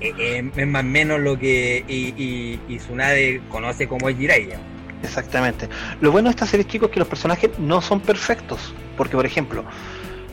eh, 0.00 0.12
eh, 0.18 0.50
es 0.54 0.66
más 0.66 0.82
o 0.82 0.86
menos 0.86 1.20
lo 1.20 1.38
que 1.38 1.84
y, 1.88 2.14
y, 2.16 2.60
y 2.68 2.78
Tsunade 2.78 3.40
conoce 3.48 3.88
como 3.88 4.10
es. 4.10 4.58
Exactamente. 5.02 5.68
Lo 6.00 6.10
bueno 6.10 6.28
de 6.28 6.30
esta 6.30 6.46
serie, 6.46 6.66
chicos, 6.66 6.88
es 6.88 6.94
que 6.94 6.98
los 6.98 7.08
personajes 7.08 7.50
no 7.58 7.80
son 7.80 8.00
perfectos. 8.00 8.74
Porque, 8.96 9.14
por 9.14 9.26
ejemplo, 9.26 9.64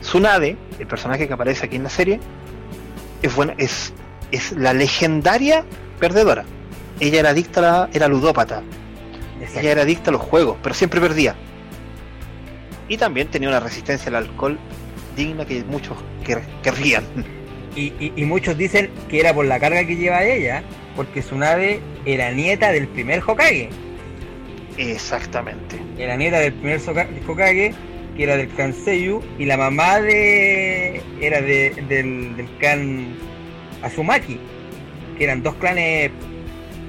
Tsunade, 0.00 0.56
el 0.78 0.86
personaje 0.86 1.28
que 1.28 1.34
aparece 1.34 1.66
aquí 1.66 1.76
en 1.76 1.84
la 1.84 1.90
serie, 1.90 2.18
es 3.22 3.34
buena, 3.34 3.54
es, 3.58 3.92
es 4.32 4.52
la 4.52 4.72
legendaria 4.72 5.64
perdedora. 6.00 6.44
Ella 6.98 7.20
era 7.20 7.30
adicta 7.30 7.60
a 7.60 7.62
la, 7.62 7.90
era 7.92 8.08
ludópata. 8.08 8.62
Exacto. 9.38 9.60
Ella 9.60 9.72
era 9.72 9.82
adicta 9.82 10.10
a 10.10 10.12
los 10.12 10.22
juegos, 10.22 10.56
pero 10.62 10.74
siempre 10.74 11.00
perdía. 11.00 11.36
Y 12.88 12.96
también 12.96 13.28
tenía 13.28 13.48
una 13.48 13.60
resistencia 13.60 14.08
al 14.08 14.16
alcohol 14.16 14.58
digna 15.16 15.44
que 15.46 15.62
muchos 15.64 15.96
quer- 16.24 16.42
querrían. 16.62 17.04
Y, 17.76 17.92
y- 17.98 18.12
y 18.14 18.24
muchos 18.24 18.56
dicen 18.56 18.90
que 19.08 19.20
era 19.20 19.32
por 19.34 19.46
la 19.46 19.58
carga 19.58 19.84
que 19.86 19.96
lleva 19.96 20.24
ella, 20.24 20.62
porque 20.96 21.20
Tsunade 21.22 21.80
era 22.04 22.30
nieta 22.32 22.70
del 22.70 22.86
primer 22.88 23.20
Hokage. 23.26 23.68
Exactamente. 24.76 25.76
Era 25.98 26.16
nieta 26.16 26.38
del 26.40 26.52
primer 26.52 26.80
Hokage, 27.26 27.74
que 28.16 28.22
era 28.22 28.36
del 28.36 28.48
clan 28.48 28.72
Seiyu, 28.72 29.22
y 29.38 29.44
la 29.46 29.56
mamá 29.56 30.00
de 30.00 31.00
era 31.20 31.40
de- 31.40 31.70
del, 31.88 32.36
del 32.36 32.46
clan 32.58 33.06
Azumaki, 33.82 34.38
que 35.18 35.24
eran 35.24 35.42
dos 35.42 35.54
clanes 35.56 36.10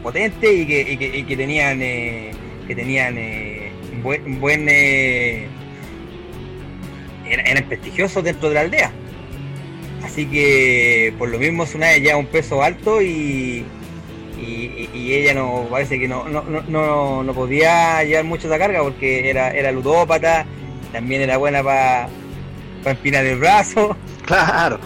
potentes 0.03 0.51
y 0.51 0.65
que, 0.65 0.81
y 1.15 1.23
que- 1.23 1.37
tenían 1.37 1.81
eh, 1.81 2.31
que 2.67 2.75
tenían 2.75 3.17
eh, 3.17 3.71
buen 4.03 4.67
eh, 4.69 5.47
eran, 7.29 7.47
eran 7.47 7.63
prestigiosos 7.65 8.23
dentro 8.23 8.49
de 8.49 8.55
la 8.55 8.61
aldea. 8.61 8.91
Así 10.03 10.25
que 10.27 11.13
por 11.17 11.29
lo 11.29 11.37
mismo 11.39 11.65
Tsunade 11.65 11.99
lleva 12.01 12.17
un 12.17 12.27
peso 12.27 12.61
alto 12.61 13.01
y, 13.01 13.65
y, 14.39 15.13
ella 15.13 15.33
no 15.33 15.67
parece 15.69 15.99
que 15.99 16.07
no, 16.07 16.27
no, 16.29 16.43
no, 16.43 17.23
no, 17.23 17.33
podía 17.33 18.03
llevar 18.03 18.25
mucho 18.25 18.47
esa 18.47 18.57
carga 18.59 18.81
porque 18.83 19.29
era, 19.29 19.49
era 19.51 19.71
ludópata, 19.71 20.45
también 20.91 21.21
era 21.21 21.37
buena 21.37 21.63
para 21.63 22.09
empinar 22.85 23.25
el 23.25 23.39
brazo. 23.39 23.95
Claro. 24.25 24.79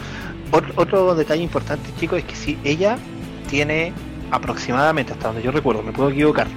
Ot- 0.51 0.73
Otro 0.75 1.15
detalle 1.15 1.41
importante, 1.43 1.89
chicos, 1.97 2.19
es 2.19 2.25
que 2.25 2.35
si 2.35 2.57
ella 2.65 2.97
tiene 3.49 3.93
aproximadamente, 4.31 5.13
hasta 5.13 5.27
donde 5.27 5.41
yo 5.41 5.51
recuerdo, 5.51 5.81
me 5.81 5.93
puedo 5.93 6.09
equivocar, 6.09 6.47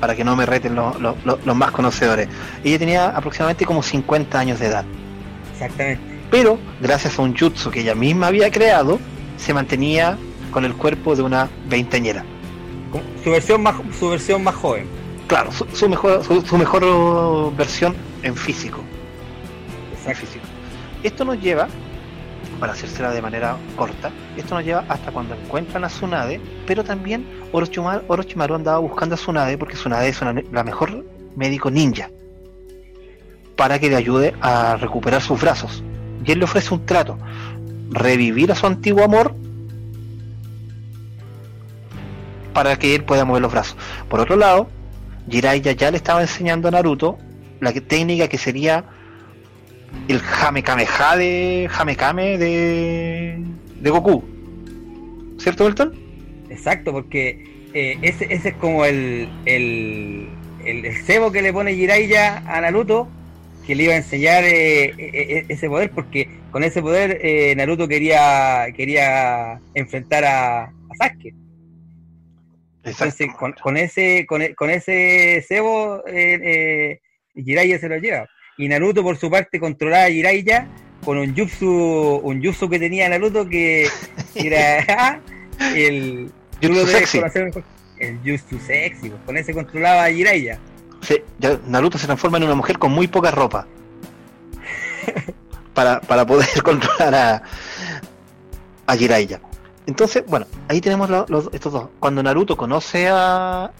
para 0.00 0.14
que 0.14 0.24
no 0.24 0.36
me 0.36 0.46
reten 0.46 0.74
los, 0.74 0.98
los- 1.00 1.56
más 1.56 1.70
conocedores, 1.70 2.28
ella 2.64 2.78
tenía 2.78 3.08
aproximadamente 3.08 3.64
como 3.64 3.82
50 3.82 4.38
años 4.38 4.58
de 4.60 4.66
edad. 4.66 4.84
Exactamente. 5.52 6.02
Pero, 6.30 6.58
gracias 6.80 7.18
a 7.18 7.22
un 7.22 7.36
jutsu 7.36 7.70
que 7.70 7.80
ella 7.80 7.94
misma 7.94 8.26
había 8.28 8.50
creado, 8.50 8.98
se 9.36 9.54
mantenía 9.54 10.18
con 10.50 10.64
el 10.64 10.74
cuerpo 10.74 11.14
de 11.16 11.22
una 11.22 11.48
veinteñera. 11.68 12.24
Como 12.90 13.02
Su 13.22 13.30
versión 13.30 13.62
más, 13.62 13.76
su 13.98 14.10
versión 14.10 14.42
más 14.42 14.54
joven. 14.54 14.86
Claro, 15.28 15.50
su, 15.52 15.66
su 15.72 15.88
mejor, 15.88 16.24
su, 16.24 16.40
su 16.42 16.56
mejor 16.58 17.54
versión 17.56 17.94
en 18.22 18.34
físico. 18.36 18.80
en 20.06 20.14
físico. 20.14 20.44
Esto 21.02 21.24
nos 21.24 21.40
lleva, 21.40 21.68
para 22.56 22.72
hacérsela 22.72 23.10
de 23.12 23.22
manera 23.22 23.56
corta, 23.76 24.10
esto 24.36 24.54
nos 24.54 24.64
lleva 24.64 24.84
hasta 24.88 25.12
cuando 25.12 25.34
encuentran 25.34 25.84
a 25.84 25.88
Tsunade, 25.88 26.40
pero 26.66 26.84
también 26.84 27.26
Orochimaru, 27.52 28.02
Orochimaru 28.08 28.54
andaba 28.54 28.78
buscando 28.78 29.14
a 29.14 29.18
Tsunade 29.18 29.58
porque 29.58 29.74
Tsunade 29.74 30.08
es 30.08 30.20
una- 30.20 30.42
la 30.52 30.64
mejor 30.64 31.04
médico 31.36 31.70
ninja 31.70 32.10
para 33.56 33.78
que 33.78 33.88
le 33.88 33.96
ayude 33.96 34.34
a 34.40 34.76
recuperar 34.76 35.22
sus 35.22 35.40
brazos. 35.40 35.82
Y 36.24 36.32
él 36.32 36.38
le 36.38 36.44
ofrece 36.44 36.74
un 36.74 36.84
trato, 36.84 37.18
revivir 37.90 38.50
a 38.52 38.54
su 38.54 38.66
antiguo 38.66 39.04
amor 39.04 39.34
para 42.52 42.78
que 42.78 42.94
él 42.94 43.04
pueda 43.04 43.24
mover 43.24 43.42
los 43.42 43.52
brazos. 43.52 43.76
Por 44.08 44.20
otro 44.20 44.36
lado, 44.36 44.68
Jiraiya 45.28 45.72
ya 45.72 45.90
le 45.90 45.96
estaba 45.98 46.22
enseñando 46.22 46.68
a 46.68 46.70
Naruto 46.70 47.18
la 47.60 47.72
técnica 47.72 48.28
que 48.28 48.38
sería 48.38 48.84
el 50.08 50.20
Hame 50.40 50.62
Kameha 50.62 51.16
de 51.16 51.68
Hamekame 51.72 52.38
de, 52.38 53.38
de 53.80 53.90
Goku. 53.90 54.24
¿Cierto, 55.38 55.64
Milton? 55.64 55.94
Exacto, 56.48 56.92
porque 56.92 57.66
eh, 57.74 57.98
ese, 58.02 58.32
ese 58.32 58.50
es 58.50 58.54
como 58.56 58.84
el, 58.84 59.28
el, 59.44 60.28
el, 60.64 60.84
el 60.84 60.96
cebo 61.04 61.30
que 61.32 61.42
le 61.42 61.52
pone 61.52 61.74
Jiraiya 61.74 62.38
a 62.46 62.60
Naruto, 62.60 63.08
que 63.66 63.74
le 63.74 63.82
iba 63.84 63.94
a 63.94 63.98
enseñar 63.98 64.44
eh, 64.44 64.84
eh, 64.84 64.94
eh, 64.98 65.44
ese 65.48 65.68
poder, 65.68 65.90
porque 65.90 66.28
con 66.50 66.62
ese 66.62 66.80
poder 66.80 67.18
eh, 67.22 67.54
Naruto 67.56 67.88
quería 67.88 68.66
quería 68.74 69.60
enfrentar 69.74 70.24
a, 70.24 70.62
a 70.64 70.94
Sasuke. 70.98 71.34
Entonces, 72.84 73.28
con, 73.36 73.52
con 73.52 73.76
ese 73.76 74.24
con, 74.26 74.42
con 74.54 74.70
ese 74.70 75.44
cebo, 75.46 76.02
eh, 76.06 76.40
eh, 76.42 77.00
Jiraiya 77.34 77.78
se 77.80 77.88
lo 77.88 77.98
lleva. 77.98 78.28
Y 78.58 78.68
Naruto, 78.68 79.02
por 79.02 79.16
su 79.16 79.30
parte, 79.30 79.60
controlaba 79.60 80.04
a 80.04 80.10
Jiraiya 80.10 80.68
con 81.04 81.18
un 81.18 81.34
jutsu, 81.36 82.20
un 82.22 82.42
jutsu 82.42 82.68
que 82.68 82.78
tenía 82.78 83.08
Naruto 83.08 83.48
que 83.48 83.88
era 84.34 85.20
el 85.74 86.30
jutsu 86.62 86.86
sexy. 86.86 87.20
el 87.98 88.18
jutsu 88.24 88.58
sexy, 88.58 89.10
pues, 89.10 89.22
con 89.24 89.36
ese 89.36 89.52
controlaba 89.52 90.04
a 90.04 90.10
Jiraiya. 90.10 90.58
Sí, 91.02 91.22
Naruto 91.66 91.98
se 91.98 92.06
transforma 92.06 92.38
en 92.38 92.44
una 92.44 92.54
mujer 92.54 92.78
con 92.78 92.92
muy 92.92 93.06
poca 93.06 93.30
ropa. 93.30 93.66
para, 95.74 96.00
para 96.00 96.26
poder 96.26 96.48
controlar 96.62 97.14
a, 97.14 97.42
a 98.86 98.96
Jiraiya. 98.96 99.40
Entonces, 99.86 100.24
bueno, 100.26 100.46
ahí 100.68 100.80
tenemos 100.80 101.08
los, 101.10 101.48
estos 101.52 101.72
dos. 101.72 101.88
Cuando 102.00 102.22
Naruto 102.22 102.56
conoce 102.56 103.08
a, 103.08 103.70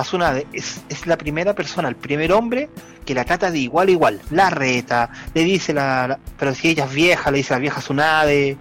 a 0.00 0.04
Tsunade, 0.04 0.46
es, 0.52 0.80
es 0.88 1.06
la 1.06 1.16
primera 1.16 1.54
persona, 1.54 1.88
el 1.88 1.96
primer 1.96 2.32
hombre 2.32 2.68
que 3.04 3.14
la 3.14 3.24
trata 3.24 3.50
de 3.50 3.58
igual 3.58 3.88
a 3.88 3.90
igual. 3.90 4.20
La 4.30 4.50
reta, 4.50 5.10
le 5.34 5.44
dice 5.44 5.72
la, 5.72 6.18
pero 6.38 6.54
si 6.54 6.68
ella 6.68 6.84
es 6.84 6.92
vieja, 6.92 7.30
le 7.30 7.38
dice 7.38 7.54
la 7.54 7.60
vieja 7.60 7.80
Tsunade. 7.80 8.56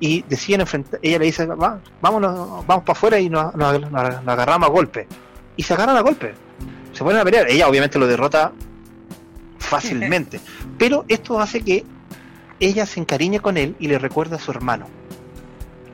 Y 0.00 0.22
deciden 0.22 0.62
enfrentar, 0.62 1.00
ella 1.02 1.18
le 1.18 1.26
dice, 1.26 1.46
Va, 1.46 1.80
vámonos, 2.00 2.66
vamos 2.66 2.84
para 2.84 2.96
afuera 2.96 3.18
y 3.18 3.30
nos, 3.30 3.54
agarramos 3.54 4.68
a 4.68 4.72
golpe. 4.72 5.06
Y 5.56 5.62
se 5.62 5.74
agarran 5.74 5.96
a 5.96 6.00
golpe. 6.00 6.34
Se 6.92 7.02
ponen 7.02 7.20
a 7.20 7.24
pelear. 7.24 7.48
Ella 7.48 7.68
obviamente 7.68 7.98
lo 7.98 8.06
derrota 8.06 8.52
fácilmente. 9.58 10.40
pero 10.78 11.04
esto 11.08 11.40
hace 11.40 11.62
que 11.62 11.84
ella 12.60 12.86
se 12.86 13.00
encariñe 13.00 13.40
con 13.40 13.56
él 13.56 13.76
y 13.78 13.88
le 13.88 13.98
recuerda 13.98 14.36
a 14.36 14.38
su 14.38 14.50
hermano. 14.50 14.86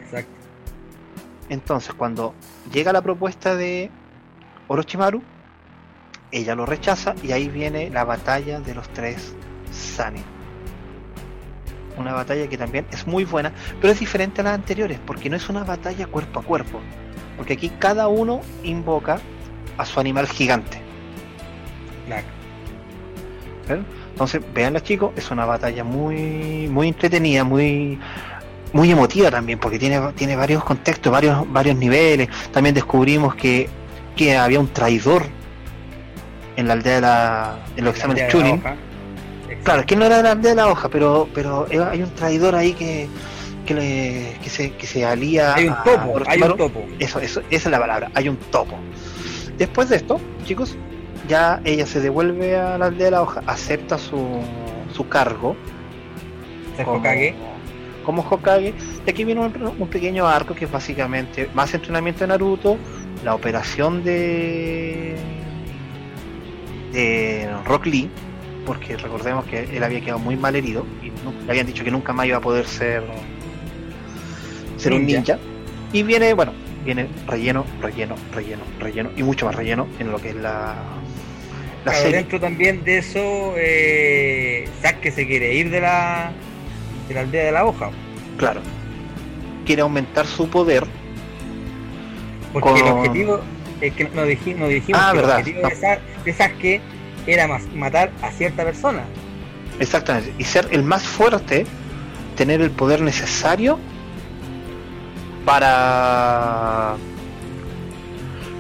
Exacto. 0.02 0.32
Entonces, 1.48 1.94
cuando 1.94 2.34
llega 2.72 2.92
la 2.92 3.02
propuesta 3.02 3.54
de 3.54 3.90
Orochimaru, 4.70 5.20
ella 6.30 6.54
lo 6.54 6.64
rechaza 6.64 7.16
y 7.24 7.32
ahí 7.32 7.48
viene 7.48 7.90
la 7.90 8.04
batalla 8.04 8.60
de 8.60 8.72
los 8.72 8.88
tres 8.90 9.34
Sani. 9.72 10.22
Una 11.96 12.12
batalla 12.12 12.48
que 12.48 12.56
también 12.56 12.86
es 12.92 13.04
muy 13.04 13.24
buena, 13.24 13.52
pero 13.80 13.92
es 13.92 13.98
diferente 13.98 14.42
a 14.42 14.44
las 14.44 14.54
anteriores, 14.54 15.00
porque 15.04 15.28
no 15.28 15.34
es 15.34 15.48
una 15.48 15.64
batalla 15.64 16.06
cuerpo 16.06 16.38
a 16.38 16.42
cuerpo. 16.44 16.78
Porque 17.36 17.54
aquí 17.54 17.68
cada 17.80 18.06
uno 18.06 18.42
invoca 18.62 19.18
a 19.76 19.84
su 19.84 19.98
animal 19.98 20.28
gigante. 20.28 20.80
Claro. 23.66 23.84
Entonces, 24.12 24.40
veanla 24.54 24.80
chicos, 24.84 25.10
es 25.16 25.32
una 25.32 25.46
batalla 25.46 25.82
muy, 25.82 26.68
muy 26.68 26.86
entretenida, 26.86 27.42
muy, 27.42 27.98
muy 28.72 28.92
emotiva 28.92 29.32
también, 29.32 29.58
porque 29.58 29.80
tiene, 29.80 30.00
tiene 30.12 30.36
varios 30.36 30.62
contextos, 30.62 31.10
varios, 31.10 31.52
varios 31.52 31.76
niveles. 31.76 32.28
También 32.52 32.72
descubrimos 32.72 33.34
que, 33.34 33.68
que 34.16 34.36
había 34.36 34.60
un 34.60 34.68
traidor 34.68 35.24
en 36.56 36.68
la 36.68 36.74
aldea 36.74 36.94
de 36.96 37.00
la, 37.00 37.58
en 37.76 37.84
los 37.84 37.94
exámenes 37.94 38.28
Chunin. 38.28 38.62
Claro, 39.64 39.84
que 39.84 39.96
no 39.96 40.04
era 40.04 40.18
de 40.18 40.22
la 40.22 40.30
aldea 40.32 40.50
de 40.50 40.56
la 40.56 40.68
hoja, 40.68 40.88
pero, 40.88 41.28
pero 41.34 41.66
hay 41.90 42.02
un 42.02 42.10
traidor 42.14 42.54
ahí 42.54 42.72
que, 42.72 43.08
que, 43.66 43.74
le, 43.74 44.38
que, 44.42 44.50
se, 44.50 44.72
que 44.72 44.86
se 44.86 45.04
alía. 45.04 45.54
Hay 45.54 45.68
un 45.68 45.76
topo, 45.84 46.20
hay 46.26 46.42
un 46.42 46.56
topo. 46.56 46.84
Eso, 46.98 47.20
eso, 47.20 47.40
esa 47.50 47.68
es 47.68 47.70
la 47.70 47.78
palabra, 47.78 48.10
hay 48.14 48.28
un 48.28 48.36
topo. 48.36 48.76
Después 49.58 49.88
de 49.90 49.96
esto, 49.96 50.20
chicos, 50.44 50.76
ya 51.28 51.60
ella 51.64 51.86
se 51.86 52.00
devuelve 52.00 52.56
a 52.56 52.78
la 52.78 52.86
aldea 52.86 53.06
de 53.06 53.10
la 53.10 53.22
hoja, 53.22 53.42
acepta 53.46 53.98
su, 53.98 54.40
su 54.92 55.08
cargo. 55.08 55.56
como, 56.82 56.98
Hokage. 56.98 57.34
Como 58.04 58.22
Hokage. 58.22 58.74
Y 59.06 59.10
aquí 59.10 59.24
viene 59.24 59.40
un, 59.40 59.88
pequeño 59.88 60.26
arco 60.26 60.54
que 60.54 60.64
es 60.64 60.72
básicamente 60.72 61.48
más 61.54 61.72
entrenamiento 61.74 62.20
de 62.20 62.28
Naruto, 62.28 62.78
la 63.24 63.34
operación 63.34 64.02
de 64.04 65.16
de 66.92 67.48
Rock 67.66 67.86
Lee, 67.86 68.10
porque 68.66 68.96
recordemos 68.96 69.44
que 69.44 69.64
él 69.76 69.82
había 69.82 70.00
quedado 70.00 70.18
muy 70.18 70.36
mal 70.36 70.56
herido 70.56 70.84
y 71.02 71.10
le 71.44 71.50
habían 71.50 71.66
dicho 71.66 71.84
que 71.84 71.90
nunca 71.90 72.12
más 72.12 72.26
iba 72.26 72.38
a 72.38 72.40
poder 72.40 72.66
ser 72.66 73.04
ser 74.76 74.92
un 74.92 75.06
ninja. 75.06 75.38
Y 75.92 76.02
viene, 76.02 76.34
bueno, 76.34 76.52
viene 76.84 77.08
relleno, 77.26 77.64
relleno, 77.80 78.14
relleno, 78.32 78.62
relleno 78.78 79.10
y 79.16 79.22
mucho 79.22 79.46
más 79.46 79.54
relleno 79.54 79.86
en 79.98 80.10
lo 80.10 80.18
que 80.18 80.30
es 80.30 80.36
la 80.36 80.76
Dentro 81.84 82.38
también 82.38 82.84
de 82.84 82.98
eso, 82.98 83.54
eh, 83.56 84.68
que 85.00 85.10
se 85.10 85.26
quiere 85.26 85.54
ir 85.54 85.70
de 85.70 85.80
la, 85.80 86.32
de 87.08 87.14
la 87.14 87.20
aldea 87.20 87.44
de 87.44 87.52
la 87.52 87.64
hoja. 87.64 87.90
Claro. 88.36 88.60
Quiere 89.64 89.82
aumentar 89.82 90.26
su 90.26 90.48
poder. 90.48 90.86
Porque 92.52 92.80
el 92.80 92.86
objetivo, 92.88 93.40
es 93.80 93.94
que 93.94 94.04
nos 94.04 94.26
dijimos, 94.26 94.68
ah, 94.94 95.10
que 95.12 95.18
verdad. 95.18 95.40
el 95.40 95.64
objetivo 95.64 95.68
de, 96.24 96.32
Sasuke 96.32 96.80
era 97.26 97.48
matar 97.74 98.10
a 98.22 98.30
cierta 98.30 98.64
persona. 98.64 99.02
Exactamente. 99.78 100.34
Y 100.38 100.44
ser 100.44 100.68
el 100.70 100.82
más 100.82 101.02
fuerte, 101.02 101.66
tener 102.36 102.60
el 102.60 102.70
poder 102.70 103.00
necesario 103.00 103.78
para 105.44 106.96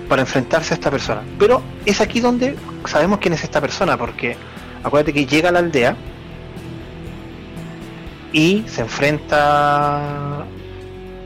para 0.08 0.22
enfrentarse 0.22 0.74
a 0.74 0.76
esta 0.76 0.90
persona. 0.90 1.22
Pero 1.38 1.62
es 1.86 2.00
aquí 2.00 2.18
donde 2.18 2.56
sabemos 2.84 3.20
quién 3.20 3.32
es 3.32 3.44
esta 3.44 3.60
persona, 3.60 3.96
porque 3.96 4.36
acuérdate 4.82 5.12
que 5.12 5.24
llega 5.24 5.50
a 5.50 5.52
la 5.52 5.60
aldea 5.60 5.96
y 8.32 8.64
se 8.66 8.80
enfrenta 8.80 10.44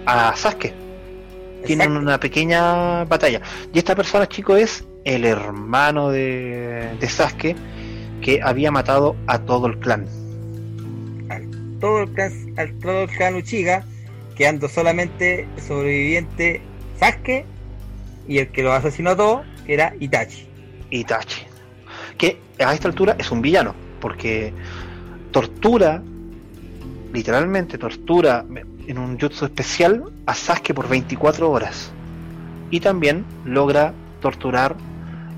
a 0.05 0.37
Sasuke. 0.37 0.84
Tienen 1.65 1.97
una 1.97 2.19
pequeña 2.21 3.05
batalla. 3.05 3.41
Y 3.73 3.79
esta 3.79 3.95
persona, 3.95 4.29
chico, 4.29 4.57
es 4.57 4.85
el 5.05 5.25
hermano 5.25 6.11
de, 6.11 6.97
de 6.99 7.09
Sasuke 7.09 7.57
que 8.21 8.41
había 8.43 8.71
matado 8.71 9.17
a 9.27 9.39
todo 9.39 9.67
el 9.67 9.79
clan. 9.79 10.07
todo 11.81 12.03
el 12.03 12.11
clan, 12.11 12.33
al 12.57 12.73
todo 12.79 13.03
el 13.03 13.11
clan 13.11 13.35
Uchiga, 13.35 13.85
quedando 14.37 14.69
solamente 14.69 15.47
sobreviviente 15.67 16.63
Sasuke 16.99 17.45
y 18.27 18.39
el 18.39 18.49
que 18.49 18.63
lo 18.63 18.73
asesinó 18.73 19.11
a 19.11 19.17
todos 19.17 19.47
era 19.67 19.95
Itachi. 20.01 20.49
Itachi. 20.91 21.43
Que 22.19 22.39
a 22.59 22.73
esta 22.73 22.89
altura 22.89 23.17
es 23.19 23.31
un 23.31 23.43
villano, 23.43 23.75
porque 24.01 24.53
tortura, 25.31 26.03
literalmente 27.13 27.77
tortura 27.77 28.45
en 28.87 28.99
un 28.99 29.19
jutsu 29.19 29.47
especial 29.47 30.13
a 30.27 30.35
Sasuke 30.35 30.75
por 30.75 30.89
24 30.89 31.51
horas. 31.51 31.93
Y 32.71 32.81
también 32.81 33.25
logra 33.45 33.93
torturar 34.21 34.77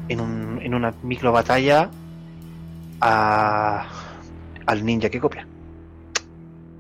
en, 0.09 0.20
un, 0.20 0.61
en 0.62 0.74
una 0.74 0.94
micro 1.03 1.32
batalla 1.32 1.90
a, 3.01 3.86
al 4.66 4.84
ninja 4.84 5.11
que 5.11 5.20
copia. 5.20 5.47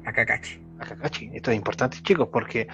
A 0.04 0.12
Kakashi. 0.12 0.60
A 0.80 0.84
Kakashi. 0.84 1.30
Esto 1.34 1.50
es 1.50 1.56
importante, 1.56 2.02
chicos, 2.02 2.28
porque 2.32 2.68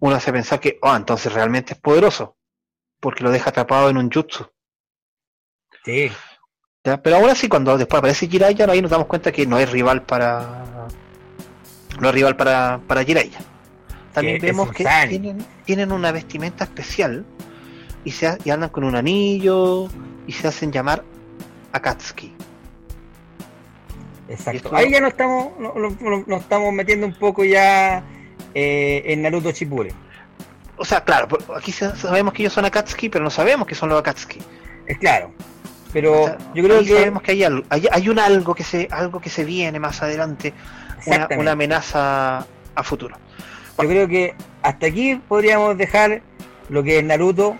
uno 0.00 0.16
hace 0.16 0.32
pensar 0.32 0.60
que, 0.60 0.78
oh, 0.82 0.94
entonces 0.94 1.32
realmente 1.32 1.74
es 1.74 1.80
poderoso 1.80 2.36
porque 3.00 3.22
lo 3.22 3.30
deja 3.30 3.50
atrapado 3.50 3.90
en 3.90 3.98
un 3.98 4.10
jutsu. 4.10 4.46
Sí. 5.84 6.10
Pero 6.82 7.16
ahora 7.16 7.34
sí, 7.34 7.48
cuando 7.48 7.76
después 7.76 7.98
aparece 7.98 8.28
Jiraiya, 8.28 8.66
ahí 8.66 8.80
nos 8.80 8.90
damos 8.90 9.06
cuenta 9.06 9.32
que 9.32 9.46
no 9.46 9.58
es 9.58 9.70
rival 9.70 10.02
para. 10.02 10.64
No 12.00 12.12
rival 12.12 12.36
para, 12.36 12.80
para 12.86 13.04
Jiraiya. 13.04 13.38
También 14.12 14.40
vemos 14.40 14.70
que 14.72 14.86
tienen, 15.08 15.44
tienen, 15.64 15.90
una 15.90 16.12
vestimenta 16.12 16.64
especial 16.64 17.24
y, 18.04 18.12
se, 18.12 18.38
y 18.44 18.50
andan 18.50 18.70
con 18.70 18.84
un 18.84 18.94
anillo 18.94 19.88
y 20.26 20.32
se 20.32 20.46
hacen 20.46 20.70
llamar 20.70 21.02
Akatsuki. 21.72 22.32
Exacto. 24.28 24.74
Ahí 24.74 24.90
ya 24.90 25.00
nos 25.00 25.10
estamos, 25.10 25.52
nos, 25.58 26.40
estamos 26.40 26.72
metiendo 26.72 27.06
un 27.06 27.14
poco 27.14 27.44
ya 27.44 28.04
eh, 28.54 29.02
en 29.06 29.22
Naruto 29.22 29.50
Shippuden 29.50 30.04
o 30.76 30.84
sea, 30.84 31.04
claro, 31.04 31.28
aquí 31.56 31.72
sabemos 31.72 32.34
que 32.34 32.42
ellos 32.42 32.52
son 32.52 32.64
Akatsuki, 32.64 33.08
pero 33.08 33.24
no 33.24 33.30
sabemos 33.30 33.66
que 33.66 33.74
son 33.74 33.88
los 33.88 33.98
Akatsuki. 33.98 34.40
Es 34.86 34.98
claro. 34.98 35.32
Pero 35.92 36.36
yo 36.54 36.64
creo 36.64 36.80
que 36.80 36.88
sabemos 36.88 37.22
que 37.22 37.32
hay, 37.32 37.44
algo, 37.44 37.62
hay, 37.70 38.08
un 38.08 38.18
algo 38.18 38.54
que 38.54 38.64
se 38.64 38.88
algo 38.90 39.20
que 39.20 39.30
se 39.30 39.44
viene 39.44 39.78
más 39.78 40.02
adelante, 40.02 40.52
una, 41.06 41.52
amenaza 41.52 42.46
a 42.74 42.82
futuro. 42.82 43.16
Yo 43.78 43.88
creo 43.88 44.08
que 44.08 44.34
hasta 44.62 44.86
aquí 44.86 45.16
podríamos 45.28 45.76
dejar 45.76 46.22
lo 46.68 46.82
que 46.82 46.98
es 46.98 47.04
Naruto, 47.04 47.56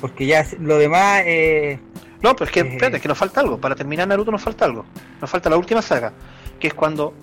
porque 0.00 0.26
ya 0.26 0.46
lo 0.58 0.78
demás 0.78 1.22
eh, 1.24 1.78
No, 2.22 2.34
pero 2.34 2.46
es 2.46 2.50
que, 2.52 2.60
eh, 2.60 2.68
espérate, 2.68 2.96
es 2.96 3.02
que 3.02 3.08
nos 3.08 3.18
falta 3.18 3.40
algo. 3.40 3.58
Para 3.58 3.74
terminar 3.74 4.08
Naruto 4.08 4.30
nos 4.30 4.42
falta 4.42 4.64
algo. 4.64 4.84
Nos 5.20 5.30
falta 5.30 5.48
la 5.50 5.56
última 5.56 5.82
saga, 5.82 6.12
que 6.58 6.68
es 6.68 6.74
cuando 6.74 7.14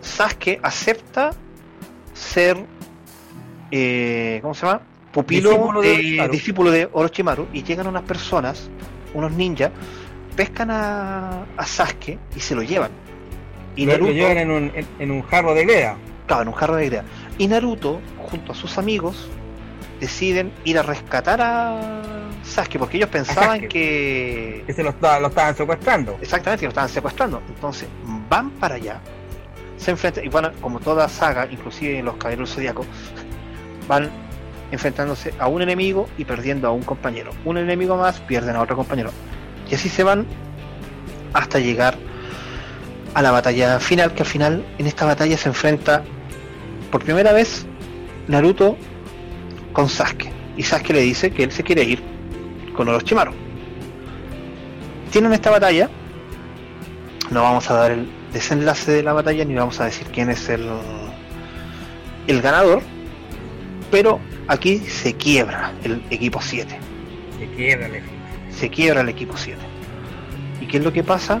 Sasuke 0.00 0.60
acepta 0.62 1.30
ser 2.14 2.56
eh, 3.70 4.38
¿cómo 4.42 4.54
se 4.54 4.66
llama? 4.66 4.80
Pupilo 5.12 5.80
discípulo 6.30 6.70
de, 6.70 6.88
Orochimaru 6.92 7.48
y 7.52 7.62
llegan 7.62 7.86
unas 7.86 8.02
personas, 8.02 8.68
unos 9.14 9.32
ninjas, 9.32 9.70
pescan 10.36 10.70
a, 10.70 11.44
a 11.56 11.66
Sasuke 11.66 12.18
y 12.36 12.40
se 12.40 12.54
lo 12.54 12.62
llevan. 12.62 12.90
Y 13.76 13.86
lo, 13.86 13.96
llevan 14.10 14.38
en 14.38 14.50
un, 14.50 14.72
en, 14.98 15.10
un 15.10 15.22
jarro 15.22 15.54
de 15.54 15.64
greda. 15.64 15.96
Claro, 16.26 16.42
en 16.42 16.48
un 16.48 16.54
jarro 16.54 16.76
de 16.76 16.86
greda. 16.86 17.04
Y 17.38 17.46
Naruto, 17.46 18.00
junto 18.18 18.52
a 18.52 18.54
sus 18.54 18.78
amigos, 18.78 19.28
deciden 20.00 20.50
ir 20.64 20.78
a 20.78 20.82
rescatar 20.82 21.40
a 21.40 22.02
Sasuke, 22.42 22.78
porque 22.78 22.96
ellos 22.96 23.10
pensaban 23.10 23.56
Sasuke. 23.56 23.68
que... 23.68 24.64
Que 24.66 24.72
se 24.72 24.82
lo, 24.82 24.90
esta- 24.90 25.20
lo 25.20 25.28
estaban 25.28 25.54
secuestrando. 25.54 26.16
Exactamente, 26.20 26.60
que 26.60 26.66
lo 26.66 26.70
estaban 26.70 26.88
secuestrando. 26.88 27.42
Entonces, 27.48 27.88
van 28.28 28.50
para 28.52 28.76
allá, 28.76 29.00
se 29.76 29.90
enfrentan, 29.90 30.24
y 30.24 30.28
bueno, 30.28 30.50
como 30.60 30.80
toda 30.80 31.08
saga, 31.08 31.46
inclusive 31.50 32.02
los 32.02 32.16
Caballeros 32.16 32.54
Zodíacos, 32.54 32.86
van 33.88 34.10
enfrentándose 34.72 35.32
a 35.38 35.48
un 35.48 35.62
enemigo 35.62 36.08
y 36.18 36.24
perdiendo 36.24 36.66
a 36.66 36.72
un 36.72 36.82
compañero. 36.82 37.30
Un 37.44 37.58
enemigo 37.58 37.96
más, 37.96 38.20
pierden 38.20 38.56
a 38.56 38.62
otro 38.62 38.74
compañero. 38.74 39.10
Y 39.70 39.74
así 39.74 39.88
se 39.88 40.02
van 40.02 40.26
hasta 41.32 41.58
llegar 41.58 41.96
a 43.16 43.22
la 43.22 43.30
batalla 43.30 43.80
final, 43.80 44.12
que 44.12 44.24
al 44.24 44.28
final 44.28 44.66
en 44.76 44.86
esta 44.86 45.06
batalla 45.06 45.38
se 45.38 45.48
enfrenta 45.48 46.04
por 46.90 47.02
primera 47.02 47.32
vez 47.32 47.64
Naruto 48.28 48.76
con 49.72 49.88
Sasuke. 49.88 50.30
Y 50.58 50.62
Sasuke 50.62 50.92
le 50.92 51.00
dice 51.00 51.30
que 51.30 51.44
él 51.44 51.50
se 51.50 51.62
quiere 51.62 51.82
ir 51.82 52.02
con 52.76 52.86
Orochimaru. 52.88 53.32
Tienen 55.10 55.32
esta 55.32 55.50
batalla. 55.50 55.88
No 57.30 57.40
vamos 57.42 57.70
a 57.70 57.74
dar 57.74 57.92
el 57.92 58.06
desenlace 58.34 58.92
de 58.92 59.02
la 59.02 59.14
batalla 59.14 59.46
ni 59.46 59.54
vamos 59.54 59.80
a 59.80 59.86
decir 59.86 60.06
quién 60.12 60.28
es 60.28 60.50
el, 60.50 60.68
el 62.26 62.42
ganador. 62.42 62.82
Pero 63.90 64.20
aquí 64.46 64.76
se 64.80 65.14
quiebra 65.14 65.72
el 65.84 66.02
equipo 66.10 66.42
7 66.42 66.78
Se 67.38 67.46
quiebra 67.56 67.86
el 67.86 68.02
se 68.50 68.68
quiebra 68.68 69.00
el 69.00 69.08
equipo 69.08 69.38
7. 69.38 69.58
¿Y 70.60 70.66
qué 70.66 70.76
es 70.76 70.84
lo 70.84 70.92
que 70.92 71.02
pasa? 71.02 71.40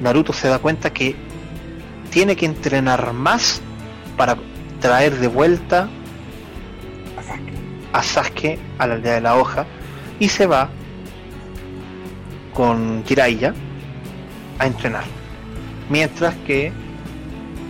Naruto 0.00 0.32
se 0.32 0.48
da 0.48 0.58
cuenta 0.58 0.90
que 0.92 1.14
tiene 2.10 2.34
que 2.36 2.46
entrenar 2.46 3.12
más 3.12 3.60
para 4.16 4.36
traer 4.80 5.16
de 5.18 5.28
vuelta 5.28 5.88
a 7.18 7.22
Sasuke. 7.22 7.52
a 7.92 8.02
Sasuke 8.02 8.58
a 8.78 8.86
la 8.86 8.94
aldea 8.94 9.14
de 9.14 9.20
la 9.20 9.36
hoja 9.36 9.66
y 10.18 10.28
se 10.28 10.46
va 10.46 10.68
con 12.54 13.04
Jiraiya 13.04 13.54
a 14.58 14.66
entrenar. 14.66 15.04
Mientras 15.88 16.34
que 16.46 16.72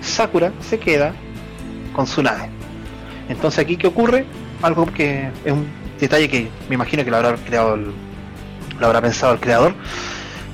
Sakura 0.01 0.53
se 0.61 0.79
queda 0.79 1.13
con 1.93 2.05
Tsunade. 2.07 2.49
Entonces 3.29 3.59
aquí 3.61 3.77
qué 3.77 3.87
ocurre? 3.87 4.25
Algo 4.63 4.87
que 4.87 5.31
es 5.45 5.53
un 5.53 5.67
detalle 5.99 6.29
que 6.29 6.49
me 6.69 6.75
imagino 6.75 7.05
que 7.05 7.11
lo 7.11 7.17
habrá 7.19 7.35
creado 7.37 7.75
el- 7.75 7.93
lo 8.79 8.87
habrá 8.87 9.01
pensado 9.01 9.33
el 9.35 9.41
creador. 9.41 9.75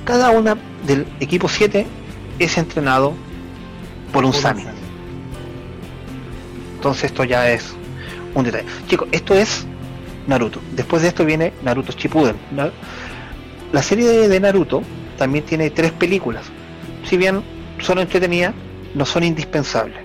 Cada 0.07 0.29
una 0.29 0.57
del 0.85 1.05
equipo 1.19 1.49
7 1.49 1.85
es 2.39 2.57
entrenado 2.57 3.13
por 4.13 4.23
un 4.23 4.31
Por 4.31 4.39
Sami. 4.39 4.63
Sami. 4.63 4.77
Entonces 6.75 7.03
esto 7.03 7.25
ya 7.25 7.51
es 7.51 7.75
un 8.33 8.45
detalle. 8.45 8.65
Chicos, 8.87 9.09
esto 9.11 9.35
es 9.35 9.67
Naruto. 10.25 10.61
Después 10.71 11.01
de 11.01 11.09
esto 11.09 11.25
viene 11.25 11.51
Naruto 11.61 11.91
Shippuden. 11.91 12.37
La 13.73 13.81
serie 13.83 14.07
de, 14.07 14.29
de 14.29 14.39
Naruto 14.39 14.81
también 15.17 15.43
tiene 15.43 15.71
tres 15.71 15.91
películas. 15.91 16.45
Si 17.03 17.17
bien 17.17 17.43
son 17.81 17.99
entretenidas, 17.99 18.53
no 18.95 19.05
son 19.05 19.25
indispensables. 19.25 19.99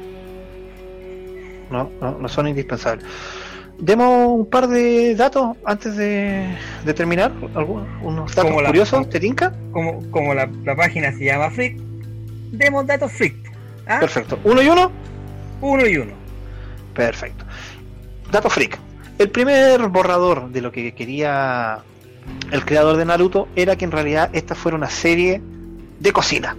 No, 1.71 1.93
no, 2.01 2.19
no 2.19 2.29
son 2.29 2.49
indispensables. 2.49 3.07
Demos 3.85 4.29
un 4.39 4.47
par 4.47 4.69
de 4.69 5.17
datos 5.17 5.57
antes 5.65 5.97
de, 5.97 6.47
de 6.85 6.95
terminar. 6.95 7.33
¿Algunos, 7.57 7.89
unos 8.01 8.31
datos 8.33 8.45
Como 8.45 8.63
la- 8.63 8.69
curiosos? 8.69 9.11
¿Te 9.11 9.19
tinca? 9.19 9.53
Como, 9.73 10.09
como 10.13 10.35
la, 10.35 10.49
la 10.65 10.77
página 10.77 11.11
se 11.13 11.25
llama 11.25 11.51
Freak, 11.51 11.79
demos 12.53 12.87
datos 12.87 13.11
Freak. 13.11 13.35
¿ah? 13.89 13.99
Perfecto. 13.99 14.39
¿Uno 14.45 14.63
y 14.63 14.69
uno? 14.69 14.93
Uno 15.61 15.85
y 15.85 15.97
uno. 15.97 16.13
Perfecto. 16.95 17.45
Dato 18.31 18.49
freak. 18.49 18.79
El 19.19 19.31
primer 19.31 19.89
borrador 19.89 20.51
de 20.51 20.61
lo 20.61 20.71
que 20.71 20.93
quería 20.95 21.81
el 22.53 22.65
creador 22.65 22.97
de 22.97 23.05
Naruto 23.05 23.49
era 23.57 23.75
que 23.77 23.85
en 23.85 23.91
realidad 23.91 24.31
esta 24.33 24.55
fuera 24.55 24.77
una 24.77 24.91
serie 24.91 25.43
de 25.99 26.13
cocina. 26.13 26.57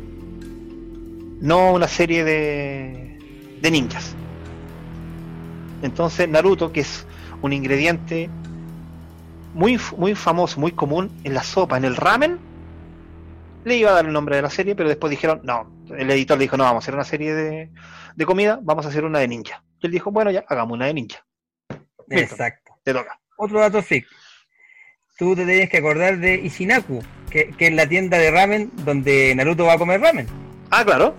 No 1.39 1.71
una 1.73 1.87
serie 1.87 2.23
de, 2.25 3.17
de 3.61 3.71
ninjas. 3.71 4.13
Entonces 5.83 6.27
Naruto, 6.27 6.71
que 6.71 6.79
es 6.79 7.05
un 7.41 7.53
ingrediente 7.53 8.29
muy, 9.53 9.79
muy 9.97 10.15
famoso, 10.15 10.59
muy 10.59 10.71
común 10.71 11.11
en 11.23 11.33
la 11.33 11.43
sopa, 11.43 11.77
en 11.77 11.85
el 11.85 11.95
ramen, 11.95 12.39
le 13.65 13.77
iba 13.77 13.91
a 13.91 13.93
dar 13.93 14.05
el 14.05 14.13
nombre 14.13 14.35
de 14.37 14.41
la 14.41 14.49
serie, 14.49 14.75
pero 14.75 14.89
después 14.89 15.11
dijeron, 15.11 15.41
no, 15.43 15.69
el 15.95 16.09
editor 16.09 16.37
le 16.37 16.45
dijo, 16.45 16.57
no, 16.57 16.63
vamos 16.63 16.83
a 16.83 16.85
hacer 16.85 16.95
una 16.95 17.03
serie 17.03 17.33
de, 17.33 17.69
de 18.15 18.25
comida, 18.25 18.59
vamos 18.61 18.85
a 18.85 18.89
hacer 18.89 19.05
una 19.05 19.19
de 19.19 19.27
ninja. 19.27 19.63
Y 19.81 19.87
él 19.87 19.91
dijo, 19.91 20.11
bueno, 20.11 20.31
ya, 20.31 20.43
hagamos 20.47 20.73
una 20.73 20.87
de 20.87 20.93
ninja. 20.93 21.25
Listo. 22.07 22.33
Exacto. 22.33 22.79
Te 22.83 22.93
toca. 22.93 23.19
Otro 23.37 23.59
dato 23.59 23.81
freak. 23.81 24.05
Tú 25.17 25.35
te 25.35 25.45
tienes 25.45 25.69
que 25.69 25.77
acordar 25.77 26.17
de 26.17 26.35
Ishinaku, 26.35 27.03
que, 27.29 27.51
que 27.51 27.67
es 27.67 27.73
la 27.73 27.87
tienda 27.87 28.17
de 28.17 28.31
ramen 28.31 28.71
donde 28.83 29.33
Naruto 29.35 29.65
va 29.65 29.73
a 29.73 29.77
comer 29.77 30.01
ramen. 30.01 30.27
Ah, 30.71 30.83
claro. 30.83 31.15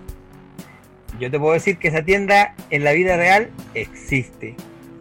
Yo 1.20 1.30
te 1.30 1.38
puedo 1.38 1.54
decir 1.54 1.78
que 1.78 1.88
esa 1.88 2.02
tienda 2.02 2.54
en 2.70 2.84
la 2.84 2.92
vida 2.92 3.16
real 3.16 3.50
existe. 3.74 4.56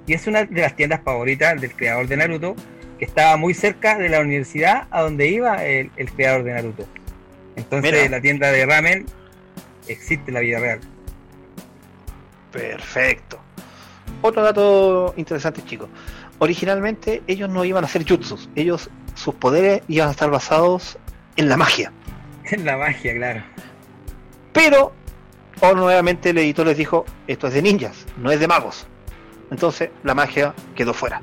Y 0.05 0.13
es 0.13 0.27
una 0.27 0.45
de 0.45 0.61
las 0.61 0.75
tiendas 0.75 1.01
favoritas 1.03 1.59
del 1.59 1.73
creador 1.73 2.07
de 2.07 2.17
Naruto, 2.17 2.55
que 2.99 3.05
estaba 3.05 3.37
muy 3.37 3.53
cerca 3.53 3.97
de 3.97 4.09
la 4.09 4.19
universidad 4.19 4.87
a 4.91 5.01
donde 5.01 5.27
iba 5.27 5.63
el, 5.63 5.91
el 5.95 6.11
creador 6.11 6.43
de 6.43 6.53
Naruto. 6.53 6.85
Entonces 7.55 7.91
Mira. 7.91 8.09
la 8.09 8.21
tienda 8.21 8.51
de 8.51 8.65
ramen 8.65 9.05
existe 9.87 10.29
en 10.29 10.33
la 10.33 10.39
vida 10.41 10.59
real. 10.59 10.79
Perfecto. 12.51 13.39
Otro 14.21 14.43
dato 14.43 15.13
interesante, 15.17 15.63
chicos. 15.65 15.89
Originalmente 16.39 17.23
ellos 17.27 17.49
no 17.49 17.65
iban 17.65 17.83
a 17.83 17.87
hacer 17.87 18.07
jutsus. 18.07 18.49
Ellos, 18.55 18.89
sus 19.15 19.35
poderes 19.35 19.81
iban 19.87 20.09
a 20.09 20.11
estar 20.11 20.29
basados 20.29 20.97
en 21.35 21.49
la 21.49 21.57
magia. 21.57 21.91
En 22.51 22.65
la 22.65 22.75
magia, 22.75 23.15
claro. 23.15 23.41
Pero, 24.51 24.93
o 25.59 25.73
nuevamente 25.73 26.31
el 26.31 26.37
editor 26.37 26.67
les 26.67 26.77
dijo, 26.77 27.05
esto 27.27 27.47
es 27.47 27.53
de 27.53 27.61
ninjas, 27.61 28.05
no 28.17 28.31
es 28.31 28.39
de 28.39 28.47
magos. 28.47 28.87
Entonces 29.51 29.89
la 30.03 30.13
magia 30.13 30.53
quedó 30.75 30.93
fuera. 30.93 31.21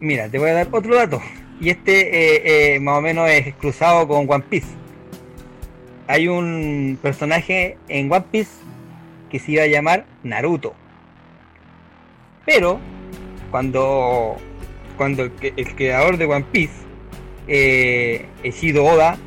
Mira, 0.00 0.28
te 0.28 0.38
voy 0.38 0.50
a 0.50 0.54
dar 0.54 0.68
otro 0.70 0.94
dato. 0.94 1.20
Y 1.60 1.70
este 1.70 2.00
eh, 2.00 2.74
eh, 2.74 2.80
más 2.80 2.98
o 2.98 3.00
menos 3.00 3.28
es 3.30 3.54
cruzado 3.56 4.06
con 4.06 4.30
One 4.30 4.44
Piece. 4.48 4.68
Hay 6.06 6.28
un 6.28 6.98
personaje 7.02 7.76
en 7.88 8.10
One 8.10 8.24
Piece 8.30 8.52
que 9.28 9.38
se 9.38 9.52
iba 9.52 9.64
a 9.64 9.66
llamar 9.66 10.06
Naruto. 10.22 10.74
Pero 12.46 12.80
cuando, 13.50 14.36
cuando 14.96 15.24
el, 15.24 15.74
creador 15.74 16.16
de 16.16 16.24
One 16.24 16.46
Piece, 16.50 16.72
eh, 17.46 18.26
Eiichiro 18.42 18.86
Oda, 18.86 19.18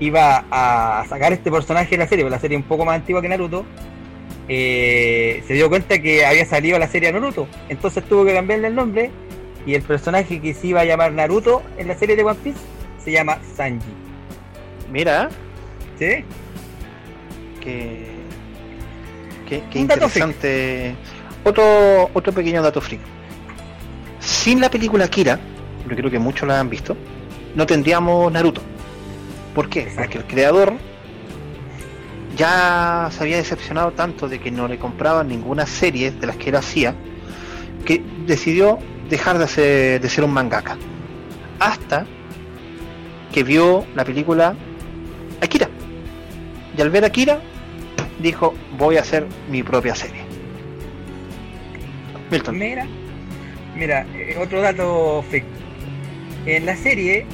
iba 0.00 0.44
a 0.50 1.04
sacar 1.08 1.32
este 1.32 1.50
personaje 1.50 1.90
de 1.90 1.98
la 1.98 2.08
serie, 2.08 2.24
porque 2.24 2.36
la 2.36 2.40
serie 2.40 2.56
es 2.56 2.62
un 2.62 2.68
poco 2.68 2.84
más 2.84 2.96
antigua 2.96 3.22
que 3.22 3.28
Naruto, 3.28 3.64
eh, 4.48 5.42
se 5.46 5.54
dio 5.54 5.68
cuenta 5.68 5.98
que 5.98 6.24
había 6.24 6.46
salido 6.46 6.78
la 6.78 6.88
serie 6.88 7.12
Naruto. 7.12 7.48
Entonces 7.68 8.04
tuvo 8.04 8.24
que 8.24 8.34
cambiarle 8.34 8.68
el 8.68 8.74
nombre 8.74 9.10
y 9.66 9.74
el 9.74 9.82
personaje 9.82 10.40
que 10.40 10.54
se 10.54 10.68
iba 10.68 10.80
a 10.80 10.84
llamar 10.84 11.12
Naruto 11.12 11.62
en 11.78 11.88
la 11.88 11.96
serie 11.96 12.16
de 12.16 12.22
One 12.22 12.38
Piece 12.42 12.58
se 13.02 13.12
llama 13.12 13.38
Sanji. 13.56 13.86
Mira, 14.90 15.28
¿Sí? 15.98 16.24
que 17.60 18.16
Un 19.74 19.86
dato 19.86 20.06
interesante. 20.06 20.94
Otro, 21.44 22.10
otro 22.12 22.32
pequeño 22.32 22.62
dato 22.62 22.80
freak. 22.80 23.00
Sin 24.20 24.60
la 24.60 24.70
película 24.70 25.04
Akira, 25.04 25.38
yo 25.88 25.96
creo 25.96 26.10
que 26.10 26.18
muchos 26.18 26.48
la 26.48 26.58
han 26.58 26.68
visto, 26.68 26.96
no 27.54 27.66
tendríamos 27.66 28.32
Naruto. 28.32 28.60
¿Por 29.56 29.70
qué? 29.70 29.80
Exacto. 29.80 30.02
Porque 30.02 30.18
el 30.18 30.24
creador 30.26 30.74
ya 32.36 33.08
se 33.10 33.22
había 33.22 33.38
decepcionado 33.38 33.90
tanto 33.92 34.28
de 34.28 34.38
que 34.38 34.50
no 34.50 34.68
le 34.68 34.78
compraban 34.78 35.28
ninguna 35.28 35.64
serie 35.64 36.10
de 36.10 36.26
las 36.26 36.36
que 36.36 36.50
él 36.50 36.56
hacía, 36.56 36.94
que 37.86 38.04
decidió 38.26 38.78
dejar 39.08 39.38
de, 39.38 40.08
ser 40.10 40.24
un 40.24 40.34
mangaka. 40.34 40.76
Hasta 41.58 42.04
que 43.32 43.44
vio 43.44 43.86
la 43.94 44.04
película 44.04 44.54
Akira. 45.40 45.70
Y 46.76 46.82
al 46.82 46.90
ver 46.90 47.06
Akira, 47.06 47.40
dijo, 48.18 48.52
voy 48.76 48.98
a 48.98 49.00
hacer 49.00 49.26
mi 49.50 49.62
propia 49.62 49.94
serie. 49.94 50.20
Milton. 52.30 52.58
Mira, 52.58 52.86
mira, 53.74 54.06
eh, 54.14 54.36
otro 54.38 54.60
dato 54.60 55.24
freak. 55.30 55.44
En 56.44 56.66
la 56.66 56.76
serie, 56.76 57.24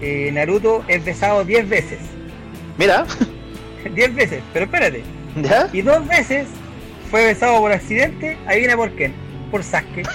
eh, 0.00 0.30
Naruto 0.32 0.84
es 0.88 1.04
besado 1.04 1.44
10 1.44 1.68
veces. 1.68 1.98
Mira, 2.78 3.04
10 3.94 4.14
veces, 4.14 4.42
pero 4.52 4.64
espérate. 4.66 5.02
¿ya? 5.42 5.68
Y 5.72 5.82
dos 5.82 6.06
veces 6.08 6.48
fue 7.10 7.24
besado 7.26 7.60
por 7.60 7.72
accidente. 7.72 8.36
Adivina 8.46 8.76
por 8.76 8.90
quién. 8.92 9.12
Por 9.50 9.62
Sasuke. 9.64 10.02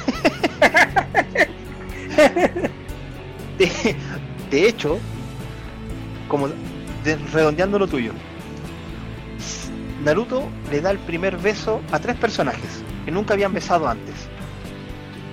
De, 3.58 3.96
de 4.52 4.68
hecho, 4.68 5.00
como 6.28 6.50
de- 7.04 7.16
redondeando 7.32 7.80
lo 7.80 7.88
tuyo, 7.88 8.12
Naruto 10.04 10.50
le 10.72 10.82
da 10.82 10.92
el 10.92 10.98
primer 11.00 11.38
beso 11.38 11.82
a 11.92 12.00
tres 12.00 12.16
personajes 12.18 12.84
que 13.06 13.12
nunca 13.12 13.34
habían 13.34 13.54
besado 13.54 13.88
antes. 13.88 14.14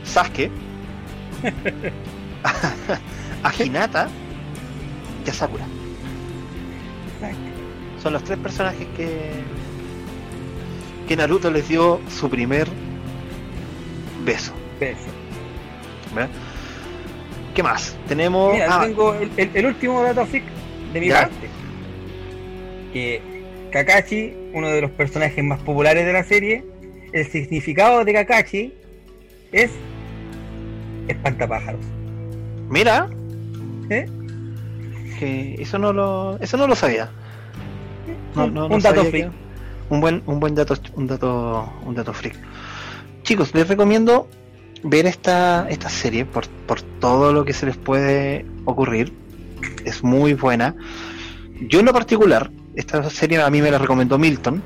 Sasuke, 0.05 0.51
a 3.43 3.53
Hinata 3.65 4.09
y 5.27 5.31
a 5.31 5.33
Sakura. 5.35 5.65
Son 8.03 8.13
los 8.13 8.25
tres 8.25 8.39
personajes 8.39 8.87
que 8.97 9.31
que 11.07 11.17
Naruto 11.17 11.51
les 11.51 11.69
dio 11.69 12.01
su 12.09 12.29
primer 12.31 12.67
beso. 14.25 14.53
Beso. 14.81 14.99
¿Verdad? 16.15 16.31
¿Qué 17.55 17.63
más? 17.63 17.97
Tenemos. 18.09 18.53
Mira, 18.55 18.67
ah, 18.71 18.85
tengo 18.85 19.15
el, 19.15 19.31
el- 19.37 19.51
el 19.55 19.67
último 19.67 20.03
dato 20.03 20.25
freak 20.27 20.45
de 20.93 21.01
mi 21.01 21.09
Ya. 21.09 21.23
parte. 21.23 21.49
Que 22.93 23.21
Kakashi, 23.73 24.35
uno 24.53 24.69
de 24.69 24.81
los 24.83 24.91
personajes 24.91 25.43
más 25.45 25.61
populares 25.61 26.05
de 26.07 26.13
la 26.13 26.25
serie, 26.25 26.65
el 27.13 27.27
significado 27.27 28.05
de 28.05 28.13
Kakashi 28.13 28.75
es 29.53 29.71
espantapájaros. 31.09 31.85
mira, 32.69 33.09
¿Eh? 33.91 34.07
Que 35.23 35.63
eso 35.63 35.79
no 35.79 35.93
lo, 35.93 36.37
eso 36.41 36.57
no 36.57 36.67
lo 36.67 36.75
sabía. 36.75 37.09
No, 38.35 38.45
Un- 38.47 38.55
no, 38.55 38.69
no 38.69 38.75
un 38.75 38.81
dato 38.83 39.05
freak. 39.05 39.31
un 39.91 40.01
buen, 40.01 40.23
un 40.27 40.41
buen 40.41 40.55
dato, 40.55 40.75
un 40.97 41.07
dato, 41.07 41.73
un 41.87 41.95
dato 41.95 42.13
freak. 42.13 42.37
Chicos, 43.23 43.55
les 43.55 43.69
recomiendo 43.69 44.27
ver 44.83 45.07
esta, 45.07 45.69
esta 45.71 45.89
serie 45.89 46.25
por, 46.25 46.49
por 46.67 46.83
todo 46.83 47.33
lo 47.33 47.45
que 47.45 47.53
se 47.53 47.67
les 47.67 47.77
puede 47.77 48.45
ocurrir. 48.65 49.13
Es 49.85 50.03
muy 50.03 50.35
buena. 50.35 50.75
Yo 51.69 51.79
en 51.81 51.87
lo 51.87 51.93
particular, 51.93 52.51
esta 52.75 53.09
serie 53.09 53.41
a 53.41 53.49
mí 53.49 53.63
me 53.63 53.71
la 53.71 53.79
recomendó 53.79 54.19
Milton. 54.19 54.61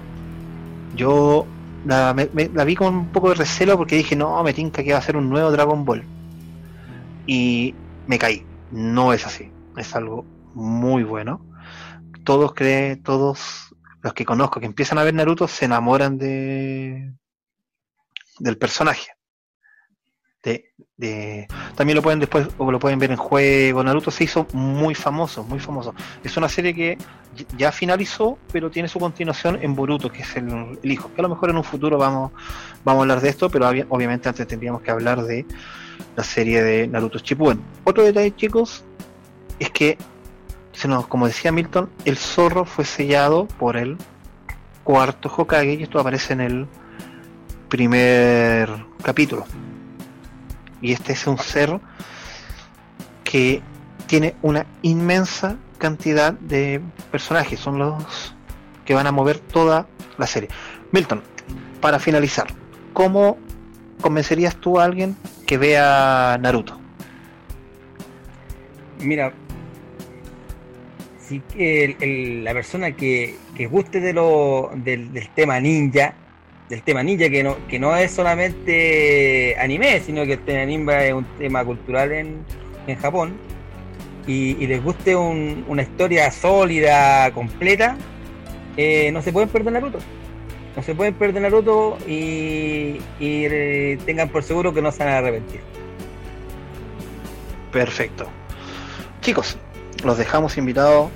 Yo 0.95 1.45
la, 1.85 2.15
me- 2.15 2.31
me- 2.33 2.49
la 2.55 2.65
vi 2.65 2.75
con 2.77 2.95
un 2.95 3.07
poco 3.09 3.29
de 3.29 3.35
recelo 3.35 3.77
porque 3.77 3.97
dije, 3.97 4.17
no, 4.17 4.43
me 4.43 4.55
tinca 4.55 4.83
que 4.83 4.93
va 4.93 4.99
a 5.01 5.03
ser 5.03 5.17
un 5.19 5.29
nuevo 5.29 5.51
Dragon 5.51 5.85
Ball. 5.85 6.03
Y 7.27 7.75
me 8.07 8.19
caí. 8.19 8.43
No 8.73 9.13
es 9.13 9.27
así. 9.27 9.51
Es 9.77 9.95
algo 9.95 10.25
muy 10.57 11.03
bueno. 11.05 11.47
Todos 12.25 12.55
creen, 12.55 13.03
todos 13.03 13.75
los 14.03 14.15
que 14.15 14.25
conozco 14.25 14.59
que 14.59 14.67
empiezan 14.67 14.99
a 14.99 15.05
ver 15.05 15.13
Naruto 15.15 15.47
se 15.47 15.67
enamoran 15.67 16.17
de 16.17 17.13
del 18.39 18.57
personaje. 18.59 19.09
De, 20.43 20.73
de- 20.97 21.49
también 21.75 21.97
lo 21.97 22.03
pueden 22.03 22.21
después 22.21 22.49
o 22.57 22.71
lo 22.71 22.79
pueden 22.79 22.99
ver 22.99 23.11
en 23.11 23.17
juego. 23.17 23.83
Naruto 23.85 24.11
se 24.11 24.25
hizo 24.25 24.47
muy 24.53 24.95
famoso, 24.95 25.45
muy 25.45 25.59
famoso. 25.59 25.95
Es 26.25 26.37
una 26.37 26.49
serie 26.49 26.73
que 26.75 26.97
ya 27.59 27.71
finalizó, 27.71 28.39
pero 28.53 28.71
tiene 28.71 28.89
su 28.89 28.99
continuación 28.99 29.59
en 29.61 29.75
Boruto, 29.75 30.11
que 30.11 30.23
es 30.23 30.37
el, 30.37 30.79
el 30.83 30.91
hijo. 30.93 31.13
Que 31.13 31.21
a 31.21 31.23
lo 31.23 31.29
mejor 31.29 31.51
en 31.51 31.57
un 31.57 31.65
futuro 31.65 31.99
vamos, 31.99 32.33
vamos 32.85 33.01
a 33.01 33.03
hablar 33.03 33.21
de 33.21 33.29
esto, 33.29 33.51
pero 33.51 33.69
obvia- 33.69 33.87
obviamente 33.91 34.29
antes 34.29 34.47
tendríamos 34.47 34.81
que 34.83 34.91
hablar 34.91 35.23
de 35.23 35.45
la 36.17 36.25
serie 36.25 36.63
de 36.63 36.87
Naruto 36.89 37.19
Shippuden. 37.19 37.61
Otro 37.85 38.05
detalle, 38.05 38.35
chicos, 38.35 38.85
es 39.59 39.71
que 39.71 39.99
se 40.77 40.89
nos, 40.89 41.07
como 41.07 41.27
decía 41.27 41.53
Milton, 41.53 41.91
el 42.05 42.19
zorro 42.19 42.67
fue 42.67 42.85
sellado 42.85 43.47
por 43.47 43.79
el 43.79 43.97
cuarto 44.85 45.33
Hokage 45.35 45.73
y 45.73 45.83
esto 45.83 45.99
aparece 45.99 46.35
en 46.35 46.43
el 46.43 46.67
primer 47.71 48.69
capítulo. 49.03 49.47
Y 50.83 50.93
este 50.93 51.15
es 51.15 51.27
un 51.27 51.39
ser 51.39 51.81
que 53.25 53.63
tiene 54.07 54.37
una 54.43 54.67
inmensa 54.83 55.57
cantidad 55.79 56.35
de 56.35 56.83
personajes, 57.11 57.59
son 57.59 57.79
los 57.79 58.35
que 58.85 58.93
van 58.93 59.07
a 59.07 59.13
mover 59.13 59.39
toda 59.39 59.87
la 60.19 60.27
serie. 60.27 60.51
Milton, 60.93 61.23
para 61.81 61.99
finalizar, 61.99 62.49
¿cómo 62.93 63.39
convencerías 64.03 64.57
tú 64.57 64.79
a 64.79 64.85
alguien 64.85 65.17
que 65.47 65.57
vea 65.57 66.37
Naruto? 66.39 66.79
Mira, 68.99 69.33
si 71.27 71.43
el- 71.59 71.97
el- 72.01 72.45
la 72.45 72.53
persona 72.53 72.93
que, 72.93 73.35
guste 73.71 74.01
de 74.01 74.13
lo, 74.13 74.71
del, 74.75 75.13
del 75.13 75.29
tema 75.31 75.59
ninja, 75.61 76.15
del 76.69 76.83
tema 76.83 77.03
ninja 77.03 77.29
que 77.31 77.43
no, 77.43 77.57
que 77.69 77.79
no 77.79 77.97
es 77.97 78.11
solamente 78.11 79.57
anime, 79.59 80.01
sino 80.01 80.25
que 80.25 80.35
el 80.35 80.41
tema 80.45 80.65
ninja 80.65 81.05
es 81.05 81.13
un 81.13 81.25
tema 81.39 81.65
cultural 81.65 82.13
en, 82.13 82.39
en 82.87 82.97
Japón, 82.97 83.35
y, 84.27 84.55
les 84.67 84.83
guste 84.83 85.15
un- 85.15 85.65
una 85.69 85.83
historia 85.83 86.31
sólida, 86.31 87.31
completa, 87.33 87.97
eh, 88.77 89.11
no 89.13 89.23
se 89.23 89.33
pueden 89.33 89.49
perder 89.49 89.73
Naruto. 89.73 89.99
No 90.77 90.83
se 90.83 90.95
pueden 90.95 91.15
perder 91.15 91.43
Naruto 91.43 91.97
y, 92.07 92.99
y, 93.21 93.45
eh, 93.47 93.99
tengan 94.05 94.29
por 94.29 94.43
seguro 94.43 94.75
que 94.75 94.83
no 94.83 94.91
se 94.93 95.05
van 95.05 95.15
a 95.15 95.19
arrepentir. 95.19 95.61
Perfecto. 97.73 98.27
Chicos, 99.21 99.59
los 100.05 100.19
dejamos 100.19 100.57
invitados 100.57 101.11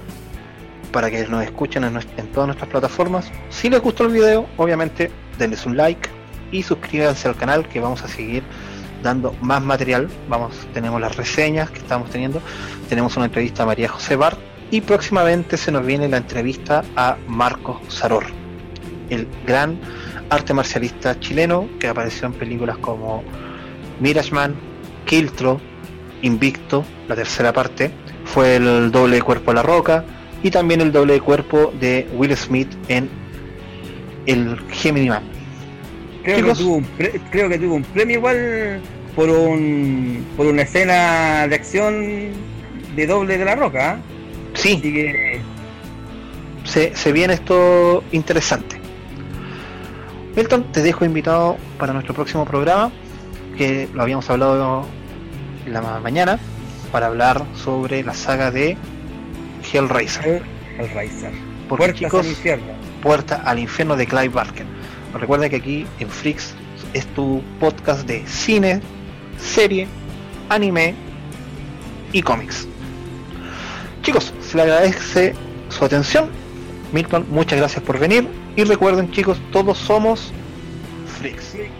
para 0.92 1.10
que 1.10 1.26
nos 1.26 1.44
escuchen 1.44 1.84
en, 1.84 2.00
todas 2.32 2.46
nuestras 2.46 2.70
plataformas. 2.70 3.30
Si 3.48 3.70
les 3.70 3.80
gustó 3.80 4.04
el 4.04 4.12
video, 4.12 4.46
obviamente 4.56 5.10
denles 5.38 5.66
un 5.66 5.76
like 5.76 6.08
y 6.50 6.62
suscríbanse 6.62 7.28
al 7.28 7.36
canal 7.36 7.68
que 7.68 7.80
vamos 7.80 8.02
a 8.02 8.08
seguir 8.08 8.42
dando 9.02 9.34
más 9.40 9.62
material. 9.62 10.08
Vamos, 10.28 10.66
tenemos 10.74 11.00
las 11.00 11.16
reseñas 11.16 11.70
que 11.70 11.78
estamos 11.78 12.10
teniendo, 12.10 12.42
tenemos 12.88 13.16
una 13.16 13.26
entrevista 13.26 13.62
a 13.62 13.66
María 13.66 13.88
José 13.88 14.16
Bart 14.16 14.38
y 14.70 14.80
próximamente 14.80 15.56
se 15.56 15.72
nos 15.72 15.84
viene 15.84 16.08
la 16.08 16.18
entrevista 16.18 16.84
a 16.96 17.16
Marcos 17.26 17.80
Saror, 17.88 18.24
el 19.08 19.26
gran 19.46 19.80
arte 20.28 20.54
marcialista 20.54 21.18
chileno 21.18 21.68
que 21.80 21.88
apareció 21.88 22.26
en 22.26 22.34
películas 22.34 22.78
como 22.78 23.24
Mirage 24.00 24.30
Kiltro, 25.06 25.60
Invicto, 26.22 26.84
la 27.08 27.16
tercera 27.16 27.52
parte, 27.52 27.90
fue 28.32 28.56
el 28.56 28.90
doble 28.90 29.16
de 29.16 29.22
cuerpo 29.22 29.50
a 29.50 29.54
la 29.54 29.62
roca 29.62 30.04
y 30.42 30.50
también 30.50 30.80
el 30.80 30.92
doble 30.92 31.14
de 31.14 31.20
cuerpo 31.20 31.72
de 31.80 32.08
Will 32.14 32.36
Smith 32.36 32.68
en 32.88 33.08
el 34.26 34.58
Gemini 34.70 35.08
Man. 35.08 35.22
Creo 36.22 36.36
Chicos. 36.38 36.58
que, 36.58 36.64
tuvo 36.64 36.74
un 36.76 36.84
pre- 36.84 37.20
creo 37.30 37.48
que 37.48 37.58
tuvo 37.58 37.74
un 37.74 37.82
premio 37.84 38.18
igual 38.18 38.80
por 39.16 39.28
un 39.28 40.24
por 40.36 40.46
una 40.46 40.62
escena 40.62 41.46
de 41.48 41.54
acción 41.54 42.32
de 42.94 43.06
doble 43.06 43.38
de 43.38 43.44
la 43.44 43.54
roca. 43.56 43.92
¿ah? 43.92 43.98
Sí, 44.54 44.74
Así 44.78 44.92
que 44.92 45.40
se, 46.64 46.94
se 46.94 47.12
viene 47.12 47.34
esto 47.34 48.04
interesante. 48.12 48.76
Milton, 50.36 50.64
te 50.72 50.82
dejo 50.82 51.04
invitado 51.04 51.56
para 51.78 51.92
nuestro 51.92 52.14
próximo 52.14 52.44
programa, 52.44 52.92
que 53.56 53.88
lo 53.92 54.02
habíamos 54.02 54.28
hablado 54.30 54.86
en 55.66 55.72
la 55.72 55.82
ma- 55.82 56.00
mañana, 56.00 56.38
para 56.92 57.06
hablar 57.06 57.44
sobre 57.54 58.02
la 58.02 58.14
saga 58.14 58.50
de 58.50 58.76
Hellraiser. 59.72 60.42
Porque 61.68 61.92
Puertas 61.92 61.98
chicos, 61.98 62.20
al 62.20 62.30
infierno. 62.30 62.72
Puerta 63.02 63.42
al 63.44 63.58
infierno 63.58 63.96
de 63.96 64.06
Clive 64.06 64.28
Barker. 64.28 64.66
Recuerda 65.14 65.48
que 65.48 65.56
aquí 65.56 65.86
en 65.98 66.08
Freaks 66.08 66.54
es 66.94 67.06
tu 67.14 67.42
podcast 67.58 68.06
de 68.06 68.26
cine, 68.26 68.80
serie, 69.38 69.86
anime 70.48 70.94
y 72.12 72.22
cómics. 72.22 72.66
Chicos, 74.02 74.32
se 74.40 74.56
le 74.56 74.62
agradece 74.64 75.34
su 75.68 75.84
atención. 75.84 76.28
Milton, 76.92 77.26
muchas 77.30 77.58
gracias 77.58 77.82
por 77.82 77.98
venir. 77.98 78.28
Y 78.56 78.64
recuerden 78.64 79.10
chicos, 79.12 79.40
todos 79.52 79.78
somos 79.78 80.32
Freaks. 81.18 81.44
Sí. 81.44 81.79